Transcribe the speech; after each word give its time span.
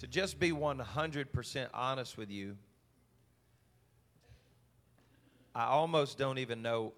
To 0.00 0.06
just 0.06 0.40
be 0.40 0.50
100% 0.50 1.68
honest 1.74 2.16
with 2.16 2.30
you, 2.30 2.56
I 5.54 5.64
almost 5.64 6.16
don't 6.16 6.38
even 6.38 6.62
know 6.62 6.94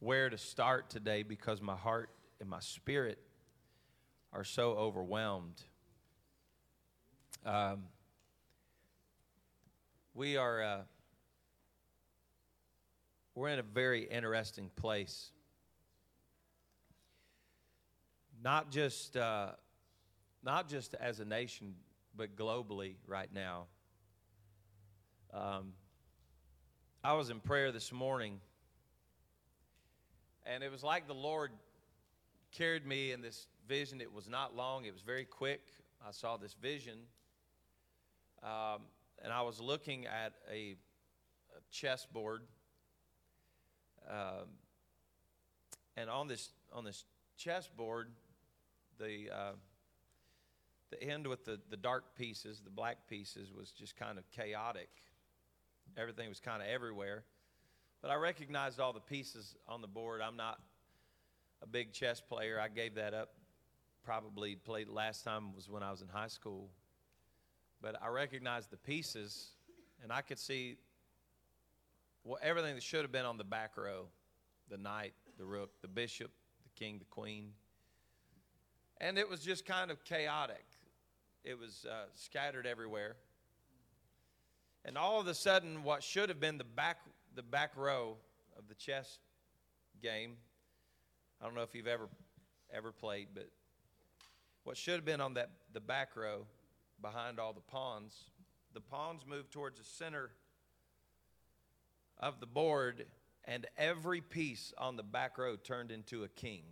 where 0.00 0.28
to 0.28 0.36
start 0.36 0.90
today 0.90 1.22
because 1.22 1.62
my 1.62 1.76
heart 1.76 2.10
and 2.40 2.50
my 2.50 2.58
spirit 2.58 3.16
are 4.32 4.42
so 4.42 4.72
overwhelmed. 4.72 5.62
Um, 7.46 7.84
we 10.14 10.36
are 10.36 10.62
uh, 10.62 10.80
we're 13.36 13.50
in 13.50 13.60
a 13.60 13.62
very 13.62 14.02
interesting 14.02 14.68
place. 14.74 15.30
Not 18.42 18.72
just 18.72 19.16
uh, 19.16 19.50
not 20.42 20.68
just 20.68 20.94
as 20.94 21.20
a 21.20 21.24
nation, 21.24 21.74
but 22.16 22.36
globally 22.36 22.96
right 23.06 23.32
now. 23.32 23.66
Um, 25.32 25.72
I 27.02 27.14
was 27.14 27.30
in 27.30 27.40
prayer 27.40 27.72
this 27.72 27.92
morning, 27.92 28.40
and 30.44 30.62
it 30.62 30.70
was 30.70 30.82
like 30.82 31.06
the 31.06 31.14
Lord 31.14 31.50
carried 32.50 32.86
me 32.86 33.12
in 33.12 33.22
this 33.22 33.46
vision. 33.66 34.00
It 34.00 34.12
was 34.12 34.28
not 34.28 34.54
long, 34.54 34.84
it 34.84 34.92
was 34.92 35.02
very 35.02 35.24
quick. 35.24 35.62
I 36.06 36.10
saw 36.10 36.36
this 36.36 36.54
vision, 36.54 36.98
um, 38.42 38.82
and 39.22 39.32
I 39.32 39.42
was 39.42 39.60
looking 39.60 40.06
at 40.06 40.32
a, 40.50 40.74
a 41.56 41.60
chessboard. 41.70 42.42
Um, 44.10 44.48
and 45.96 46.10
on 46.10 46.26
this 46.26 46.50
on 46.72 46.84
this 46.84 47.04
chessboard, 47.36 48.08
the 48.98 49.30
uh, 49.32 49.52
the 50.92 51.02
end 51.02 51.26
with 51.26 51.44
the, 51.44 51.58
the 51.70 51.76
dark 51.76 52.16
pieces, 52.16 52.60
the 52.64 52.70
black 52.70 53.08
pieces, 53.08 53.52
was 53.52 53.70
just 53.70 53.96
kind 53.96 54.18
of 54.18 54.30
chaotic. 54.30 54.88
Everything 55.96 56.28
was 56.28 56.38
kind 56.38 56.62
of 56.62 56.68
everywhere. 56.68 57.24
But 58.00 58.10
I 58.10 58.14
recognized 58.14 58.78
all 58.78 58.92
the 58.92 59.00
pieces 59.00 59.56
on 59.68 59.80
the 59.80 59.88
board. 59.88 60.20
I'm 60.20 60.36
not 60.36 60.60
a 61.62 61.66
big 61.66 61.92
chess 61.92 62.20
player. 62.20 62.60
I 62.60 62.68
gave 62.68 62.94
that 62.96 63.14
up. 63.14 63.30
Probably 64.04 64.54
played 64.54 64.88
last 64.88 65.24
time 65.24 65.54
was 65.54 65.68
when 65.68 65.82
I 65.82 65.90
was 65.90 66.02
in 66.02 66.08
high 66.08 66.28
school. 66.28 66.68
But 67.80 67.96
I 68.02 68.08
recognized 68.08 68.70
the 68.70 68.76
pieces, 68.76 69.50
and 70.02 70.12
I 70.12 70.20
could 70.20 70.38
see 70.38 70.76
well, 72.24 72.38
everything 72.42 72.74
that 72.74 72.82
should 72.82 73.02
have 73.02 73.12
been 73.12 73.24
on 73.24 73.38
the 73.38 73.44
back 73.44 73.76
row 73.76 74.06
the 74.68 74.78
knight, 74.78 75.12
the 75.36 75.44
rook, 75.44 75.70
the 75.82 75.88
bishop, 75.88 76.30
the 76.62 76.70
king, 76.82 76.98
the 76.98 77.04
queen. 77.06 77.50
And 79.00 79.18
it 79.18 79.28
was 79.28 79.40
just 79.40 79.66
kind 79.66 79.90
of 79.90 80.02
chaotic, 80.04 80.64
it 81.44 81.58
was 81.58 81.86
uh, 81.90 82.06
scattered 82.14 82.66
everywhere. 82.66 83.16
And 84.84 84.98
all 84.98 85.20
of 85.20 85.26
a 85.26 85.34
sudden, 85.34 85.84
what 85.84 86.02
should 86.02 86.28
have 86.28 86.40
been 86.40 86.58
the 86.58 86.64
back, 86.64 86.98
the 87.34 87.42
back 87.42 87.76
row 87.76 88.16
of 88.58 88.68
the 88.68 88.74
chess 88.74 89.18
game, 90.02 90.36
I 91.40 91.44
don't 91.44 91.54
know 91.54 91.62
if 91.62 91.74
you've 91.74 91.86
ever, 91.86 92.08
ever 92.72 92.92
played, 92.92 93.28
but 93.34 93.48
what 94.64 94.76
should 94.76 94.94
have 94.94 95.04
been 95.04 95.20
on 95.20 95.34
that, 95.34 95.50
the 95.72 95.80
back 95.80 96.16
row 96.16 96.46
behind 97.00 97.38
all 97.38 97.52
the 97.52 97.60
pawns, 97.60 98.24
the 98.74 98.80
pawns 98.80 99.22
moved 99.26 99.50
towards 99.50 99.78
the 99.78 99.84
center 99.84 100.30
of 102.18 102.40
the 102.40 102.46
board, 102.46 103.06
and 103.44 103.66
every 103.76 104.20
piece 104.20 104.72
on 104.78 104.96
the 104.96 105.02
back 105.02 105.38
row 105.38 105.56
turned 105.56 105.90
into 105.90 106.22
a 106.22 106.28
king. 106.28 106.62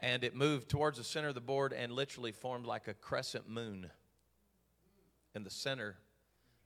And 0.00 0.24
it 0.24 0.34
moved 0.34 0.70
towards 0.70 0.96
the 0.96 1.04
center 1.04 1.28
of 1.28 1.34
the 1.34 1.42
board 1.42 1.74
and 1.74 1.92
literally 1.92 2.32
formed 2.32 2.64
like 2.64 2.88
a 2.88 2.94
crescent 2.94 3.48
moon 3.48 3.90
in 5.34 5.44
the 5.44 5.50
center 5.50 5.96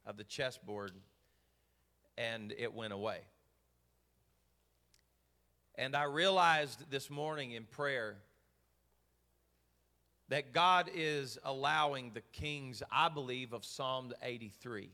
of 0.07 0.17
the 0.17 0.25
chessboard, 0.25 0.93
and 2.17 2.55
it 2.57 2.73
went 2.73 2.93
away. 2.93 3.19
And 5.75 5.97
I 5.97 6.05
realized 6.05 6.91
this 6.91 7.11
morning 7.11 7.53
in 7.53 7.65
prayer 7.65 8.17
that 10.29 10.53
God 10.53 10.89
is 10.95 11.37
allowing 11.43 12.13
the 12.15 12.23
kings, 12.33 12.83
I 12.91 13.09
believe, 13.09 13.53
of 13.53 13.65
Psalm 13.65 14.13
83 14.23 14.91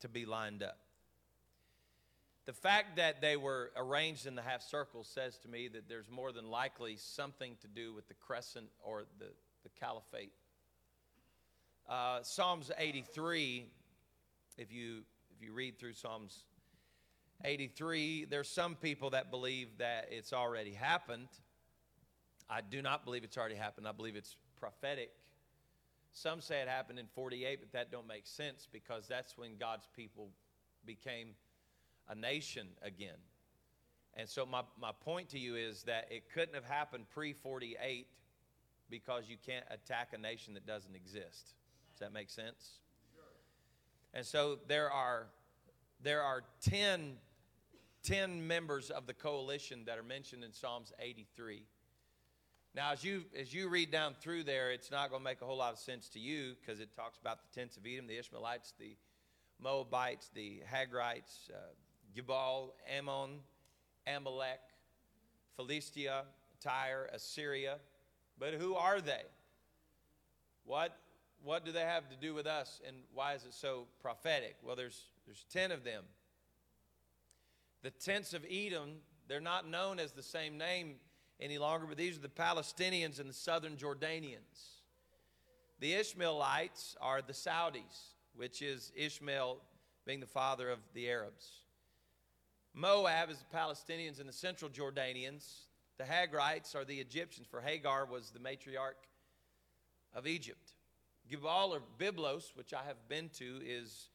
to 0.00 0.08
be 0.08 0.26
lined 0.26 0.62
up. 0.62 0.83
The 2.46 2.52
fact 2.52 2.96
that 2.96 3.20
they 3.20 3.36
were 3.36 3.70
arranged 3.76 4.26
in 4.26 4.34
the 4.34 4.42
half 4.42 4.62
circle 4.62 5.02
says 5.02 5.38
to 5.38 5.48
me 5.48 5.68
that 5.68 5.88
there's 5.88 6.10
more 6.10 6.30
than 6.30 6.50
likely 6.50 6.96
something 6.96 7.56
to 7.62 7.68
do 7.68 7.94
with 7.94 8.06
the 8.08 8.14
crescent 8.14 8.66
or 8.82 9.04
the, 9.18 9.28
the 9.62 9.70
caliphate 9.80 10.32
uh, 11.88 12.22
Psalms 12.22 12.70
83, 12.78 13.66
if 14.56 14.72
you, 14.72 15.02
if 15.36 15.46
you 15.46 15.52
read 15.52 15.78
through 15.78 15.92
Psalms 15.92 16.44
83, 17.44 18.24
there's 18.24 18.48
some 18.48 18.74
people 18.74 19.10
that 19.10 19.30
believe 19.30 19.68
that 19.78 20.08
it's 20.10 20.32
already 20.32 20.72
happened. 20.72 21.28
I 22.48 22.60
do 22.62 22.80
not 22.80 23.04
believe 23.04 23.24
it's 23.24 23.36
already 23.36 23.54
happened. 23.54 23.86
I 23.86 23.92
believe 23.92 24.16
it's 24.16 24.36
prophetic. 24.58 25.10
Some 26.12 26.40
say 26.40 26.60
it 26.62 26.68
happened 26.68 26.98
in 26.98 27.06
48, 27.14 27.58
but 27.60 27.72
that 27.72 27.90
don't 27.90 28.06
make 28.06 28.26
sense 28.26 28.66
because 28.70 29.06
that's 29.06 29.36
when 29.36 29.56
God's 29.58 29.88
people 29.94 30.28
became 30.86 31.30
a 32.08 32.14
nation 32.14 32.68
again. 32.82 33.18
And 34.14 34.28
so 34.28 34.46
my, 34.46 34.62
my 34.80 34.92
point 34.92 35.30
to 35.30 35.38
you 35.38 35.56
is 35.56 35.82
that 35.84 36.06
it 36.10 36.24
couldn't 36.32 36.54
have 36.54 36.64
happened 36.64 37.06
pre 37.10 37.32
48 37.32 38.06
because 38.90 39.24
you 39.28 39.36
can't 39.44 39.64
attack 39.70 40.10
a 40.12 40.18
nation 40.18 40.54
that 40.54 40.66
doesn't 40.66 40.94
exist. 40.94 41.54
Does 41.92 42.00
that 42.00 42.12
make 42.12 42.30
sense? 42.30 42.78
And 44.12 44.24
so 44.24 44.58
there 44.68 44.90
are 44.90 45.26
there 46.02 46.22
are 46.22 46.44
10, 46.62 47.14
10 48.04 48.46
members 48.46 48.90
of 48.90 49.06
the 49.06 49.14
coalition 49.14 49.84
that 49.86 49.98
are 49.98 50.02
mentioned 50.02 50.44
in 50.44 50.52
Psalms 50.52 50.92
83. 51.00 51.64
Now, 52.74 52.92
as 52.92 53.02
you 53.02 53.24
as 53.38 53.54
you 53.54 53.68
read 53.68 53.90
down 53.90 54.14
through 54.20 54.44
there, 54.44 54.70
it's 54.70 54.90
not 54.90 55.10
going 55.10 55.20
to 55.20 55.24
make 55.24 55.40
a 55.42 55.44
whole 55.44 55.56
lot 55.56 55.72
of 55.72 55.78
sense 55.78 56.08
to 56.10 56.18
you 56.18 56.54
because 56.60 56.80
it 56.80 56.94
talks 56.94 57.18
about 57.18 57.38
the 57.42 57.58
tents 57.58 57.76
of 57.76 57.86
Edom, 57.86 58.06
the 58.06 58.18
Ishmaelites, 58.18 58.74
the 58.78 58.96
Moabites, 59.60 60.30
the 60.34 60.60
Hagrites, 60.70 61.50
uh, 61.50 61.56
Gebal, 62.16 62.70
Ammon, 62.88 63.40
Amalek, 64.06 64.60
Philistia, 65.56 66.24
Tyre, 66.60 67.08
Assyria. 67.12 67.78
But 68.38 68.54
who 68.54 68.74
are 68.74 69.00
they? 69.00 69.22
What 70.64 70.96
what 71.44 71.64
do 71.64 71.72
they 71.72 71.80
have 71.80 72.08
to 72.08 72.16
do 72.16 72.32
with 72.34 72.46
us 72.46 72.80
and 72.86 72.96
why 73.12 73.34
is 73.34 73.44
it 73.44 73.52
so 73.52 73.86
prophetic? 74.00 74.56
Well, 74.62 74.76
there's, 74.76 75.08
there's 75.26 75.44
10 75.52 75.72
of 75.72 75.84
them. 75.84 76.04
The 77.82 77.90
tents 77.90 78.32
of 78.32 78.46
Edom, 78.50 78.96
they're 79.28 79.42
not 79.42 79.68
known 79.68 79.98
as 79.98 80.12
the 80.12 80.22
same 80.22 80.56
name 80.56 80.94
any 81.38 81.58
longer, 81.58 81.86
but 81.86 81.98
these 81.98 82.16
are 82.16 82.22
the 82.22 82.28
Palestinians 82.28 83.20
and 83.20 83.28
the 83.28 83.34
southern 83.34 83.76
Jordanians. 83.76 84.80
The 85.80 85.92
Ishmaelites 85.92 86.96
are 86.98 87.20
the 87.20 87.34
Saudis, 87.34 88.14
which 88.34 88.62
is 88.62 88.90
Ishmael 88.96 89.58
being 90.06 90.20
the 90.20 90.26
father 90.26 90.70
of 90.70 90.78
the 90.94 91.10
Arabs. 91.10 91.63
Moab 92.76 93.30
is 93.30 93.38
the 93.38 93.56
Palestinians 93.56 94.18
and 94.18 94.28
the 94.28 94.32
central 94.32 94.68
Jordanians. 94.68 95.66
The 95.96 96.04
Hagrites 96.04 96.74
are 96.74 96.84
the 96.84 96.98
Egyptians, 96.98 97.46
for 97.48 97.60
Hagar 97.60 98.04
was 98.04 98.30
the 98.30 98.40
matriarch 98.40 98.98
of 100.12 100.26
Egypt. 100.26 100.72
Gebal 101.30 101.70
or 101.70 101.82
Byblos, 102.00 102.56
which 102.56 102.74
I 102.74 102.82
have 102.84 103.08
been 103.08 103.28
to, 103.38 103.60
is 103.64 104.08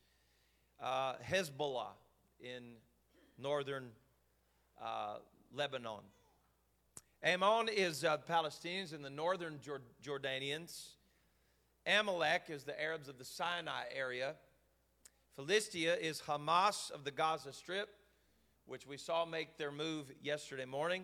uh, 0.81 1.13
Hezbollah 1.25 1.93
in 2.41 2.73
northern 3.37 3.91
uh, 4.83 5.19
Lebanon. 5.53 6.01
Ammon 7.23 7.69
is 7.69 8.03
uh, 8.03 8.17
Palestinians 8.29 8.93
and 8.93 9.03
the 9.03 9.09
northern 9.09 9.59
Jordanians. 10.03 10.95
Amalek 11.87 12.43
is 12.49 12.65
the 12.65 12.79
Arabs 12.81 13.07
of 13.07 13.17
the 13.17 13.25
Sinai 13.25 13.83
area. 13.95 14.35
Philistia 15.37 15.95
is 15.95 16.21
Hamas 16.21 16.91
of 16.91 17.05
the 17.05 17.11
Gaza 17.11 17.53
Strip, 17.53 17.89
which 18.69 18.85
we 18.85 18.97
saw 18.97 19.25
make 19.25 19.57
their 19.57 19.71
move 19.71 20.11
yesterday 20.21 20.65
morning, 20.65 21.03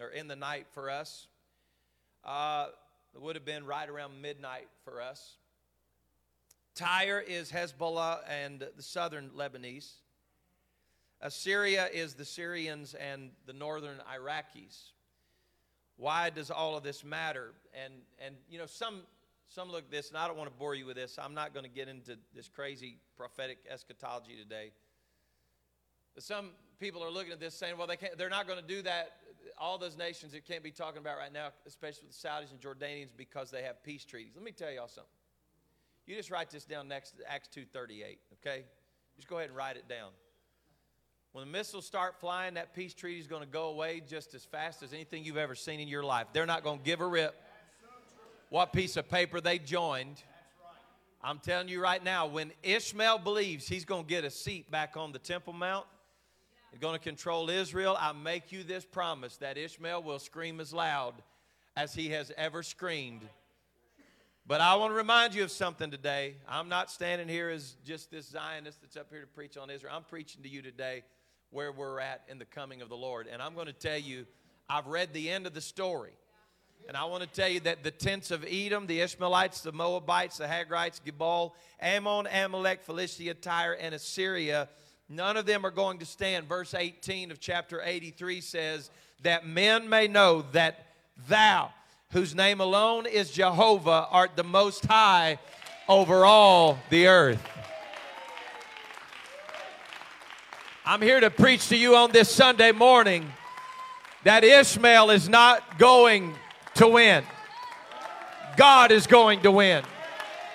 or 0.00 0.08
in 0.08 0.26
the 0.26 0.36
night 0.36 0.66
for 0.72 0.90
us. 0.90 1.28
Uh, 2.24 2.66
it 3.14 3.22
would 3.22 3.36
have 3.36 3.44
been 3.44 3.64
right 3.64 3.88
around 3.88 4.20
midnight 4.20 4.68
for 4.84 5.00
us. 5.00 5.36
Tyre 6.74 7.20
is 7.20 7.50
Hezbollah 7.50 8.18
and 8.28 8.64
the 8.76 8.82
southern 8.82 9.30
Lebanese. 9.30 9.90
Assyria 11.20 11.88
is 11.92 12.14
the 12.14 12.24
Syrians 12.24 12.94
and 12.94 13.30
the 13.46 13.52
northern 13.52 13.98
Iraqis. 14.14 14.90
Why 15.96 16.30
does 16.30 16.50
all 16.50 16.76
of 16.76 16.84
this 16.84 17.04
matter? 17.04 17.52
And 17.74 17.92
and 18.24 18.36
you 18.48 18.58
know 18.58 18.66
some 18.66 19.02
some 19.48 19.70
look 19.70 19.84
at 19.84 19.90
this, 19.90 20.10
and 20.10 20.18
I 20.18 20.28
don't 20.28 20.36
want 20.36 20.50
to 20.50 20.56
bore 20.56 20.74
you 20.74 20.86
with 20.86 20.96
this. 20.96 21.18
I'm 21.20 21.34
not 21.34 21.54
going 21.54 21.64
to 21.64 21.70
get 21.70 21.88
into 21.88 22.18
this 22.34 22.48
crazy 22.48 22.98
prophetic 23.16 23.58
eschatology 23.68 24.36
today. 24.36 24.72
But 26.14 26.22
some 26.22 26.50
people 26.78 27.02
are 27.04 27.10
looking 27.10 27.32
at 27.32 27.40
this 27.40 27.54
saying, 27.54 27.76
well, 27.76 27.86
they 27.86 27.96
can't, 27.96 28.16
they're 28.16 28.28
not 28.28 28.46
going 28.46 28.60
to 28.60 28.66
do 28.66 28.82
that 28.82 29.12
all 29.60 29.78
those 29.78 29.96
nations 29.96 30.32
that 30.32 30.46
can't 30.46 30.62
be 30.62 30.70
talking 30.70 30.98
about 30.98 31.18
right 31.18 31.32
now, 31.32 31.48
especially 31.66 32.08
the 32.08 32.14
Saudis 32.14 32.50
and 32.50 32.60
Jordanians, 32.60 33.08
because 33.16 33.50
they 33.50 33.62
have 33.62 33.82
peace 33.82 34.04
treaties. 34.04 34.32
Let 34.36 34.44
me 34.44 34.52
tell 34.52 34.70
y'all 34.70 34.88
something. 34.88 35.10
You 36.06 36.16
just 36.16 36.30
write 36.30 36.50
this 36.50 36.64
down 36.64 36.88
next 36.88 37.18
to 37.18 37.30
Acts 37.30 37.48
2.38, 37.54 38.18
okay? 38.34 38.64
Just 39.16 39.28
go 39.28 39.36
ahead 39.38 39.48
and 39.48 39.56
write 39.56 39.76
it 39.76 39.88
down. 39.88 40.10
When 41.32 41.44
the 41.44 41.50
missiles 41.50 41.84
start 41.84 42.18
flying, 42.18 42.54
that 42.54 42.74
peace 42.74 42.94
treaty 42.94 43.20
is 43.20 43.26
going 43.26 43.42
to 43.42 43.48
go 43.48 43.68
away 43.68 44.00
just 44.08 44.34
as 44.34 44.44
fast 44.44 44.82
as 44.82 44.92
anything 44.92 45.24
you've 45.24 45.36
ever 45.36 45.54
seen 45.54 45.80
in 45.80 45.88
your 45.88 46.02
life. 46.02 46.28
They're 46.32 46.46
not 46.46 46.64
going 46.64 46.78
to 46.78 46.84
give 46.84 47.00
a 47.00 47.06
rip 47.06 47.34
what 48.48 48.72
piece 48.72 48.96
of 48.96 49.10
paper 49.10 49.40
they 49.40 49.58
joined. 49.58 50.22
I'm 51.22 51.38
telling 51.38 51.68
you 51.68 51.82
right 51.82 52.02
now, 52.02 52.26
when 52.26 52.52
Ishmael 52.62 53.18
believes 53.18 53.68
he's 53.68 53.84
going 53.84 54.04
to 54.04 54.08
get 54.08 54.24
a 54.24 54.30
seat 54.30 54.70
back 54.70 54.96
on 54.96 55.12
the 55.12 55.18
Temple 55.18 55.52
Mount, 55.52 55.84
he's 56.70 56.80
going 56.80 56.94
to 56.94 57.02
control 57.02 57.50
Israel, 57.50 57.96
I 57.98 58.12
make 58.12 58.52
you 58.52 58.62
this 58.62 58.84
promise 58.84 59.36
that 59.38 59.56
Ishmael 59.56 60.02
will 60.02 60.18
scream 60.18 60.60
as 60.60 60.72
loud 60.72 61.14
as 61.76 61.94
he 61.94 62.10
has 62.10 62.32
ever 62.36 62.62
screamed. 62.62 63.22
But 64.46 64.62
I 64.62 64.76
want 64.76 64.92
to 64.92 64.96
remind 64.96 65.34
you 65.34 65.44
of 65.44 65.50
something 65.50 65.90
today. 65.90 66.36
I'm 66.48 66.70
not 66.70 66.90
standing 66.90 67.28
here 67.28 67.50
as 67.50 67.76
just 67.84 68.10
this 68.10 68.26
Zionist 68.26 68.80
that's 68.80 68.96
up 68.96 69.08
here 69.10 69.20
to 69.20 69.26
preach 69.26 69.58
on 69.58 69.68
Israel. 69.68 69.92
I'm 69.94 70.04
preaching 70.04 70.42
to 70.42 70.48
you 70.48 70.62
today 70.62 71.02
where 71.50 71.70
we're 71.70 72.00
at 72.00 72.22
in 72.28 72.38
the 72.38 72.46
coming 72.46 72.80
of 72.80 72.88
the 72.88 72.96
Lord. 72.96 73.26
And 73.30 73.42
I'm 73.42 73.54
going 73.54 73.66
to 73.66 73.72
tell 73.74 73.98
you, 73.98 74.26
I've 74.68 74.86
read 74.86 75.12
the 75.12 75.30
end 75.30 75.46
of 75.46 75.52
the 75.52 75.60
story. 75.60 76.12
And 76.88 76.96
I 76.96 77.04
want 77.04 77.22
to 77.22 77.28
tell 77.28 77.48
you 77.48 77.60
that 77.60 77.84
the 77.84 77.90
tents 77.90 78.30
of 78.30 78.44
Edom, 78.48 78.86
the 78.86 79.00
Ishmaelites, 79.00 79.60
the 79.60 79.72
Moabites, 79.72 80.38
the 80.38 80.46
Hagrites, 80.46 81.00
Gebal, 81.04 81.52
Ammon, 81.80 82.26
Amalek, 82.26 82.82
Philistia, 82.82 83.34
Tyre, 83.34 83.74
and 83.74 83.94
Assyria, 83.94 84.68
none 85.08 85.36
of 85.36 85.46
them 85.46 85.64
are 85.64 85.70
going 85.70 85.98
to 85.98 86.06
stand. 86.06 86.48
Verse 86.48 86.74
18 86.74 87.30
of 87.30 87.40
chapter 87.40 87.80
83 87.82 88.40
says, 88.40 88.90
That 89.22 89.46
men 89.46 89.88
may 89.88 90.08
know 90.08 90.44
that 90.52 90.86
thou, 91.28 91.70
whose 92.12 92.34
name 92.34 92.60
alone 92.60 93.06
is 93.06 93.30
Jehovah, 93.30 94.06
art 94.10 94.36
the 94.36 94.44
most 94.44 94.86
high 94.86 95.38
over 95.88 96.24
all 96.24 96.78
the 96.90 97.06
earth. 97.06 97.42
I'm 100.84 101.02
here 101.02 101.20
to 101.20 101.30
preach 101.30 101.68
to 101.68 101.76
you 101.76 101.96
on 101.96 102.12
this 102.12 102.30
Sunday 102.30 102.72
morning 102.72 103.30
that 104.24 104.42
Ishmael 104.42 105.10
is 105.10 105.28
not 105.28 105.78
going 105.78 106.34
to 106.76 106.88
win. 106.88 107.24
God 108.56 108.90
is 108.90 109.06
going 109.06 109.42
to 109.42 109.50
win. 109.50 109.84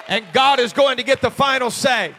And 0.07 0.25
God 0.33 0.59
is 0.59 0.73
going 0.73 0.97
to 0.97 1.03
get 1.03 1.21
the 1.21 1.31
final 1.31 1.71
say. 1.71 2.13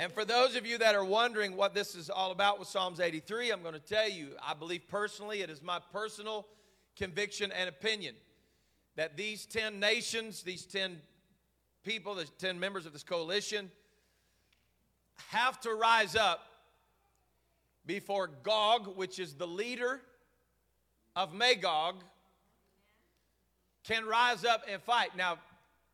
And 0.00 0.10
for 0.10 0.24
those 0.24 0.56
of 0.56 0.64
you 0.64 0.78
that 0.78 0.94
are 0.94 1.04
wondering 1.04 1.56
what 1.56 1.74
this 1.74 1.94
is 1.94 2.08
all 2.08 2.30
about 2.30 2.58
with 2.58 2.68
Psalms 2.68 3.00
83, 3.00 3.50
I'm 3.50 3.60
going 3.60 3.74
to 3.74 3.78
tell 3.78 4.08
you, 4.08 4.28
I 4.42 4.54
believe 4.54 4.88
personally, 4.88 5.42
it 5.42 5.50
is 5.50 5.62
my 5.62 5.78
personal 5.92 6.46
conviction 6.96 7.52
and 7.52 7.68
opinion 7.68 8.14
that 8.96 9.18
these 9.18 9.44
10 9.44 9.78
nations, 9.78 10.42
these 10.42 10.64
10 10.64 10.96
people, 11.84 12.14
the 12.14 12.24
10 12.38 12.58
members 12.58 12.86
of 12.86 12.94
this 12.94 13.02
coalition, 13.02 13.70
have 15.28 15.60
to 15.60 15.74
rise 15.74 16.16
up 16.16 16.46
before 17.84 18.30
Gog, 18.42 18.96
which 18.96 19.18
is 19.18 19.34
the 19.34 19.46
leader 19.46 20.00
of 21.14 21.34
Magog, 21.34 21.96
can 23.84 24.06
rise 24.06 24.46
up 24.46 24.62
and 24.66 24.80
fight. 24.80 25.14
Now, 25.14 25.36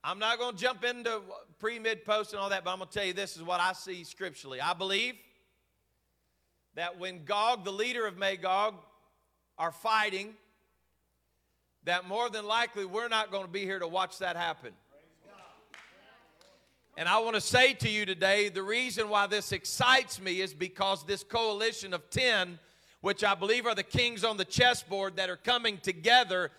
I'm 0.04 0.20
not 0.20 0.38
going 0.38 0.54
to 0.54 0.62
jump 0.62 0.84
into 0.84 1.22
pre, 1.58 1.78
mid, 1.78 2.04
post, 2.04 2.32
and 2.32 2.40
all 2.40 2.50
that, 2.50 2.64
but 2.64 2.70
I'm 2.70 2.78
going 2.78 2.88
to 2.88 2.94
tell 2.94 3.06
you 3.06 3.12
this 3.12 3.36
is 3.36 3.42
what 3.42 3.60
I 3.60 3.72
see 3.72 4.04
scripturally. 4.04 4.60
I 4.60 4.74
believe 4.74 5.14
that 6.74 6.98
when 6.98 7.24
Gog, 7.24 7.64
the 7.64 7.72
leader 7.72 8.06
of 8.06 8.18
Magog, 8.18 8.74
are 9.58 9.72
fighting, 9.72 10.34
that 11.84 12.06
more 12.06 12.28
than 12.28 12.46
likely 12.46 12.84
we're 12.84 13.08
not 13.08 13.30
going 13.30 13.44
to 13.44 13.50
be 13.50 13.64
here 13.64 13.78
to 13.78 13.88
watch 13.88 14.18
that 14.18 14.36
happen. 14.36 14.72
And 16.98 17.08
I 17.08 17.18
want 17.18 17.34
to 17.34 17.42
say 17.42 17.74
to 17.74 17.88
you 17.90 18.06
today 18.06 18.48
the 18.48 18.62
reason 18.62 19.08
why 19.08 19.26
this 19.26 19.52
excites 19.52 20.20
me 20.20 20.40
is 20.40 20.54
because 20.54 21.04
this 21.04 21.22
coalition 21.22 21.92
of 21.92 22.08
10, 22.10 22.58
which 23.02 23.22
I 23.22 23.34
believe 23.34 23.66
are 23.66 23.74
the 23.74 23.82
kings 23.82 24.24
on 24.24 24.38
the 24.38 24.46
chessboard 24.46 25.16
that 25.16 25.28
are 25.28 25.36
coming 25.36 25.78
together, 25.78 26.50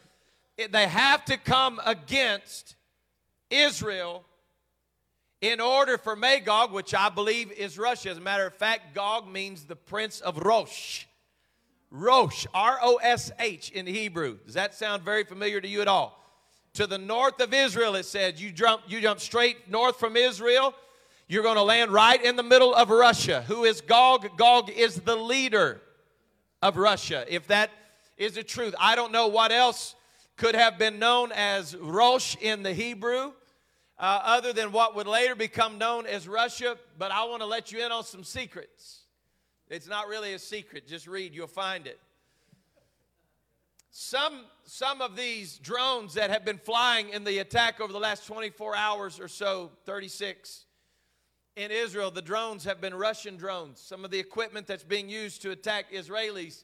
they 0.70 0.88
have 0.88 1.26
to 1.26 1.38
come 1.38 1.82
against 1.86 2.76
Israel 3.50 4.24
in 5.42 5.60
order 5.60 5.98
for 5.98 6.16
Magog, 6.16 6.72
which 6.72 6.94
I 6.94 7.10
believe 7.10 7.52
is 7.52 7.78
Russia. 7.78 8.10
As 8.10 8.18
a 8.18 8.22
matter 8.22 8.48
of 8.48 8.54
fact, 8.56 8.96
Gog 8.96 9.28
means 9.28 9.66
the 9.66 9.76
prince 9.76 10.20
of 10.20 10.38
Rosh. 10.38 11.06
Rosh, 11.92 12.46
R 12.54 12.80
O 12.82 12.96
S 12.98 13.32
H 13.40 13.70
in 13.72 13.86
Hebrew. 13.86 14.38
Does 14.46 14.56
that 14.56 14.74
sound 14.74 15.04
very 15.04 15.24
familiar 15.24 15.62
to 15.62 15.68
you 15.68 15.82
at 15.82 15.88
all? 15.88 16.22
To 16.74 16.86
the 16.86 16.98
north 16.98 17.40
of 17.40 17.54
Israel, 17.54 17.96
it 17.96 18.04
said, 18.04 18.40
you 18.40 18.52
jump, 18.52 18.84
you 18.88 19.00
jump 19.00 19.20
straight 19.20 19.70
north 19.70 20.00
from 20.00 20.16
Israel, 20.16 20.76
you're 21.28 21.44
going 21.44 21.56
to 21.56 21.64
land 21.64 21.92
right 21.92 22.22
in 22.24 22.36
the 22.36 22.44
middle 22.44 22.74
of 22.74 22.90
Russia. 22.90 23.44
Who 23.48 23.64
is 23.64 23.82
Gog? 23.82 24.38
Gog 24.38 24.70
is 24.70 24.96
the 25.02 25.16
leader 25.16 25.82
of 26.62 26.78
Russia. 26.78 27.26
If 27.28 27.48
that 27.48 27.72
is 28.18 28.34
the 28.34 28.44
truth, 28.44 28.76
I 28.80 28.96
don't 28.96 29.12
know 29.12 29.28
what 29.28 29.52
else 29.52 29.96
could 30.36 30.56
have 30.56 30.78
been 30.78 31.00
known 31.00 31.32
as 31.32 31.76
Rosh 31.76 32.36
in 32.42 32.64
the 32.64 32.74
Hebrew, 32.74 33.34
uh, 34.00 34.22
other 34.24 34.54
than 34.54 34.72
what 34.72 34.96
would 34.96 35.08
later 35.08 35.36
become 35.36 35.78
known 35.78 36.06
as 36.06 36.28
Russia. 36.28 36.78
But 36.98 37.12
I 37.12 37.26
want 37.26 37.42
to 37.42 37.48
let 37.48 37.72
you 37.72 37.86
in 37.86 37.92
on 37.92 38.04
some 38.04 38.24
secrets. 38.24 39.02
It's 39.70 39.88
not 39.88 40.08
really 40.08 40.34
a 40.34 40.40
secret, 40.40 40.88
just 40.88 41.08
read, 41.08 41.36
you'll 41.36 41.48
find 41.48 41.88
it. 41.88 42.00
Some, 43.90 44.46
some 44.64 45.02
of 45.02 45.16
these 45.16 45.58
drones 45.58 46.14
that 46.14 46.30
have 46.30 46.46
been 46.46 46.60
flying 46.60 47.10
in 47.10 47.24
the 47.24 47.40
attack 47.40 47.82
over 47.82 47.92
the 47.92 48.00
last 48.00 48.28
24 48.28 48.76
hours 48.76 49.20
or 49.20 49.28
so, 49.28 49.72
36, 49.86 50.66
in 51.56 51.72
Israel, 51.72 52.12
the 52.12 52.22
drones 52.22 52.64
have 52.66 52.80
been 52.80 52.94
Russian 52.94 53.36
drones. 53.36 53.80
Some 53.80 54.06
of 54.06 54.12
the 54.12 54.20
equipment 54.20 54.68
that's 54.68 54.84
being 54.84 55.10
used 55.10 55.42
to 55.42 55.52
attack 55.52 55.92
Israelis 55.92 56.64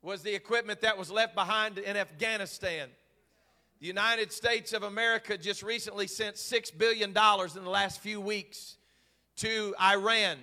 was 0.00 0.22
the 0.22 0.34
equipment 0.34 0.80
that 0.80 0.96
was 0.96 1.10
left 1.10 1.34
behind 1.34 1.76
in 1.76 1.96
Afghanistan. 1.96 2.88
The 3.80 3.86
United 3.86 4.32
States 4.32 4.72
of 4.72 4.82
America 4.82 5.38
just 5.38 5.62
recently 5.62 6.08
sent 6.08 6.34
$6 6.34 6.76
billion 6.76 7.10
in 7.10 7.14
the 7.14 7.70
last 7.70 8.00
few 8.00 8.20
weeks 8.20 8.76
to 9.36 9.72
Iran, 9.80 10.38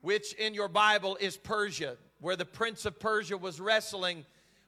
which 0.00 0.32
in 0.32 0.52
your 0.52 0.66
Bible 0.66 1.16
is 1.20 1.36
Persia, 1.36 1.96
where 2.20 2.34
the 2.34 2.44
prince 2.44 2.84
of 2.84 2.98
Persia 2.98 3.36
was 3.36 3.60
wrestling 3.60 4.24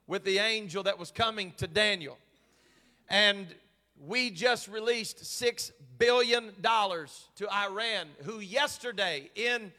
with 0.06 0.22
the 0.22 0.38
angel 0.38 0.84
that 0.84 0.96
was 0.96 1.10
coming 1.10 1.52
to 1.56 1.66
Daniel. 1.66 2.16
And 3.08 3.48
we 4.06 4.30
just 4.30 4.68
released 4.68 5.24
$6 5.24 5.72
billion 5.98 6.52
to 6.62 7.52
Iran, 7.52 8.06
who 8.22 8.38
yesterday 8.38 9.28
in, 9.34 9.72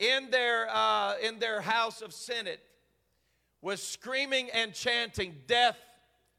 in, 0.00 0.30
their, 0.32 0.66
uh, 0.68 1.14
in 1.22 1.38
their 1.38 1.60
House 1.60 2.02
of 2.02 2.12
Senate 2.12 2.58
was 3.62 3.80
screaming 3.80 4.50
and 4.52 4.74
chanting, 4.74 5.36
Death 5.46 5.78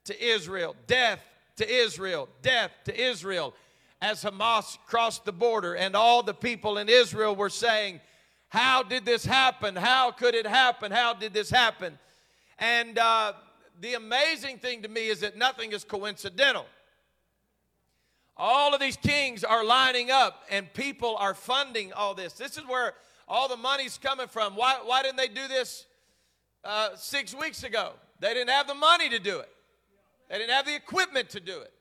to 0.07 0.23
Israel, 0.23 0.75
death 0.87 1.23
to 1.57 1.69
Israel, 1.69 2.27
death 2.41 2.71
to 2.85 2.99
Israel, 2.99 3.53
as 4.01 4.23
Hamas 4.23 4.77
crossed 4.85 5.25
the 5.25 5.31
border. 5.31 5.75
And 5.75 5.95
all 5.95 6.23
the 6.23 6.33
people 6.33 6.77
in 6.77 6.89
Israel 6.89 7.35
were 7.35 7.49
saying, 7.49 8.01
How 8.49 8.83
did 8.83 9.05
this 9.05 9.25
happen? 9.25 9.75
How 9.75 10.11
could 10.11 10.35
it 10.35 10.47
happen? 10.47 10.91
How 10.91 11.13
did 11.13 11.33
this 11.33 11.49
happen? 11.49 11.97
And 12.59 12.97
uh, 12.97 13.33
the 13.79 13.93
amazing 13.93 14.57
thing 14.57 14.81
to 14.81 14.87
me 14.87 15.07
is 15.07 15.19
that 15.21 15.37
nothing 15.37 15.71
is 15.71 15.83
coincidental. 15.83 16.65
All 18.35 18.73
of 18.73 18.79
these 18.79 18.97
kings 18.97 19.43
are 19.43 19.65
lining 19.65 20.11
up 20.11 20.43
and 20.51 20.71
people 20.73 21.15
are 21.17 21.33
funding 21.33 21.91
all 21.93 22.13
this. 22.13 22.33
This 22.33 22.57
is 22.57 22.63
where 22.67 22.93
all 23.27 23.47
the 23.47 23.57
money's 23.57 23.97
coming 23.97 24.27
from. 24.27 24.55
Why, 24.55 24.77
why 24.83 25.01
didn't 25.01 25.17
they 25.17 25.27
do 25.27 25.47
this 25.47 25.85
uh, 26.63 26.89
six 26.95 27.33
weeks 27.33 27.63
ago? 27.63 27.93
They 28.19 28.33
didn't 28.33 28.49
have 28.49 28.67
the 28.67 28.75
money 28.75 29.09
to 29.09 29.19
do 29.19 29.39
it, 29.39 29.49
they 30.29 30.37
didn't 30.37 30.51
have 30.51 30.65
the 30.65 30.75
equipment 30.75 31.29
to 31.29 31.39
do 31.39 31.59
it. 31.59 31.73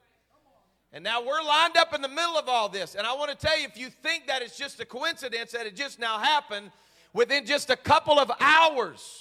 And 0.93 1.03
now 1.05 1.21
we're 1.21 1.43
lined 1.43 1.76
up 1.76 1.95
in 1.95 2.00
the 2.00 2.09
middle 2.09 2.38
of 2.38 2.49
all 2.49 2.69
this. 2.69 2.95
And 2.95 3.07
I 3.07 3.12
want 3.15 3.31
to 3.31 3.37
tell 3.37 3.59
you 3.59 3.67
if 3.67 3.76
you 3.76 3.91
think 3.91 4.29
that 4.29 4.41
it's 4.43 4.57
just 4.57 4.81
a 4.81 4.87
coincidence 4.87 5.53
that 5.53 5.67
it 5.67 5.76
just 5.76 5.99
now 5.99 6.19
happened, 6.19 6.71
within 7.12 7.45
just 7.45 7.71
a 7.71 7.76
couple 7.76 8.19
of 8.19 8.31
hours, 8.41 9.21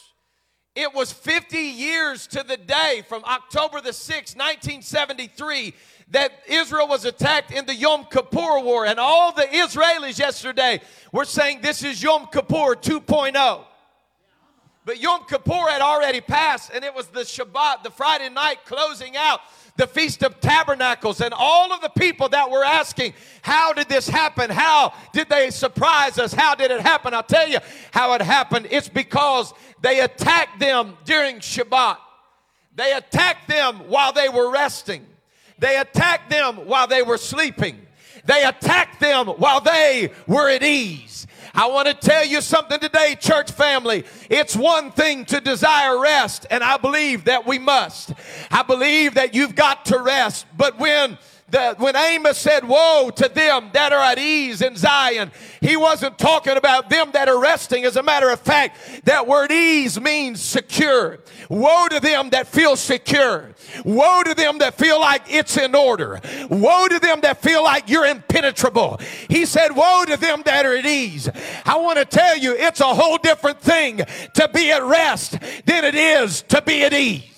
it 0.75 0.94
was 0.94 1.12
50 1.12 1.58
years 1.58 2.27
to 2.27 2.44
the 2.44 2.58
day 2.58 3.03
from 3.08 3.24
October 3.25 3.82
the 3.82 3.91
6th, 3.91 4.36
1973, 4.36 5.74
that 6.12 6.32
Israel 6.48 6.88
was 6.88 7.05
attacked 7.05 7.51
in 7.51 7.65
the 7.65 7.74
Yom 7.74 8.05
Kippur 8.12 8.60
War. 8.60 8.86
And 8.86 9.00
all 9.00 9.32
the 9.32 9.44
Israelis 9.44 10.20
yesterday 10.20 10.82
were 11.12 11.25
saying 11.25 11.62
this 11.62 11.84
is 11.84 12.03
Yom 12.03 12.27
Kippur 12.32 12.75
2.0. 12.75 13.65
But 14.86 15.01
Yom 15.01 15.25
Kippur 15.25 15.70
had 15.70 15.82
already 15.82 16.22
passed, 16.22 16.72
and 16.72 16.86
it 16.86 16.94
was 16.94 17.08
the 17.08 17.22
Shabbat, 17.22 17.82
the 17.82 17.89
Friday 17.89 18.30
night 18.30 18.65
closing 18.65 19.18
out 19.18 19.42
the 19.77 19.88
Feast 19.88 20.24
of 20.24 20.39
Tabernacles, 20.39 21.22
and 21.22 21.34
all 21.36 21.74
of 21.74 21.82
the 21.82 21.89
people 21.89 22.30
that 22.30 22.50
were 22.50 22.63
asking, 22.63 23.15
How 23.42 23.74
did 23.74 23.89
this 23.89 24.08
happen? 24.08 24.51
How 24.51 24.94
did 25.12 25.27
they 25.27 25.50
surprise 25.50 26.20
us? 26.20 26.34
How 26.34 26.54
did 26.54 26.70
it 26.70 26.82
happen? 26.82 27.15
I'll 27.15 27.24
tell 27.24 27.50
you 27.50 27.58
how 27.92 28.13
it 28.13 28.22
happened. 28.22 28.68
It's 28.70 28.88
because 28.88 29.54
they 29.82 30.01
attacked 30.01 30.60
them 30.60 30.98
during 31.04 31.39
Shabbat, 31.39 31.98
they 32.75 32.94
attacked 32.94 33.50
them 33.50 33.89
while 33.89 34.13
they 34.13 34.30
were 34.30 34.51
resting, 34.51 35.06
they 35.58 35.77
attacked 35.77 36.30
them 36.30 36.68
while 36.68 36.86
they 36.86 37.01
were 37.01 37.18
sleeping. 37.18 37.82
They 38.25 38.44
attacked 38.44 39.00
them 39.00 39.27
while 39.27 39.62
they 39.62 40.12
were 40.25 40.50
at 40.50 40.63
ease. 40.63 41.27
I 41.57 41.67
want 41.67 41.88
to 41.88 41.93
tell 41.93 42.25
you 42.25 42.41
something 42.41 42.79
today, 42.81 43.15
church 43.17 43.50
family. 43.50 44.03
It's 44.29 44.57
one 44.57 44.91
thing 44.91 45.24
to 45.25 45.39
desire 45.39 45.97
rest, 46.01 46.45
and 46.51 46.62
I 46.62 46.75
believe 46.75 47.25
that 47.25 47.47
we 47.47 47.59
must. 47.59 48.12
I 48.51 48.62
believe 48.62 49.13
that 49.13 49.33
you've 49.33 49.55
got 49.55 49.85
to 49.85 50.00
rest, 50.00 50.47
but 50.57 50.77
when 50.77 51.17
the, 51.55 51.74
when 51.77 51.95
Amos 51.95 52.38
said, 52.38 52.67
Woe 52.67 53.09
to 53.15 53.29
them 53.29 53.69
that 53.71 53.93
are 53.93 54.01
at 54.01 54.19
ease 54.19 54.62
in 54.62 54.75
Zion, 54.75 55.31
he 55.62 55.77
wasn't 55.77 56.19
talking 56.19 56.57
about 56.57 56.89
them 56.89 57.12
that 57.13 57.29
are 57.29 57.39
resting. 57.39 57.85
As 57.85 57.95
a 57.95 58.03
matter 58.03 58.29
of 58.29 58.41
fact, 58.41 59.05
that 59.05 59.25
word 59.25 59.53
ease 59.53 60.00
means 60.00 60.41
secure. 60.41 61.19
Woe 61.50 61.88
to 61.88 62.01
them 62.01 62.31
that 62.31 62.47
feel 62.47 62.75
secure. 62.75 63.51
Woe 63.85 64.24
to 64.24 64.33
them 64.33 64.57
that 64.57 64.77
feel 64.77 65.00
like 65.00 65.21
it's 65.29 65.55
in 65.55 65.75
order. 65.75 66.19
Woe 66.50 66.89
to 66.89 67.00
them 67.00 67.21
that 67.21 67.41
feel 67.41 67.63
like 67.63 67.89
you're 67.89 68.05
impenetrable. 68.05 69.00
He 69.29 69.45
said, 69.45 69.74
Woe 69.74 70.03
to 70.07 70.17
them 70.17 70.41
that 70.45 70.65
are 70.65 70.75
at 70.75 70.85
ease. 70.85 71.29
I 71.65 71.77
want 71.77 72.00
to 72.00 72.05
tell 72.05 72.38
you, 72.38 72.53
it's 72.53 72.81
a 72.81 72.93
whole 72.93 73.17
different 73.17 73.62
thing 73.62 74.01
to 74.33 74.50
be 74.53 74.71
at 74.71 74.83
rest 74.83 75.39
than 75.65 75.85
it 75.85 75.95
is 75.95 76.41
to 76.50 76.62
be 76.62 76.83
at 76.83 76.91
ease. 76.91 77.35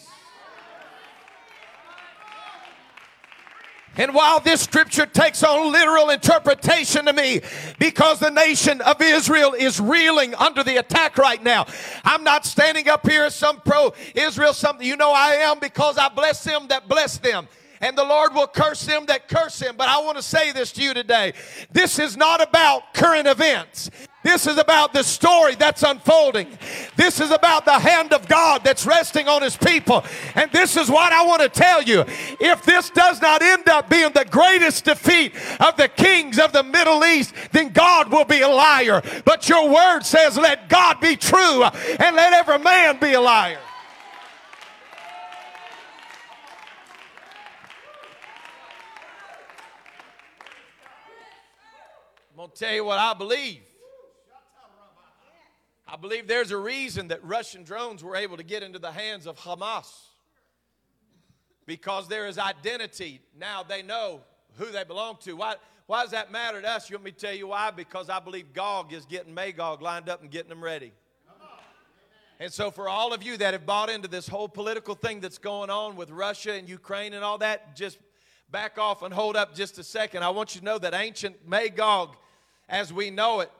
And 3.98 4.14
while 4.14 4.40
this 4.40 4.62
scripture 4.62 5.06
takes 5.06 5.44
on 5.44 5.72
literal 5.72 6.10
interpretation 6.10 7.06
to 7.06 7.14
me, 7.14 7.42
because 7.80 8.20
the 8.20 8.30
nation 8.30 8.82
of 8.82 9.02
Israel 9.02 9.54
is 9.54 9.80
reeling 9.80 10.36
under 10.36 10.64
the 10.64 10.78
attack 10.78 11.18
right 11.18 11.42
now, 11.44 11.66
I'm 12.04 12.24
not 12.24 12.46
standing 12.46 12.88
up 12.88 13.08
here 13.08 13.24
as 13.24 13.36
some 13.36 13.60
pro 13.62 13.94
Israel, 14.16 14.54
something 14.54 14.86
you 14.86 14.96
know 14.96 15.12
I 15.12 15.34
am 15.34 15.60
because 15.60 15.98
I 15.98 16.10
bless 16.10 16.44
them 16.44 16.68
that 16.70 16.88
bless 16.88 17.18
them 17.18 17.48
and 17.82 17.98
the 17.98 18.04
Lord 18.04 18.34
will 18.34 18.48
curse 18.48 18.86
them 18.86 19.06
that 19.08 19.28
curse 19.28 19.60
him. 19.60 19.76
But 19.78 19.90
I 19.90 20.00
want 20.00 20.18
to 20.18 20.24
say 20.24 20.52
this 20.52 20.72
to 20.74 20.82
you 20.82 20.94
today. 20.94 21.34
This 21.72 22.00
is 22.00 22.18
not 22.18 22.42
about 22.42 22.94
current 22.94 23.28
events. 23.28 23.90
This 24.28 24.46
is 24.46 24.58
about 24.58 24.92
the 24.92 25.04
story 25.04 25.56
that's 25.56 25.84
unfolding. 25.84 26.50
This 26.98 27.22
is 27.22 27.32
about 27.32 27.64
the 27.64 27.80
hand 27.80 28.12
of 28.12 28.28
God 28.28 28.62
that's 28.62 28.86
resting 28.86 29.30
on 29.30 29.42
his 29.42 29.56
people. 29.56 30.04
And 30.36 30.52
this 30.52 30.76
is 30.76 30.90
what 30.92 31.14
I 31.14 31.26
want 31.26 31.44
to 31.44 31.48
tell 31.48 31.82
you. 31.82 32.04
If 32.42 32.64
this 32.64 32.90
does 32.90 33.22
not 33.22 33.42
end 33.42 33.70
up 33.70 33.90
being 33.90 34.12
the 34.12 34.26
greatest 34.26 34.84
defeat 34.84 35.34
of 35.62 35.78
the 35.78 35.88
kings 35.88 36.40
of 36.40 36.52
the 36.52 36.62
Middle 36.62 37.06
East, 37.06 37.34
then 37.54 37.70
God 37.70 38.12
will 38.12 38.26
be 38.26 38.42
a 38.42 38.50
liar. 38.50 39.02
But 39.24 39.48
your 39.48 39.70
word 39.70 40.02
says, 40.02 40.38
let 40.38 40.68
God 40.68 41.00
be 41.00 41.16
true 41.16 41.64
and 41.64 42.14
let 42.18 42.34
every 42.34 42.60
man 42.60 43.00
be 43.00 43.14
a 43.14 43.22
liar. 43.22 43.60
I'm 52.32 52.36
going 52.36 52.52
to 52.52 52.58
tell 52.58 52.74
you 52.74 52.84
what 52.84 53.00
I 53.00 53.14
believe. 53.14 53.67
I 55.88 55.96
believe 55.96 56.28
there's 56.28 56.52
a 56.52 56.58
reason 56.58 57.08
that 57.10 57.24
Russian 57.24 57.64
drones 57.64 58.04
were 58.04 58.16
able 58.16 58.36
to 58.38 58.44
get 58.44 58.62
into 58.62 58.78
the 58.78 58.92
hands 58.92 59.26
of 59.26 59.40
Hamas 59.40 59.90
because 61.66 62.10
there 62.10 62.28
is 62.28 62.38
identity. 62.38 63.22
Now 63.40 63.64
they 63.64 63.82
know 63.84 64.22
who 64.58 64.66
they 64.72 64.84
belong 64.84 65.18
to. 65.22 65.34
Why, 65.34 65.56
why 65.86 66.02
does 66.02 66.12
that 66.12 66.30
matter 66.30 66.62
to 66.62 66.68
us? 66.68 66.90
You 66.90 66.98
want 66.98 67.06
me 67.06 67.12
to 67.12 67.18
tell 67.18 67.34
you 67.34 67.48
why? 67.48 67.72
Because 67.72 68.10
I 68.10 68.20
believe 68.20 68.54
Gog 68.54 68.92
is 68.92 69.06
getting 69.06 69.34
Magog 69.34 69.82
lined 69.82 70.10
up 70.10 70.22
and 70.22 70.30
getting 70.30 70.50
them 70.50 70.64
ready. 70.64 70.92
And 72.40 72.54
so, 72.54 72.70
for 72.70 72.88
all 72.88 73.14
of 73.14 73.24
you 73.24 73.36
that 73.38 73.54
have 73.54 73.66
bought 73.66 73.90
into 73.90 74.08
this 74.08 74.28
whole 74.28 74.48
political 74.48 74.94
thing 74.94 75.22
that's 75.22 75.40
going 75.40 75.72
on 75.72 75.96
with 75.96 76.12
Russia 76.12 76.54
and 76.54 76.70
Ukraine 76.70 77.14
and 77.14 77.24
all 77.24 77.40
that, 77.40 77.76
just 77.76 77.98
back 78.52 78.78
off 78.78 79.02
and 79.02 79.12
hold 79.12 79.36
up 79.36 79.56
just 79.56 79.80
a 79.80 79.84
second. 79.84 80.22
I 80.22 80.30
want 80.30 80.54
you 80.54 80.60
to 80.60 80.66
know 80.66 80.78
that 80.78 80.94
ancient 80.94 81.48
Magog, 81.48 82.16
as 82.70 82.94
we 82.94 83.10
know 83.10 83.40
it, 83.40 83.52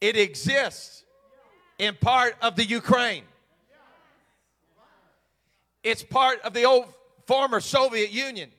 it 0.00 0.16
exists 0.16 1.04
in 1.82 1.96
part 1.96 2.36
of 2.40 2.54
the 2.54 2.64
Ukraine. 2.64 3.24
It's 5.82 6.04
part 6.04 6.40
of 6.42 6.54
the 6.54 6.64
old 6.64 6.86
former 7.26 7.58
Soviet 7.58 8.12
Union. 8.12 8.50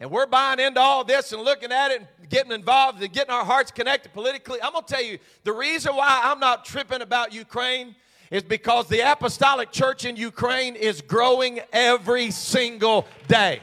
And 0.00 0.10
we're 0.10 0.26
buying 0.26 0.58
into 0.58 0.80
all 0.80 1.04
this 1.04 1.32
and 1.32 1.40
looking 1.42 1.70
at 1.70 1.92
it 1.92 2.00
and 2.18 2.28
getting 2.28 2.50
involved 2.50 3.00
and 3.00 3.12
getting 3.12 3.32
our 3.32 3.44
hearts 3.44 3.70
connected 3.70 4.12
politically. 4.12 4.60
I'm 4.60 4.72
going 4.72 4.84
to 4.84 4.92
tell 4.92 5.04
you 5.04 5.18
the 5.44 5.52
reason 5.52 5.94
why 5.94 6.22
I'm 6.24 6.40
not 6.40 6.64
tripping 6.64 7.02
about 7.02 7.32
Ukraine 7.32 7.94
is 8.32 8.42
because 8.42 8.88
the 8.88 8.98
apostolic 9.12 9.70
church 9.70 10.04
in 10.04 10.16
Ukraine 10.16 10.74
is 10.74 11.00
growing 11.02 11.60
every 11.72 12.32
single 12.32 13.06
day. 13.28 13.60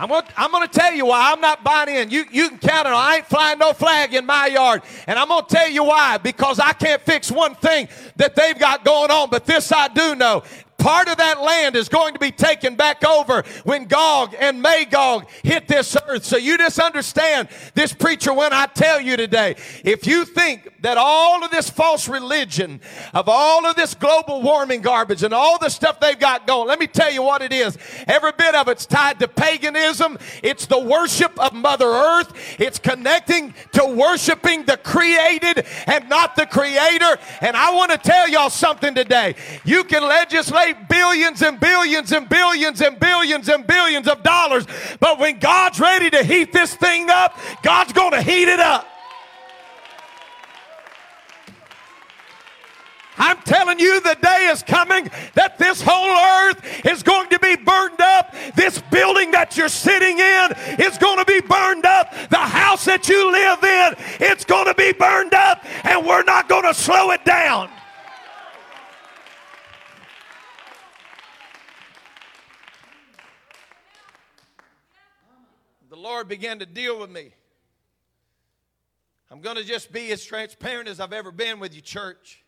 I'm 0.00 0.08
going, 0.08 0.22
to, 0.22 0.32
I'm 0.34 0.50
to 0.50 0.66
tell 0.66 0.94
you 0.94 1.04
why 1.04 1.30
I'm 1.30 1.42
not 1.42 1.62
buying 1.62 1.94
in. 1.94 2.08
You, 2.08 2.24
you 2.32 2.48
can 2.48 2.56
count 2.56 2.86
it. 2.86 2.90
I 2.90 3.16
ain't 3.16 3.26
flying 3.26 3.58
no 3.58 3.74
flag 3.74 4.14
in 4.14 4.24
my 4.24 4.46
yard. 4.46 4.80
And 5.06 5.18
I'm 5.18 5.28
going 5.28 5.44
to 5.44 5.54
tell 5.54 5.68
you 5.68 5.84
why. 5.84 6.16
Because 6.16 6.58
I 6.58 6.72
can't 6.72 7.02
fix 7.02 7.30
one 7.30 7.54
thing 7.56 7.86
that 8.16 8.34
they've 8.34 8.58
got 8.58 8.82
going 8.82 9.10
on. 9.10 9.28
But 9.28 9.44
this 9.44 9.70
I 9.70 9.88
do 9.88 10.14
know 10.14 10.42
part 10.80 11.08
of 11.08 11.18
that 11.18 11.40
land 11.40 11.76
is 11.76 11.88
going 11.88 12.14
to 12.14 12.18
be 12.18 12.32
taken 12.32 12.74
back 12.74 13.04
over 13.04 13.44
when 13.64 13.84
Gog 13.84 14.34
and 14.38 14.60
Magog 14.60 15.28
hit 15.44 15.68
this 15.68 15.96
earth. 16.08 16.24
So 16.24 16.36
you 16.36 16.56
just 16.58 16.78
understand 16.78 17.48
this 17.74 17.92
preacher 17.92 18.32
when 18.32 18.52
I 18.52 18.66
tell 18.66 19.00
you 19.00 19.16
today, 19.16 19.56
if 19.84 20.06
you 20.06 20.24
think 20.24 20.68
that 20.80 20.96
all 20.96 21.44
of 21.44 21.50
this 21.50 21.68
false 21.68 22.08
religion, 22.08 22.80
of 23.12 23.28
all 23.28 23.66
of 23.66 23.76
this 23.76 23.94
global 23.94 24.42
warming 24.42 24.80
garbage 24.80 25.22
and 25.22 25.34
all 25.34 25.58
the 25.58 25.68
stuff 25.68 26.00
they've 26.00 26.18
got 26.18 26.46
going, 26.46 26.66
let 26.66 26.80
me 26.80 26.86
tell 26.86 27.12
you 27.12 27.22
what 27.22 27.42
it 27.42 27.52
is. 27.52 27.76
Every 28.06 28.32
bit 28.32 28.54
of 28.54 28.68
it's 28.68 28.86
tied 28.86 29.18
to 29.20 29.28
paganism. 29.28 30.18
It's 30.42 30.66
the 30.66 30.78
worship 30.78 31.38
of 31.38 31.52
Mother 31.52 31.86
Earth. 31.86 32.32
It's 32.58 32.78
connecting 32.78 33.54
to 33.72 33.84
worshiping 33.84 34.64
the 34.64 34.78
created 34.78 35.66
and 35.86 36.08
not 36.08 36.36
the 36.36 36.46
creator. 36.46 37.18
And 37.42 37.56
I 37.56 37.74
want 37.74 37.92
to 37.92 37.98
tell 37.98 38.28
y'all 38.28 38.50
something 38.50 38.94
today. 38.94 39.34
You 39.64 39.84
can 39.84 40.02
legislate 40.02 40.69
billions 40.88 41.42
and 41.42 41.58
billions 41.58 42.12
and 42.12 42.28
billions 42.28 42.80
and 42.80 42.98
billions 42.98 43.48
and 43.48 43.66
billions 43.66 44.08
of 44.08 44.22
dollars. 44.22 44.66
But 44.98 45.18
when 45.18 45.38
God's 45.38 45.80
ready 45.80 46.10
to 46.10 46.22
heat 46.22 46.52
this 46.52 46.74
thing 46.74 47.10
up, 47.10 47.36
God's 47.62 47.92
going 47.92 48.12
to 48.12 48.22
heat 48.22 48.48
it 48.48 48.60
up. 48.60 48.86
I'm 53.20 53.36
telling 53.42 53.78
you, 53.78 54.00
the 54.00 54.16
day 54.22 54.48
is 54.50 54.62
coming 54.62 55.10
that 55.34 55.58
this 55.58 55.82
whole 55.82 56.08
earth 56.48 56.86
is 56.86 57.02
going 57.02 57.28
to 57.28 57.38
be 57.38 57.54
burned 57.54 58.00
up. 58.00 58.34
This 58.54 58.82
building 58.90 59.32
that 59.32 59.58
you're 59.58 59.68
sitting 59.68 60.18
in 60.18 60.52
is 60.80 60.96
going 60.96 61.18
to 61.18 61.26
be 61.26 61.40
burned 61.42 61.84
up. 61.84 62.14
The 62.30 62.38
house 62.38 62.86
that 62.86 63.10
you 63.10 63.30
live 63.30 63.62
in, 63.62 64.26
it's 64.26 64.46
going 64.46 64.66
to 64.66 64.74
be 64.74 64.92
burned 64.92 65.34
up, 65.34 65.62
and 65.84 66.06
we're 66.06 66.22
not 66.22 66.48
going 66.48 66.64
to 66.64 66.72
slow 66.72 67.10
it 67.10 67.22
down. 67.26 67.68
Lord 76.00 76.28
began 76.28 76.58
to 76.58 76.66
deal 76.66 76.98
with 76.98 77.10
me. 77.10 77.32
I'm 79.30 79.40
going 79.40 79.56
to 79.56 79.64
just 79.64 79.92
be 79.92 80.10
as 80.10 80.24
transparent 80.24 80.88
as 80.88 80.98
I've 80.98 81.12
ever 81.12 81.30
been 81.30 81.60
with 81.60 81.74
you, 81.74 81.80
church. 81.80 82.44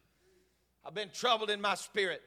I've 0.85 0.95
been 0.95 1.11
troubled 1.13 1.51
in 1.51 1.61
my 1.61 1.77
spirit 1.77 2.23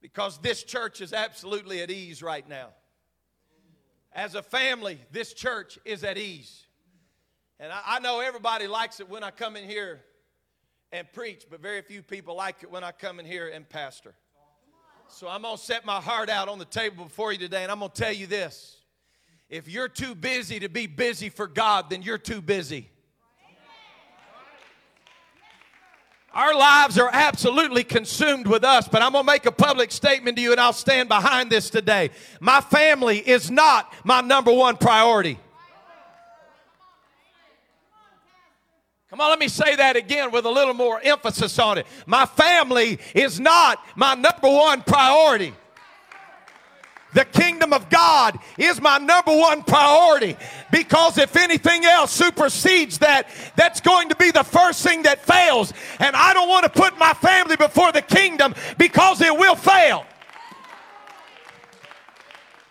because 0.00 0.38
this 0.38 0.62
church 0.62 1.00
is 1.00 1.12
absolutely 1.12 1.82
at 1.82 1.90
ease 1.90 2.22
right 2.22 2.48
now. 2.48 2.68
As 4.12 4.34
a 4.34 4.42
family, 4.42 5.00
this 5.10 5.32
church 5.32 5.78
is 5.84 6.04
at 6.04 6.18
ease. 6.18 6.66
And 7.58 7.72
I, 7.72 7.80
I 7.86 7.98
know 8.00 8.20
everybody 8.20 8.66
likes 8.66 9.00
it 9.00 9.08
when 9.08 9.24
I 9.24 9.30
come 9.30 9.56
in 9.56 9.68
here 9.68 10.00
and 10.92 11.10
preach, 11.12 11.46
but 11.50 11.60
very 11.60 11.82
few 11.82 12.02
people 12.02 12.36
like 12.36 12.62
it 12.62 12.70
when 12.70 12.84
I 12.84 12.92
come 12.92 13.20
in 13.20 13.26
here 13.26 13.48
and 13.48 13.68
pastor. 13.68 14.14
So 15.08 15.28
I'm 15.28 15.42
going 15.42 15.56
to 15.56 15.62
set 15.62 15.84
my 15.84 16.00
heart 16.00 16.28
out 16.28 16.48
on 16.48 16.58
the 16.58 16.64
table 16.64 17.04
before 17.04 17.32
you 17.32 17.38
today, 17.38 17.64
and 17.64 17.72
I'm 17.72 17.80
going 17.80 17.90
to 17.90 18.00
tell 18.00 18.12
you 18.12 18.28
this. 18.28 18.79
If 19.50 19.66
you're 19.68 19.88
too 19.88 20.14
busy 20.14 20.60
to 20.60 20.68
be 20.68 20.86
busy 20.86 21.28
for 21.28 21.48
God, 21.48 21.90
then 21.90 22.02
you're 22.02 22.18
too 22.18 22.40
busy. 22.40 22.88
Our 26.32 26.54
lives 26.54 26.96
are 26.96 27.10
absolutely 27.12 27.82
consumed 27.82 28.46
with 28.46 28.62
us, 28.62 28.86
but 28.86 29.02
I'm 29.02 29.10
going 29.10 29.26
to 29.26 29.32
make 29.32 29.46
a 29.46 29.52
public 29.52 29.90
statement 29.90 30.36
to 30.36 30.42
you 30.42 30.52
and 30.52 30.60
I'll 30.60 30.72
stand 30.72 31.08
behind 31.08 31.50
this 31.50 31.68
today. 31.68 32.10
My 32.38 32.60
family 32.60 33.18
is 33.18 33.50
not 33.50 33.92
my 34.04 34.20
number 34.20 34.52
one 34.52 34.76
priority. 34.76 35.40
Come 39.08 39.20
on, 39.20 39.30
let 39.30 39.40
me 39.40 39.48
say 39.48 39.74
that 39.74 39.96
again 39.96 40.30
with 40.30 40.44
a 40.44 40.50
little 40.50 40.74
more 40.74 41.00
emphasis 41.02 41.58
on 41.58 41.78
it. 41.78 41.88
My 42.06 42.26
family 42.26 43.00
is 43.12 43.40
not 43.40 43.84
my 43.96 44.14
number 44.14 44.48
one 44.48 44.82
priority. 44.82 45.52
The 47.12 47.24
kingdom 47.24 47.72
of 47.72 47.90
God 47.90 48.38
is 48.56 48.80
my 48.80 48.98
number 48.98 49.36
one 49.36 49.62
priority 49.62 50.36
because 50.70 51.18
if 51.18 51.36
anything 51.36 51.84
else 51.84 52.12
supersedes 52.12 52.98
that, 52.98 53.28
that's 53.56 53.80
going 53.80 54.10
to 54.10 54.16
be 54.16 54.30
the 54.30 54.44
first 54.44 54.82
thing 54.82 55.02
that 55.02 55.24
fails. 55.24 55.72
And 55.98 56.14
I 56.14 56.32
don't 56.32 56.48
want 56.48 56.64
to 56.64 56.70
put 56.70 56.98
my 56.98 57.12
family 57.14 57.56
before 57.56 57.90
the 57.92 58.02
kingdom 58.02 58.54
because 58.78 59.20
it 59.20 59.36
will 59.36 59.56
fail. 59.56 60.06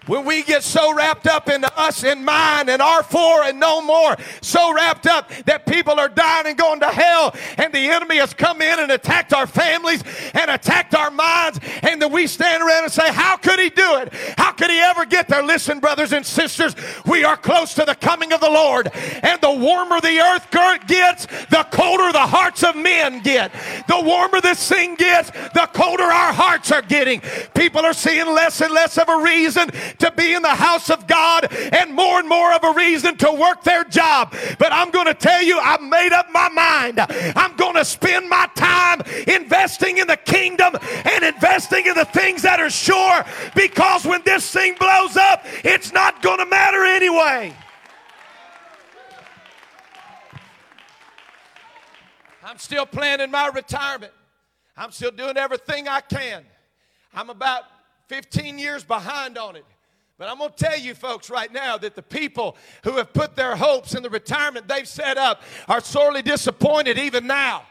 When 0.09 0.25
we 0.25 0.41
get 0.41 0.63
so 0.63 0.91
wrapped 0.91 1.27
up 1.27 1.49
in 1.49 1.63
us 1.63 2.03
and 2.03 2.25
mine 2.25 2.67
and 2.67 2.81
our 2.81 3.03
four 3.03 3.43
and 3.43 3.59
no 3.59 3.79
more, 3.79 4.15
so 4.41 4.73
wrapped 4.73 5.05
up 5.05 5.29
that 5.45 5.67
people 5.67 5.99
are 5.99 6.09
dying 6.09 6.47
and 6.47 6.57
going 6.57 6.79
to 6.79 6.87
hell, 6.87 7.35
and 7.57 7.71
the 7.71 7.91
enemy 7.91 8.17
has 8.17 8.33
come 8.33 8.59
in 8.59 8.79
and 8.79 8.91
attacked 8.91 9.33
our 9.33 9.45
families 9.45 10.03
and 10.33 10.49
attacked 10.49 10.95
our 10.95 11.11
minds, 11.11 11.59
and 11.83 12.01
then 12.01 12.11
we 12.11 12.25
stand 12.25 12.63
around 12.63 12.85
and 12.85 12.91
say, 12.91 13.13
How 13.13 13.37
could 13.37 13.59
he 13.59 13.69
do 13.69 13.97
it? 13.97 14.11
How 14.35 14.51
could 14.51 14.71
he 14.71 14.79
ever 14.79 15.05
get 15.05 15.27
there? 15.27 15.43
Listen, 15.43 15.79
brothers 15.79 16.11
and 16.11 16.25
sisters, 16.25 16.75
we 17.05 17.23
are 17.23 17.37
close 17.37 17.75
to 17.75 17.85
the 17.85 17.93
coming 17.93 18.33
of 18.33 18.41
the 18.41 18.49
Lord, 18.49 18.89
and 18.95 19.39
the 19.41 19.53
warmer 19.53 20.01
the 20.01 20.19
earth 20.19 20.49
gets, 20.87 21.27
the 21.51 21.67
colder 21.71 22.11
the 22.11 22.17
hearts 22.17 22.63
of 22.63 22.75
men 22.75 23.21
get. 23.21 23.53
The 23.87 24.01
warmer 24.01 24.41
this 24.41 24.67
thing 24.67 24.95
gets, 24.95 25.29
the 25.29 25.69
colder 25.71 26.03
our 26.03 26.33
hearts 26.33 26.71
are 26.71 26.81
getting. 26.81 27.21
People 27.53 27.85
are 27.85 27.93
seeing 27.93 28.25
less 28.25 28.59
and 28.61 28.73
less 28.73 28.97
of 28.97 29.07
a 29.07 29.21
reason 29.21 29.69
to 29.99 30.11
be 30.11 30.33
in 30.33 30.41
the 30.41 30.49
house 30.49 30.89
of 30.89 31.07
God 31.07 31.51
and 31.51 31.93
more 31.93 32.19
and 32.19 32.27
more 32.27 32.53
of 32.53 32.63
a 32.63 32.73
reason 32.73 33.17
to 33.17 33.31
work 33.31 33.63
their 33.63 33.83
job. 33.83 34.33
But 34.57 34.73
I'm 34.73 34.91
going 34.91 35.07
to 35.07 35.13
tell 35.13 35.41
you, 35.41 35.59
I've 35.59 35.81
made 35.81 36.13
up 36.13 36.27
my 36.31 36.49
mind. 36.49 36.99
I'm 36.99 37.55
going 37.55 37.75
to 37.75 37.85
spend 37.85 38.29
my 38.29 38.49
time 38.55 39.01
investing 39.27 39.97
in 39.97 40.07
the 40.07 40.17
kingdom 40.17 40.75
and 41.05 41.23
investing 41.23 41.85
in 41.85 41.95
the 41.95 42.05
things 42.05 42.41
that 42.41 42.59
are 42.59 42.69
sure 42.69 43.23
because 43.55 44.05
when 44.05 44.21
this 44.23 44.49
thing 44.51 44.75
blows 44.79 45.17
up, 45.17 45.43
it's 45.63 45.91
not 45.91 46.21
going 46.21 46.39
to 46.39 46.45
matter 46.45 46.83
anyway. 46.83 47.53
I'm 52.43 52.57
still 52.57 52.85
planning 52.85 53.29
my 53.29 53.47
retirement. 53.47 54.11
I'm 54.75 54.91
still 54.91 55.11
doing 55.11 55.37
everything 55.37 55.87
I 55.87 56.01
can. 56.01 56.45
I'm 57.13 57.29
about 57.29 57.63
15 58.07 58.57
years 58.57 58.83
behind 58.83 59.37
on 59.37 59.55
it. 59.55 59.65
But 60.19 60.27
I'm 60.27 60.37
going 60.37 60.51
to 60.51 60.55
tell 60.57 60.77
you 60.77 60.93
folks 60.95 61.29
right 61.29 61.51
now 61.51 61.77
that 61.77 61.95
the 61.95 62.03
people 62.03 62.57
who 62.83 62.97
have 62.97 63.13
put 63.13 63.37
their 63.37 63.55
hopes 63.55 63.95
in 63.95 64.03
the 64.03 64.09
retirement 64.09 64.67
they've 64.67 64.85
set 64.85 65.17
up 65.17 65.41
are 65.69 65.79
sorely 65.79 66.21
disappointed 66.21 66.97
even 66.97 67.25
now. 67.25 67.63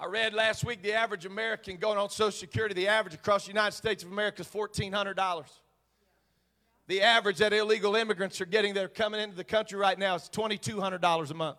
I 0.00 0.06
read 0.06 0.32
last 0.32 0.64
week 0.64 0.82
the 0.82 0.94
average 0.94 1.26
American 1.26 1.76
going 1.76 1.98
on 1.98 2.08
Social 2.08 2.32
Security, 2.32 2.74
the 2.74 2.88
average 2.88 3.14
across 3.14 3.44
the 3.44 3.48
United 3.48 3.76
States 3.76 4.02
of 4.02 4.10
America 4.10 4.40
is 4.40 4.48
$1,400. 4.48 5.44
The 6.86 7.02
average 7.02 7.36
that 7.38 7.52
illegal 7.52 7.96
immigrants 7.96 8.40
are 8.40 8.46
getting 8.46 8.72
that 8.74 8.84
are 8.84 8.88
coming 8.88 9.20
into 9.20 9.36
the 9.36 9.44
country 9.44 9.78
right 9.78 9.98
now 9.98 10.14
is 10.14 10.30
$2,200 10.32 11.30
a 11.30 11.34
month. 11.34 11.58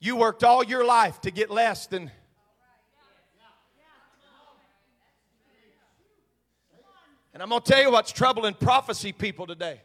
You 0.00 0.16
worked 0.16 0.42
all 0.42 0.64
your 0.64 0.84
life 0.84 1.20
to 1.20 1.30
get 1.30 1.48
less 1.48 1.86
than 1.86 2.10
And 7.34 7.42
I'm 7.42 7.48
going 7.48 7.62
to 7.62 7.72
tell 7.72 7.82
you 7.82 7.90
what's 7.90 8.12
troubling 8.12 8.54
prophecy 8.54 9.12
people 9.12 9.44
today. 9.44 9.80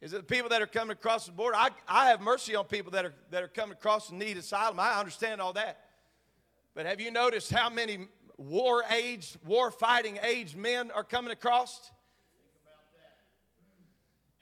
Is 0.00 0.12
it 0.12 0.16
the 0.16 0.22
people 0.24 0.50
that 0.50 0.60
are 0.60 0.66
coming 0.66 0.90
across 0.90 1.26
the 1.26 1.32
border? 1.32 1.56
I, 1.56 1.70
I 1.88 2.08
have 2.08 2.20
mercy 2.20 2.56
on 2.56 2.64
people 2.64 2.90
that 2.92 3.04
are, 3.04 3.14
that 3.30 3.44
are 3.44 3.48
coming 3.48 3.74
across 3.74 4.10
and 4.10 4.18
need 4.18 4.36
asylum. 4.36 4.80
I 4.80 4.98
understand 4.98 5.40
all 5.40 5.52
that. 5.52 5.78
But 6.74 6.84
have 6.84 7.00
you 7.00 7.12
noticed 7.12 7.52
how 7.52 7.70
many 7.70 8.08
war 8.36 8.82
aged, 8.90 9.38
war 9.46 9.70
fighting 9.70 10.18
aged 10.20 10.56
men 10.56 10.90
are 10.90 11.04
coming 11.04 11.30
across? 11.30 11.92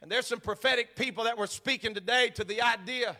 And 0.01 0.11
there's 0.11 0.27
some 0.27 0.39
prophetic 0.39 0.95
people 0.95 1.23
that 1.25 1.37
were 1.37 1.47
speaking 1.47 1.93
today 1.93 2.31
to 2.31 2.43
the 2.43 2.63
idea 2.63 3.15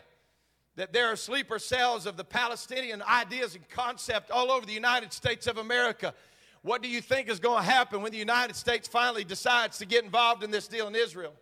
that 0.74 0.92
there 0.92 1.06
are 1.10 1.16
sleeper 1.16 1.60
cells 1.60 2.04
of 2.04 2.16
the 2.16 2.24
Palestinian 2.24 3.00
ideas 3.02 3.54
and 3.54 3.66
concept 3.68 4.30
all 4.30 4.50
over 4.50 4.66
the 4.66 4.72
United 4.72 5.12
States 5.12 5.46
of 5.46 5.56
America 5.56 6.14
what 6.62 6.82
do 6.82 6.88
you 6.88 7.00
think 7.00 7.28
is 7.28 7.38
going 7.38 7.64
to 7.64 7.70
happen 7.70 8.02
when 8.02 8.12
the 8.12 8.18
United 8.18 8.56
States 8.56 8.88
finally 8.88 9.24
decides 9.24 9.78
to 9.78 9.86
get 9.86 10.04
involved 10.04 10.42
in 10.42 10.50
this 10.50 10.68
deal 10.68 10.88
in 10.88 10.94
Israel? 10.94 11.32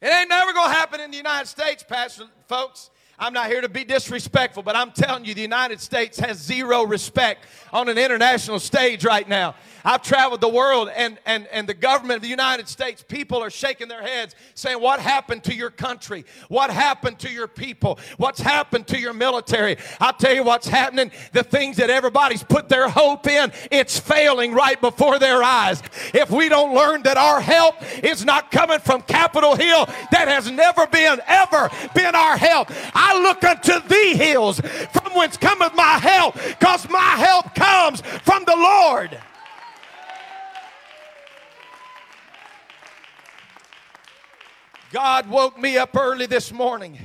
It 0.00 0.08
ain't 0.12 0.28
never 0.28 0.52
going 0.52 0.68
to 0.68 0.74
happen 0.74 1.00
in 1.00 1.10
the 1.10 1.16
United 1.16 1.46
States, 1.46 1.82
Pastor 1.82 2.24
folks. 2.46 2.90
I'm 3.18 3.32
not 3.32 3.46
here 3.46 3.60
to 3.60 3.68
be 3.68 3.84
disrespectful, 3.84 4.62
but 4.62 4.74
I'm 4.74 4.90
telling 4.90 5.24
you, 5.24 5.34
the 5.34 5.40
United 5.40 5.80
States 5.80 6.18
has 6.18 6.38
zero 6.38 6.82
respect 6.84 7.46
on 7.72 7.88
an 7.88 7.96
international 7.96 8.58
stage 8.58 9.04
right 9.04 9.28
now. 9.28 9.54
I've 9.84 10.02
traveled 10.02 10.40
the 10.40 10.48
world, 10.48 10.88
and, 10.94 11.18
and, 11.26 11.46
and 11.48 11.68
the 11.68 11.74
government 11.74 12.16
of 12.16 12.22
the 12.22 12.28
United 12.28 12.68
States, 12.68 13.04
people 13.06 13.42
are 13.42 13.50
shaking 13.50 13.86
their 13.86 14.02
heads 14.02 14.34
saying, 14.54 14.80
What 14.80 14.98
happened 14.98 15.44
to 15.44 15.54
your 15.54 15.70
country? 15.70 16.24
What 16.48 16.70
happened 16.70 17.18
to 17.20 17.30
your 17.30 17.46
people? 17.46 17.98
What's 18.16 18.40
happened 18.40 18.86
to 18.88 18.98
your 18.98 19.12
military? 19.12 19.76
I'll 20.00 20.14
tell 20.14 20.34
you 20.34 20.42
what's 20.42 20.66
happening. 20.66 21.12
The 21.32 21.44
things 21.44 21.76
that 21.76 21.90
everybody's 21.90 22.42
put 22.42 22.68
their 22.68 22.88
hope 22.88 23.26
in, 23.26 23.52
it's 23.70 23.98
failing 23.98 24.54
right 24.54 24.80
before 24.80 25.18
their 25.18 25.42
eyes. 25.42 25.82
If 26.14 26.30
we 26.30 26.48
don't 26.48 26.74
learn 26.74 27.02
that 27.02 27.18
our 27.18 27.40
help 27.40 27.76
is 28.02 28.24
not 28.24 28.50
coming 28.50 28.78
from 28.78 29.02
Capitol 29.02 29.54
Hill, 29.54 29.86
that 30.10 30.28
has 30.28 30.50
never 30.50 30.86
been, 30.86 31.20
ever 31.26 31.70
been 31.94 32.14
our 32.14 32.36
help. 32.38 32.70
Look 33.12 33.44
unto 33.44 33.80
thee 33.88 34.16
hills 34.16 34.60
from 34.60 35.12
whence 35.14 35.36
cometh 35.36 35.74
my 35.74 35.98
help, 35.98 36.34
because 36.34 36.88
my 36.88 36.98
help 36.98 37.54
comes 37.54 38.00
from 38.00 38.44
the 38.44 38.56
Lord. 38.56 39.18
God 44.92 45.28
woke 45.28 45.58
me 45.58 45.76
up 45.76 45.96
early 45.96 46.26
this 46.26 46.52
morning 46.52 46.98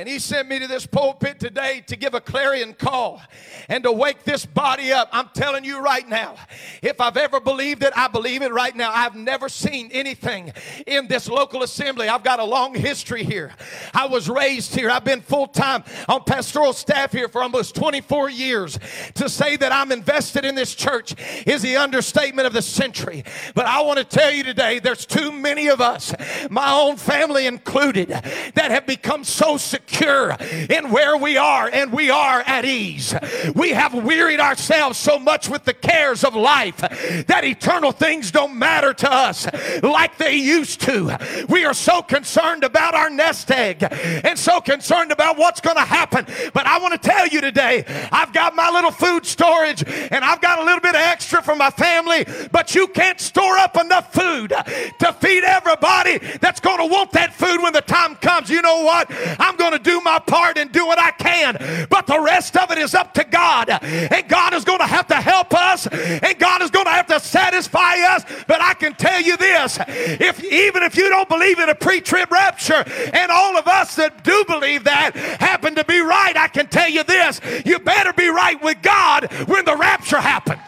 and 0.00 0.08
he 0.08 0.18
sent 0.18 0.48
me 0.48 0.58
to 0.58 0.66
this 0.66 0.86
pulpit 0.86 1.38
today 1.38 1.84
to 1.86 1.94
give 1.94 2.14
a 2.14 2.22
clarion 2.22 2.72
call 2.72 3.20
and 3.68 3.84
to 3.84 3.92
wake 3.92 4.24
this 4.24 4.46
body 4.46 4.92
up. 4.92 5.10
I'm 5.12 5.28
telling 5.34 5.62
you 5.62 5.78
right 5.78 6.08
now, 6.08 6.36
if 6.80 7.02
I've 7.02 7.18
ever 7.18 7.38
believed 7.38 7.82
it, 7.82 7.92
I 7.94 8.08
believe 8.08 8.40
it 8.40 8.50
right 8.50 8.74
now. 8.74 8.90
I've 8.94 9.14
never 9.14 9.50
seen 9.50 9.90
anything 9.92 10.54
in 10.86 11.06
this 11.06 11.28
local 11.28 11.62
assembly. 11.62 12.08
I've 12.08 12.24
got 12.24 12.40
a 12.40 12.44
long 12.44 12.74
history 12.74 13.24
here. 13.24 13.52
I 13.92 14.06
was 14.06 14.30
raised 14.30 14.74
here. 14.74 14.88
I've 14.88 15.04
been 15.04 15.20
full 15.20 15.46
time 15.46 15.84
on 16.08 16.24
pastoral 16.24 16.72
staff 16.72 17.12
here 17.12 17.28
for 17.28 17.42
almost 17.42 17.74
24 17.74 18.30
years. 18.30 18.78
To 19.16 19.28
say 19.28 19.58
that 19.58 19.70
I'm 19.70 19.92
invested 19.92 20.46
in 20.46 20.54
this 20.54 20.74
church 20.74 21.14
is 21.46 21.60
the 21.60 21.76
understatement 21.76 22.46
of 22.46 22.54
the 22.54 22.62
century. 22.62 23.22
But 23.54 23.66
I 23.66 23.82
want 23.82 23.98
to 23.98 24.04
tell 24.04 24.30
you 24.30 24.44
today, 24.44 24.78
there's 24.78 25.04
too 25.04 25.30
many 25.30 25.68
of 25.68 25.82
us, 25.82 26.14
my 26.48 26.72
own 26.72 26.96
family 26.96 27.46
included, 27.46 28.08
that 28.08 28.70
have 28.70 28.86
become 28.86 29.24
so 29.24 29.58
secure 29.58 29.89
secure 29.90 30.36
in 30.68 30.90
where 30.90 31.16
we 31.16 31.36
are 31.36 31.68
and 31.72 31.92
we 31.92 32.10
are 32.10 32.42
at 32.46 32.64
ease. 32.64 33.14
We 33.54 33.70
have 33.70 33.94
wearied 33.94 34.40
ourselves 34.40 34.98
so 34.98 35.18
much 35.18 35.48
with 35.48 35.64
the 35.64 35.74
cares 35.74 36.24
of 36.24 36.34
life 36.34 36.78
that 37.26 37.44
eternal 37.44 37.92
things 37.92 38.30
don't 38.30 38.58
matter 38.58 38.94
to 38.94 39.12
us 39.12 39.46
like 39.82 40.16
they 40.18 40.36
used 40.36 40.80
to. 40.82 41.16
We 41.48 41.64
are 41.64 41.74
so 41.74 42.02
concerned 42.02 42.64
about 42.64 42.94
our 42.94 43.10
nest 43.10 43.50
egg 43.50 43.82
and 43.90 44.38
so 44.38 44.60
concerned 44.60 45.12
about 45.12 45.36
what's 45.36 45.60
going 45.60 45.76
to 45.76 45.82
happen. 45.82 46.26
But 46.52 46.66
I 46.66 46.78
want 46.78 47.00
to 47.00 47.08
tell 47.08 47.26
you 47.26 47.40
today, 47.40 47.84
I've 48.12 48.32
got 48.32 48.54
my 48.54 48.70
little 48.70 48.92
food 48.92 49.26
storage 49.26 49.84
and 49.86 50.24
I've 50.24 50.40
got 50.40 50.58
a 50.58 50.64
little 50.64 50.80
bit 50.80 50.94
of 50.94 51.00
extra 51.00 51.42
for 51.42 51.56
my 51.56 51.70
family, 51.70 52.26
but 52.52 52.74
you 52.74 52.88
can't 52.88 53.20
store 53.20 53.58
up 53.58 53.76
enough 53.76 54.12
food 54.12 54.50
to 54.50 55.12
feed 55.20 55.44
everybody 55.44 56.18
that's 56.40 56.60
going 56.60 56.78
to 56.78 56.86
want 56.86 57.12
that 57.12 57.34
food 57.34 57.62
when 57.62 57.72
the 57.72 57.80
time 57.80 58.14
comes. 58.16 58.50
You 58.50 58.62
know 58.62 58.82
what? 58.82 59.10
I'm 59.38 59.56
going 59.56 59.69
going 59.70 59.82
to 59.82 59.90
do 59.90 60.00
my 60.00 60.18
part 60.18 60.58
and 60.58 60.70
do 60.72 60.86
what 60.86 60.98
I 60.98 61.10
can, 61.12 61.86
but 61.88 62.06
the 62.06 62.20
rest 62.20 62.56
of 62.56 62.70
it 62.70 62.78
is 62.78 62.94
up 62.94 63.14
to 63.14 63.24
God. 63.24 63.70
And 63.70 64.28
God 64.28 64.54
is 64.54 64.64
going 64.64 64.80
to 64.80 64.86
have 64.86 65.06
to 65.08 65.14
help 65.14 65.54
us, 65.54 65.86
and 65.86 66.38
God 66.38 66.62
is 66.62 66.70
going 66.70 66.86
to 66.86 66.90
have 66.90 67.06
to 67.06 67.20
satisfy 67.20 67.94
us. 68.08 68.24
But 68.46 68.60
I 68.60 68.74
can 68.74 68.94
tell 68.94 69.20
you 69.20 69.36
this 69.36 69.78
if 69.88 70.42
even 70.44 70.82
if 70.82 70.96
you 70.96 71.08
don't 71.08 71.28
believe 71.28 71.58
in 71.58 71.68
a 71.68 71.74
pre 71.74 72.00
trib 72.00 72.32
rapture, 72.32 72.84
and 73.12 73.30
all 73.30 73.56
of 73.56 73.66
us 73.66 73.96
that 73.96 74.24
do 74.24 74.44
believe 74.46 74.84
that 74.84 75.14
happen 75.14 75.74
to 75.76 75.84
be 75.84 76.00
right, 76.00 76.36
I 76.36 76.48
can 76.48 76.66
tell 76.66 76.88
you 76.88 77.04
this 77.04 77.40
you 77.64 77.78
better 77.78 78.12
be 78.12 78.28
right 78.28 78.60
with 78.62 78.82
God 78.82 79.32
when 79.46 79.64
the 79.64 79.76
rapture 79.76 80.20
happens. 80.20 80.60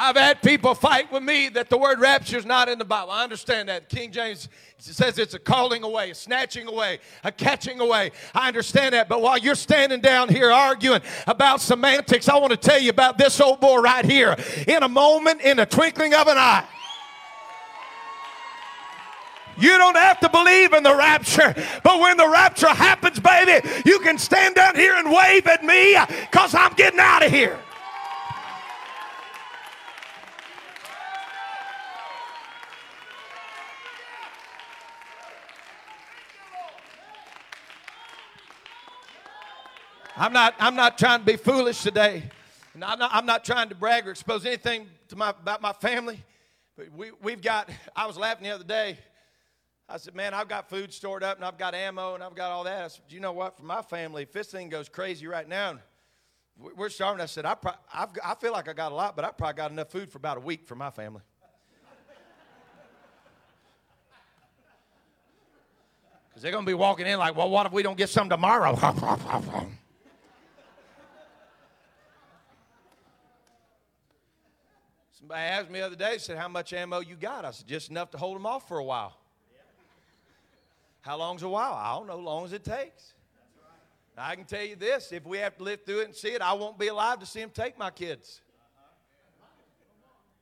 I've 0.00 0.14
had 0.14 0.40
people 0.42 0.76
fight 0.76 1.10
with 1.10 1.24
me 1.24 1.48
that 1.48 1.70
the 1.70 1.76
word 1.76 1.98
rapture 1.98 2.38
is 2.38 2.46
not 2.46 2.68
in 2.68 2.78
the 2.78 2.84
Bible. 2.84 3.10
I 3.10 3.24
understand 3.24 3.68
that. 3.68 3.88
King 3.88 4.12
James 4.12 4.48
says 4.78 5.18
it's 5.18 5.34
a 5.34 5.40
calling 5.40 5.82
away, 5.82 6.12
a 6.12 6.14
snatching 6.14 6.68
away, 6.68 7.00
a 7.24 7.32
catching 7.32 7.80
away. 7.80 8.12
I 8.32 8.46
understand 8.46 8.94
that. 8.94 9.08
But 9.08 9.22
while 9.22 9.38
you're 9.38 9.56
standing 9.56 10.00
down 10.00 10.28
here 10.28 10.52
arguing 10.52 11.00
about 11.26 11.60
semantics, 11.60 12.28
I 12.28 12.38
want 12.38 12.52
to 12.52 12.56
tell 12.56 12.78
you 12.78 12.90
about 12.90 13.18
this 13.18 13.40
old 13.40 13.58
boy 13.58 13.78
right 13.78 14.04
here. 14.04 14.36
In 14.68 14.84
a 14.84 14.88
moment, 14.88 15.40
in 15.40 15.58
a 15.58 15.66
twinkling 15.66 16.14
of 16.14 16.28
an 16.28 16.38
eye. 16.38 16.64
You 19.58 19.76
don't 19.78 19.96
have 19.96 20.20
to 20.20 20.28
believe 20.28 20.74
in 20.74 20.84
the 20.84 20.94
rapture, 20.94 21.52
but 21.82 21.98
when 21.98 22.16
the 22.16 22.28
rapture 22.28 22.68
happens, 22.68 23.18
baby, 23.18 23.68
you 23.84 23.98
can 23.98 24.16
stand 24.16 24.54
down 24.54 24.76
here 24.76 24.94
and 24.94 25.10
wave 25.10 25.48
at 25.48 25.64
me 25.64 25.98
because 26.20 26.54
I'm 26.54 26.74
getting 26.74 27.00
out 27.00 27.26
of 27.26 27.32
here. 27.32 27.58
I'm 40.20 40.32
not, 40.32 40.56
I'm 40.58 40.74
not 40.74 40.98
trying 40.98 41.20
to 41.20 41.24
be 41.24 41.36
foolish 41.36 41.80
today. 41.80 42.24
And 42.74 42.82
I'm 42.82 42.98
not, 42.98 43.10
I'm 43.14 43.24
not 43.24 43.44
trying 43.44 43.68
to 43.68 43.76
brag 43.76 44.08
or 44.08 44.10
expose 44.10 44.44
anything 44.44 44.88
to 45.10 45.16
my, 45.16 45.30
about 45.30 45.62
my 45.62 45.72
family. 45.72 46.20
But 46.76 46.90
we, 46.92 47.12
we've 47.22 47.40
got, 47.40 47.70
I 47.94 48.04
was 48.06 48.18
laughing 48.18 48.42
the 48.42 48.50
other 48.50 48.64
day. 48.64 48.98
I 49.88 49.96
said, 49.96 50.16
man, 50.16 50.34
I've 50.34 50.48
got 50.48 50.68
food 50.68 50.92
stored 50.92 51.22
up 51.22 51.36
and 51.36 51.44
I've 51.44 51.56
got 51.56 51.72
ammo 51.72 52.14
and 52.14 52.24
I've 52.24 52.34
got 52.34 52.50
all 52.50 52.64
that. 52.64 52.84
I 52.84 52.88
said, 52.88 53.02
you 53.10 53.20
know 53.20 53.30
what? 53.30 53.56
For 53.56 53.62
my 53.62 53.80
family, 53.80 54.24
if 54.24 54.32
this 54.32 54.48
thing 54.48 54.68
goes 54.68 54.88
crazy 54.88 55.28
right 55.28 55.48
now, 55.48 55.78
we're 56.58 56.88
starving. 56.88 57.20
I 57.20 57.26
said, 57.26 57.46
I, 57.46 57.54
pro- 57.54 57.78
I 57.94 58.34
feel 58.40 58.50
like 58.50 58.68
I 58.68 58.72
got 58.72 58.90
a 58.90 58.96
lot, 58.96 59.14
but 59.14 59.24
I 59.24 59.30
probably 59.30 59.56
got 59.56 59.70
enough 59.70 59.90
food 59.90 60.10
for 60.10 60.18
about 60.18 60.36
a 60.36 60.40
week 60.40 60.66
for 60.66 60.74
my 60.74 60.90
family. 60.90 61.22
Because 66.28 66.42
they're 66.42 66.52
going 66.52 66.64
to 66.64 66.70
be 66.70 66.74
walking 66.74 67.06
in 67.06 67.18
like, 67.20 67.36
well, 67.36 67.48
what 67.48 67.66
if 67.66 67.72
we 67.72 67.84
don't 67.84 67.96
get 67.96 68.08
some 68.08 68.28
tomorrow? 68.28 68.76
Somebody 75.18 75.40
asked 75.40 75.68
me 75.68 75.80
the 75.80 75.86
other 75.86 75.96
day, 75.96 76.16
said, 76.18 76.38
How 76.38 76.46
much 76.46 76.72
ammo 76.72 77.00
you 77.00 77.16
got? 77.16 77.44
I 77.44 77.50
said, 77.50 77.66
Just 77.66 77.90
enough 77.90 78.12
to 78.12 78.18
hold 78.18 78.36
them 78.36 78.46
off 78.46 78.68
for 78.68 78.78
a 78.78 78.84
while. 78.84 79.16
How 81.00 81.16
long's 81.16 81.42
a 81.42 81.48
while? 81.48 81.72
I 81.72 81.92
don't 81.96 82.06
know, 82.06 82.18
long 82.18 82.44
as 82.44 82.52
it 82.52 82.62
takes. 82.62 83.14
I 84.16 84.34
can 84.36 84.44
tell 84.44 84.62
you 84.62 84.76
this 84.76 85.12
if 85.12 85.24
we 85.24 85.38
have 85.38 85.56
to 85.58 85.64
live 85.64 85.84
through 85.84 86.00
it 86.00 86.04
and 86.06 86.14
see 86.14 86.28
it, 86.28 86.42
I 86.42 86.52
won't 86.52 86.78
be 86.78 86.88
alive 86.88 87.18
to 87.20 87.26
see 87.26 87.40
them 87.40 87.50
take 87.50 87.76
my 87.78 87.90
kids. 87.90 88.40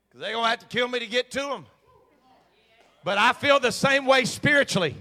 Because 0.08 0.20
they're 0.20 0.32
going 0.32 0.44
to 0.44 0.50
have 0.50 0.58
to 0.60 0.66
kill 0.66 0.88
me 0.88 0.98
to 0.98 1.06
get 1.06 1.30
to 1.32 1.40
them. 1.40 1.66
But 3.04 3.16
I 3.16 3.32
feel 3.32 3.60
the 3.60 3.72
same 3.72 4.04
way 4.04 4.24
spiritually. 4.24 4.94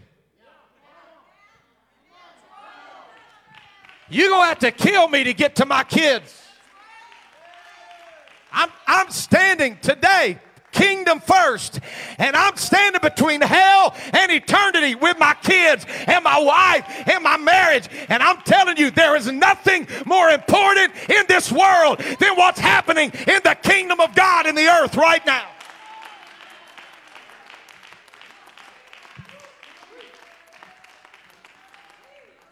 You're 4.08 4.30
going 4.30 4.44
to 4.44 4.48
have 4.48 4.60
to 4.60 4.72
kill 4.72 5.08
me 5.10 5.24
to 5.24 5.34
get 5.34 5.56
to 5.58 5.66
my 5.66 5.84
kids. 5.84 6.45
I'm, 8.56 8.70
I'm 8.88 9.12
standing 9.12 9.78
today 9.82 10.40
kingdom 10.76 11.20
first. 11.22 11.80
And 12.18 12.36
I'm 12.36 12.56
standing 12.58 13.02
between 13.02 13.42
hell 13.42 13.96
and 14.14 14.32
eternity 14.32 14.94
with 14.94 15.18
my 15.18 15.34
kids 15.42 15.86
and 16.06 16.24
my 16.24 16.40
wife 16.40 17.10
and 17.10 17.24
my 17.24 17.38
marriage. 17.38 17.90
And 18.10 18.22
I'm 18.22 18.42
telling 18.42 18.78
you, 18.78 18.92
there 18.92 19.16
is 19.16 19.32
nothing 19.32 19.88
more 20.06 20.30
important 20.30 20.94
in 21.10 21.26
this 21.28 21.52
world 21.52 22.00
than 22.00 22.36
what's 22.36 22.60
happening 22.60 23.12
in 23.28 23.40
the 23.44 23.58
kingdom 23.64 24.00
of 24.00 24.14
God 24.14 24.46
in 24.46 24.56
the 24.56 24.68
earth 24.68 24.96
right 24.96 25.26
now. 25.26 25.48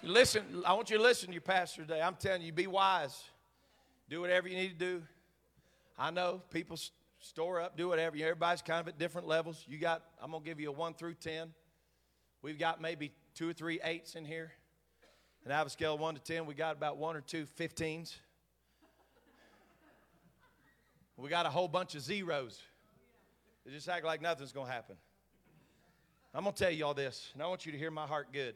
Listen, 0.05 0.43
I 0.65 0.73
want 0.73 0.89
you 0.89 0.97
to 0.97 1.03
listen 1.03 1.27
to 1.27 1.33
your 1.33 1.41
pastor 1.41 1.83
today. 1.83 2.01
I'm 2.01 2.15
telling 2.15 2.41
you, 2.41 2.51
be 2.51 2.67
wise. 2.67 3.23
Do 4.09 4.19
whatever 4.19 4.49
you 4.49 4.57
need 4.57 4.77
to 4.77 4.85
do. 4.85 5.03
I 5.97 6.11
know 6.11 6.41
people 6.49 6.77
store 7.19 7.61
up, 7.61 7.77
do 7.77 7.87
whatever. 7.87 8.17
Everybody's 8.17 8.61
kind 8.61 8.81
of 8.81 8.87
at 8.87 8.97
different 8.97 9.27
levels. 9.27 9.63
You 9.67 9.77
got, 9.77 10.03
I'm 10.21 10.31
going 10.31 10.43
to 10.43 10.49
give 10.49 10.59
you 10.59 10.69
a 10.69 10.73
1 10.73 10.95
through 10.95 11.15
10. 11.15 11.49
We've 12.41 12.59
got 12.59 12.81
maybe 12.81 13.11
two 13.35 13.49
or 13.49 13.53
three 13.53 13.79
eights 13.83 14.15
in 14.15 14.25
here. 14.25 14.51
And 15.43 15.53
I 15.53 15.57
have 15.57 15.67
a 15.67 15.69
scale 15.69 15.95
of 15.95 15.99
1 15.99 16.15
to 16.15 16.21
10. 16.21 16.45
We 16.45 16.53
got 16.53 16.75
about 16.75 16.97
one 16.97 17.15
or 17.15 17.21
two 17.21 17.45
15s. 17.59 18.15
We 21.17 21.29
got 21.29 21.45
a 21.45 21.49
whole 21.49 21.67
bunch 21.67 21.95
of 21.95 22.01
zeros. 22.01 22.59
They 23.65 23.71
just 23.71 23.87
act 23.87 24.03
like 24.03 24.21
nothing's 24.21 24.51
going 24.51 24.67
to 24.67 24.73
happen. 24.73 24.95
I'm 26.33 26.43
going 26.43 26.55
to 26.55 26.63
tell 26.63 26.71
you 26.71 26.85
all 26.85 26.95
this, 26.95 27.29
and 27.33 27.43
I 27.43 27.47
want 27.47 27.65
you 27.65 27.71
to 27.71 27.77
hear 27.77 27.91
my 27.91 28.07
heart 28.07 28.29
good. 28.33 28.55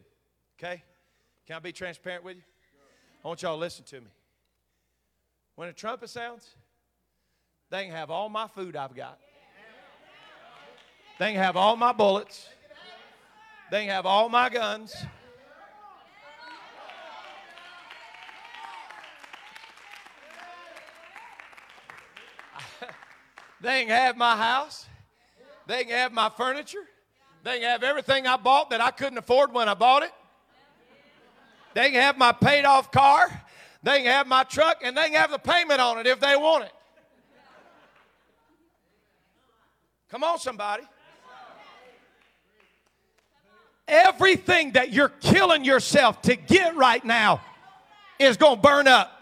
Okay? 0.58 0.82
Can 1.46 1.56
I 1.56 1.60
be 1.60 1.72
transparent 1.72 2.24
with 2.24 2.38
you? 2.38 2.42
I 3.24 3.28
want 3.28 3.42
y'all 3.44 3.56
to 3.56 3.60
listen 3.60 3.86
to 3.86 4.02
me. 4.02 4.08
When 5.56 5.70
a 5.70 5.74
trumpet 5.74 6.10
sounds, 6.10 6.56
they 7.70 7.84
can 7.84 7.92
have 7.92 8.10
all 8.10 8.30
my 8.30 8.48
food 8.48 8.76
I've 8.76 8.96
got. 8.96 9.20
They 11.20 11.34
can 11.34 11.42
have 11.42 11.58
all 11.58 11.76
my 11.76 11.92
bullets. 11.94 12.48
They 13.72 13.82
can 13.82 13.90
have 13.90 14.06
all 14.06 14.30
my 14.30 14.50
guns. 14.50 14.96
they 23.62 23.82
can 23.82 23.90
have 23.90 24.16
my 24.16 24.38
house. 24.38 24.86
They 25.66 25.84
can 25.84 25.94
have 25.94 26.14
my 26.14 26.30
furniture. 26.30 26.86
They 27.44 27.60
can 27.60 27.70
have 27.70 27.84
everything 27.84 28.28
I 28.28 28.38
bought 28.38 28.70
that 28.70 28.80
I 28.80 28.92
couldn't 28.92 29.18
afford 29.18 29.52
when 29.54 29.68
I 29.68 29.74
bought 29.74 30.04
it. 30.04 30.12
They 31.74 31.92
can 31.92 32.02
have 32.02 32.18
my 32.18 32.32
paid 32.32 32.64
off 32.66 32.92
car. 32.92 33.30
They 33.84 33.98
can 33.98 34.08
have 34.12 34.28
my 34.28 34.44
truck 34.44 34.78
and 34.84 34.96
they 34.96 35.10
can 35.10 35.14
have 35.14 35.32
the 35.32 35.40
payment 35.40 35.82
on 35.82 36.00
it 36.00 36.08
if 36.08 36.20
they 36.20 36.36
want 36.36 36.64
it. 36.66 36.72
Come 40.10 40.24
on, 40.24 40.40
somebody. 40.40 40.84
Everything 43.88 44.72
that 44.72 44.92
you're 44.92 45.10
killing 45.10 45.64
yourself 45.64 46.22
to 46.24 46.36
get 46.36 46.76
right 46.76 47.04
now 47.04 47.42
is 48.20 48.38
going 48.38 48.58
to 48.58 48.62
burn 48.62 48.88
up. 48.88 49.14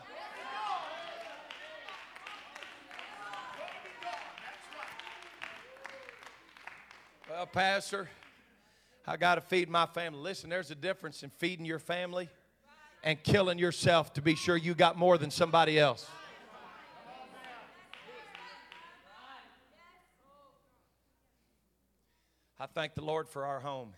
Well, 7.29 7.45
Pastor, 7.47 8.09
I 9.05 9.17
got 9.17 9.35
to 9.35 9.41
feed 9.41 9.69
my 9.69 9.85
family. 9.87 10.19
Listen, 10.19 10.49
there's 10.49 10.71
a 10.71 10.75
difference 10.75 11.21
in 11.21 11.29
feeding 11.31 11.65
your 11.65 11.79
family 11.79 12.29
and 13.03 13.21
killing 13.21 13.59
yourself 13.59 14.13
to 14.13 14.21
be 14.21 14.35
sure 14.35 14.55
you 14.55 14.73
got 14.73 14.97
more 14.97 15.17
than 15.17 15.29
somebody 15.29 15.77
else. 15.77 16.07
I 22.57 22.67
thank 22.67 22.95
the 22.95 23.03
Lord 23.03 23.27
for 23.27 23.45
our 23.45 23.59
home. 23.59 23.93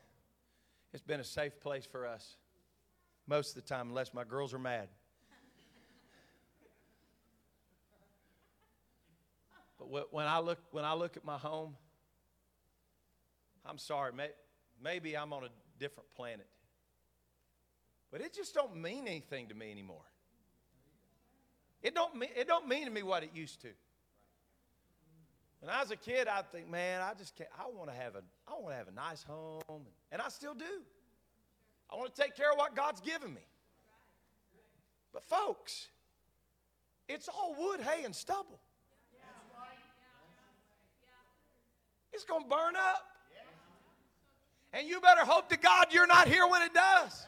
It's 0.91 1.03
been 1.03 1.19
a 1.19 1.23
safe 1.23 1.59
place 1.59 1.85
for 1.85 2.07
us 2.07 2.37
most 3.27 3.55
of 3.55 3.63
the 3.63 3.69
time, 3.69 3.89
unless 3.89 4.13
my 4.13 4.23
girls 4.23 4.53
are 4.53 4.59
mad. 4.59 4.87
But 9.77 10.11
when 10.11 10.25
I 10.25 10.39
look, 10.39 10.57
when 10.71 10.85
I 10.85 10.95
look 10.95 11.17
at 11.17 11.23
my 11.23 11.37
home, 11.37 11.75
I'm 13.63 13.77
sorry, 13.77 14.11
maybe 14.81 15.15
I'm 15.15 15.33
on 15.33 15.43
a 15.43 15.49
different 15.79 16.09
planet. 16.15 16.47
But 18.11 18.21
it 18.21 18.33
just 18.33 18.55
don't 18.55 18.75
mean 18.81 19.07
anything 19.07 19.49
to 19.49 19.53
me 19.53 19.69
anymore. 19.69 20.05
It 21.83 21.93
don't 21.93 22.15
mean, 22.15 22.29
it 22.35 22.47
don't 22.47 22.67
mean 22.67 22.85
to 22.85 22.91
me 22.91 23.03
what 23.03 23.21
it 23.21 23.31
used 23.35 23.61
to. 23.61 23.69
When 25.67 25.75
I 25.75 25.81
was 25.81 25.91
a 25.91 25.97
kid, 25.97 26.29
I'd 26.29 26.49
think, 26.49 26.69
man, 26.69 27.01
I 27.01 27.13
just 27.13 27.35
can't, 27.35 27.49
I 27.59 27.65
want 27.77 27.89
to 27.89 27.95
have 27.97 28.15
a, 28.15 28.21
I 28.47 28.53
want 28.53 28.69
to 28.69 28.77
have 28.77 28.87
a 28.87 28.91
nice 28.93 29.21
home, 29.21 29.83
and 30.13 30.21
I 30.21 30.29
still 30.29 30.53
do. 30.53 30.63
I 31.91 31.97
want 31.97 32.15
to 32.15 32.21
take 32.21 32.37
care 32.37 32.49
of 32.53 32.57
what 32.57 32.73
God's 32.73 33.01
given 33.01 33.33
me. 33.33 33.41
But 35.11 35.25
folks, 35.25 35.87
it's 37.09 37.27
all 37.27 37.53
wood, 37.59 37.81
hay, 37.81 38.05
and 38.05 38.15
stubble. 38.15 38.61
It's 42.13 42.23
going 42.23 42.43
to 42.43 42.49
burn 42.49 42.77
up. 42.77 43.03
And 44.71 44.87
you 44.87 45.01
better 45.01 45.25
hope 45.25 45.49
to 45.49 45.57
God 45.57 45.87
you're 45.91 46.07
not 46.07 46.29
here 46.29 46.47
when 46.47 46.61
it 46.61 46.73
does. 46.73 47.27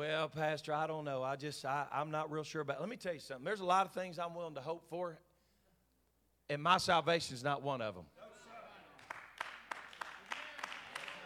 Well, 0.00 0.30
Pastor, 0.30 0.72
I 0.72 0.86
don't 0.86 1.04
know. 1.04 1.22
I 1.22 1.36
just, 1.36 1.62
I, 1.62 1.84
I'm 1.92 2.10
not 2.10 2.32
real 2.32 2.42
sure 2.42 2.62
about 2.62 2.78
it. 2.78 2.80
Let 2.80 2.88
me 2.88 2.96
tell 2.96 3.12
you 3.12 3.20
something. 3.20 3.44
There's 3.44 3.60
a 3.60 3.66
lot 3.66 3.84
of 3.84 3.92
things 3.92 4.18
I'm 4.18 4.34
willing 4.34 4.54
to 4.54 4.62
hope 4.62 4.88
for, 4.88 5.18
and 6.48 6.62
my 6.62 6.78
salvation 6.78 7.34
is 7.34 7.44
not 7.44 7.62
one 7.62 7.82
of 7.82 7.94
them. 7.96 8.04